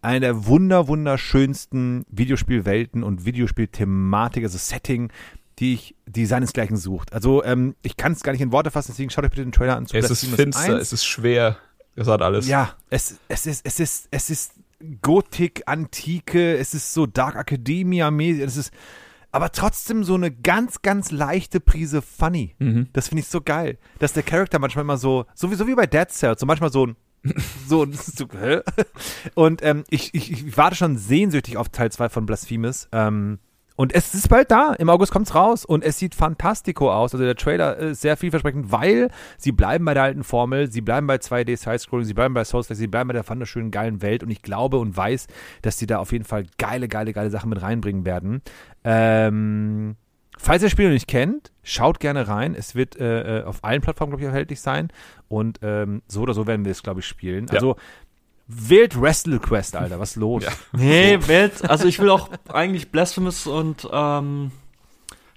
[0.02, 5.12] einer der wunder, wunderschönsten Videospielwelten und Videospielthematik, also Setting,
[5.60, 7.14] die ich, die seinesgleichen sucht.
[7.14, 9.52] Also, ähm, ich kann es gar nicht in Worte fassen, deswegen schaut euch bitte den
[9.52, 10.82] Trailer an zu Es ist Blasphemous finster, 1.
[10.82, 11.58] es ist schwer.
[12.00, 12.48] Das hat alles.
[12.48, 14.54] Ja, es, es ist, es ist, es ist
[15.02, 18.74] Gothic, Antike, es ist so Dark Academia-mäßig, es ist
[19.34, 22.56] aber trotzdem so eine ganz, ganz leichte Prise funny.
[22.58, 22.88] Mhm.
[22.94, 26.10] Das finde ich so geil, dass der Charakter manchmal immer so, sowieso wie bei Dead
[26.10, 26.96] Cells, so manchmal so ein
[27.68, 28.62] so, so hä?
[29.36, 32.88] und ähm, ich, ich, ich warte schon sehnsüchtig auf Teil 2 von Blasphemous.
[32.94, 33.40] Ähm,
[33.80, 34.74] und es ist bald da.
[34.74, 37.14] Im August kommt's raus und es sieht fantastico aus.
[37.14, 41.08] Also der Trailer ist sehr vielversprechend, weil sie bleiben bei der alten Formel, sie bleiben
[41.08, 44.32] bei 2D Side-Scrolling, sie bleiben bei Souls, sie bleiben bei der wunderschönen geilen Welt und
[44.32, 45.28] ich glaube und weiß,
[45.62, 48.42] dass sie da auf jeden Fall geile, geile, geile Sachen mit reinbringen werden.
[48.84, 49.96] Ähm,
[50.38, 52.56] falls ihr das Spiel noch nicht kennt, schaut gerne rein.
[52.56, 54.90] Es wird äh, auf allen Plattformen, glaube ich, erhältlich sein.
[55.30, 57.46] Und ähm, so oder so werden wir es, glaube ich, spielen.
[57.48, 57.54] Ja.
[57.54, 57.78] Also
[58.50, 60.00] wählt Wrestle Quest, Alter.
[60.00, 60.44] Was los?
[60.44, 60.52] Ja.
[60.74, 64.52] Nee, Welt, also ich will auch eigentlich Blasphemous und ähm,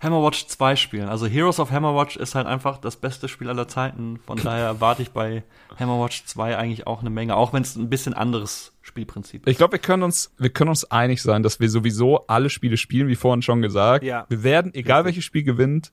[0.01, 1.09] Hammerwatch 2 spielen.
[1.09, 4.19] Also Heroes of Hammerwatch ist halt einfach das beste Spiel aller Zeiten.
[4.27, 5.45] Von daher erwarte ich bei
[5.79, 9.53] Hammerwatch 2 eigentlich auch eine Menge, auch wenn es ein bisschen anderes Spielprinzip ist.
[9.53, 12.79] Ich glaube, wir können uns, wir können uns einig sein, dass wir sowieso alle Spiele
[12.79, 14.05] spielen, wie vorhin schon gesagt.
[14.05, 14.25] Ja.
[14.31, 15.93] Wir werden, egal welches Spiel gewinnt,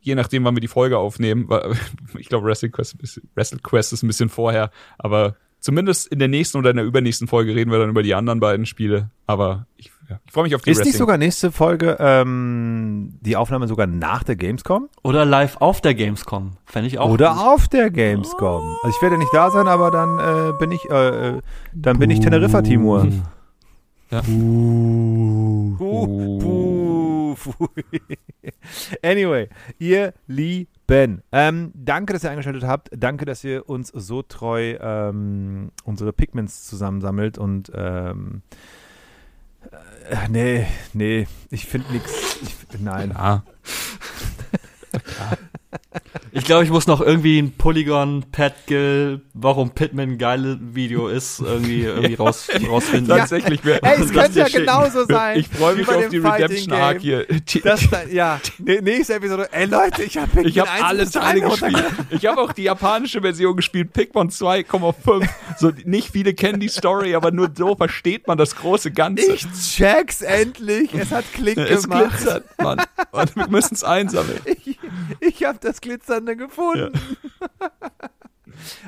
[0.00, 1.76] je nachdem, wann wir die Folge aufnehmen, weil
[2.18, 2.96] ich glaube, Wrestle Quest,
[3.36, 5.36] Wrestle Quest ist ein bisschen vorher, aber
[5.66, 8.38] zumindest in der nächsten oder in der übernächsten Folge reden wir dann über die anderen
[8.38, 9.10] beiden Spiele.
[9.26, 13.36] Aber ich, ja, ich freue mich auf die Ist nicht sogar nächste Folge ähm, die
[13.36, 14.88] Aufnahme sogar nach der Gamescom?
[15.02, 16.52] Oder live auf der Gamescom.
[16.64, 17.10] Fände ich auch.
[17.10, 17.42] Oder gut.
[17.42, 18.76] auf der Gamescom?
[18.84, 21.40] Also ich werde nicht da sein, aber dann äh, bin ich äh, äh,
[21.74, 23.08] dann bin ich Teneriffa Timur.
[24.16, 24.22] Ja.
[24.26, 28.00] Uh, uh, pfui.
[29.02, 32.88] anyway, ihr Lieben, ähm, danke, dass ihr eingeschaltet habt.
[32.96, 38.40] Danke, dass ihr uns so treu ähm, unsere Pigments zusammensammelt und ähm,
[40.08, 42.38] äh, nee, nee, ich finde nichts.
[42.78, 43.12] Nein.
[43.14, 43.44] Ja.
[46.36, 51.40] Ich glaube, ich muss noch irgendwie ein Polygon, Petgill, warum Pitman ein geiles Video ist,
[51.40, 53.16] irgendwie, irgendwie raus, rausfinden.
[53.16, 54.66] Tatsächlich, wir, Ey, es könnte ja schicken.
[54.66, 55.38] genauso sein.
[55.38, 57.24] ich freue mich auf die Fighting Redemption Arc Game.
[57.26, 57.62] hier.
[57.62, 59.48] Das ja, nächste Episode.
[59.50, 61.84] Ey Leute, ich habe Ich habe alle Teile gespielt.
[62.10, 65.26] Ich habe auch die japanische Version gespielt, Pikmin 2,5.
[65.58, 69.32] So, nicht viele kennen die Story, aber nur so versteht man das große Ganze.
[69.32, 70.92] Ich check's endlich.
[70.92, 72.10] Es hat Klick es gemacht.
[72.10, 72.82] glitzert, Mann.
[73.12, 74.40] Und wir müssen es einsammeln.
[74.66, 74.78] Ich,
[75.20, 75.80] ich habe das
[76.26, 76.92] Glitzernde gefunden.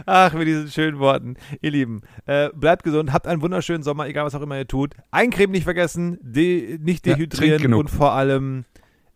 [0.06, 1.36] Ach, mit diesen schönen Worten.
[1.60, 4.94] Ihr Lieben, äh, bleibt gesund, habt einen wunderschönen Sommer, egal was auch immer ihr tut.
[5.10, 7.80] Eincremen nicht vergessen, de nicht Ja, dehydrieren genug.
[7.80, 8.64] und vor allem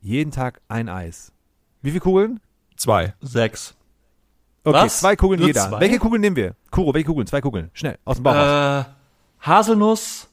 [0.01, 1.33] jeden Tag ein Eis.
[1.81, 2.41] Wie viele Kugeln?
[2.77, 3.15] Zwei.
[3.21, 3.75] Sechs.
[4.65, 5.01] Okay, Was?
[5.01, 5.69] zwei Kugeln Nur jeder.
[5.69, 5.81] zwei?
[5.81, 6.55] Welche Kugeln nehmen wir?
[6.71, 7.27] Kuro, welche Kugeln?
[7.27, 7.71] Zwei Kugeln.
[7.73, 8.35] Schnell, aus dem Bauch.
[8.35, 8.85] Äh,
[9.41, 10.29] Haselnuss.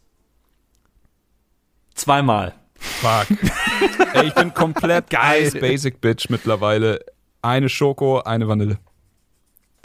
[1.95, 2.53] Zweimal.
[2.75, 3.27] Fuck.
[4.13, 5.43] Ey, ich bin komplett Geil.
[5.43, 6.99] Ice Basic Bitch mittlerweile.
[7.41, 8.77] Eine Schoko, eine Vanille.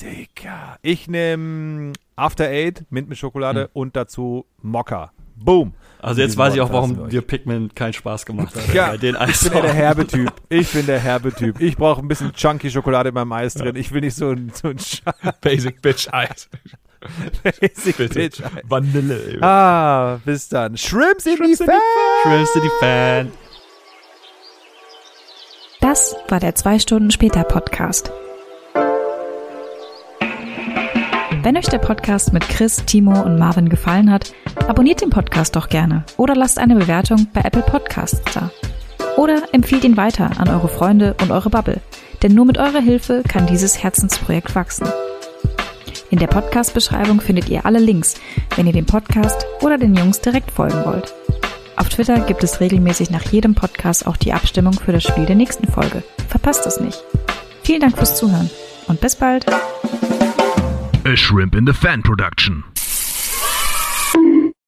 [0.00, 0.76] Digga.
[0.82, 3.68] Ich nehme After Eight, Mint mit Schokolade Hm.
[3.72, 5.12] und dazu Mokka.
[5.36, 5.74] Boom.
[6.00, 8.72] Also jetzt weiß ich auch, warum dir Pikmin keinen Spaß gemacht hat.
[8.74, 10.32] Ja, bei den Ich bin ja der herbe Typ.
[10.48, 11.60] Ich bin der herbe Typ.
[11.60, 13.74] Ich brauche ein bisschen chunky Schokolade in meinem Eis drin.
[13.76, 14.76] Ich will nicht so ein, so ein
[15.40, 16.48] Basic Bitch Eis.
[17.42, 18.14] Basic Bitte.
[18.14, 18.42] Bitch.
[18.64, 19.32] Vanille.
[19.34, 19.38] Ey.
[19.42, 20.76] Ah, bis dann.
[20.76, 23.32] Shrimps in Shrimps die in die Fan.
[25.84, 28.10] Das war der 2 Stunden später Podcast.
[31.42, 34.32] Wenn euch der Podcast mit Chris, Timo und Marvin gefallen hat,
[34.66, 38.50] abonniert den Podcast doch gerne oder lasst eine Bewertung bei Apple Podcasts da.
[39.18, 41.82] Oder empfiehlt ihn weiter an eure Freunde und eure Bubble,
[42.22, 44.88] denn nur mit eurer Hilfe kann dieses Herzensprojekt wachsen.
[46.08, 48.14] In der Podcast-Beschreibung findet ihr alle Links,
[48.56, 51.12] wenn ihr dem Podcast oder den Jungs direkt folgen wollt.
[51.76, 55.36] Auf Twitter gibt es regelmäßig nach jedem Podcast auch die Abstimmung für das Spiel der
[55.36, 56.02] nächsten Folge.
[56.28, 57.02] Verpasst es nicht.
[57.62, 58.50] Vielen Dank fürs Zuhören
[58.86, 59.46] und bis bald.
[59.52, 62.64] A Shrimp in the Fan production.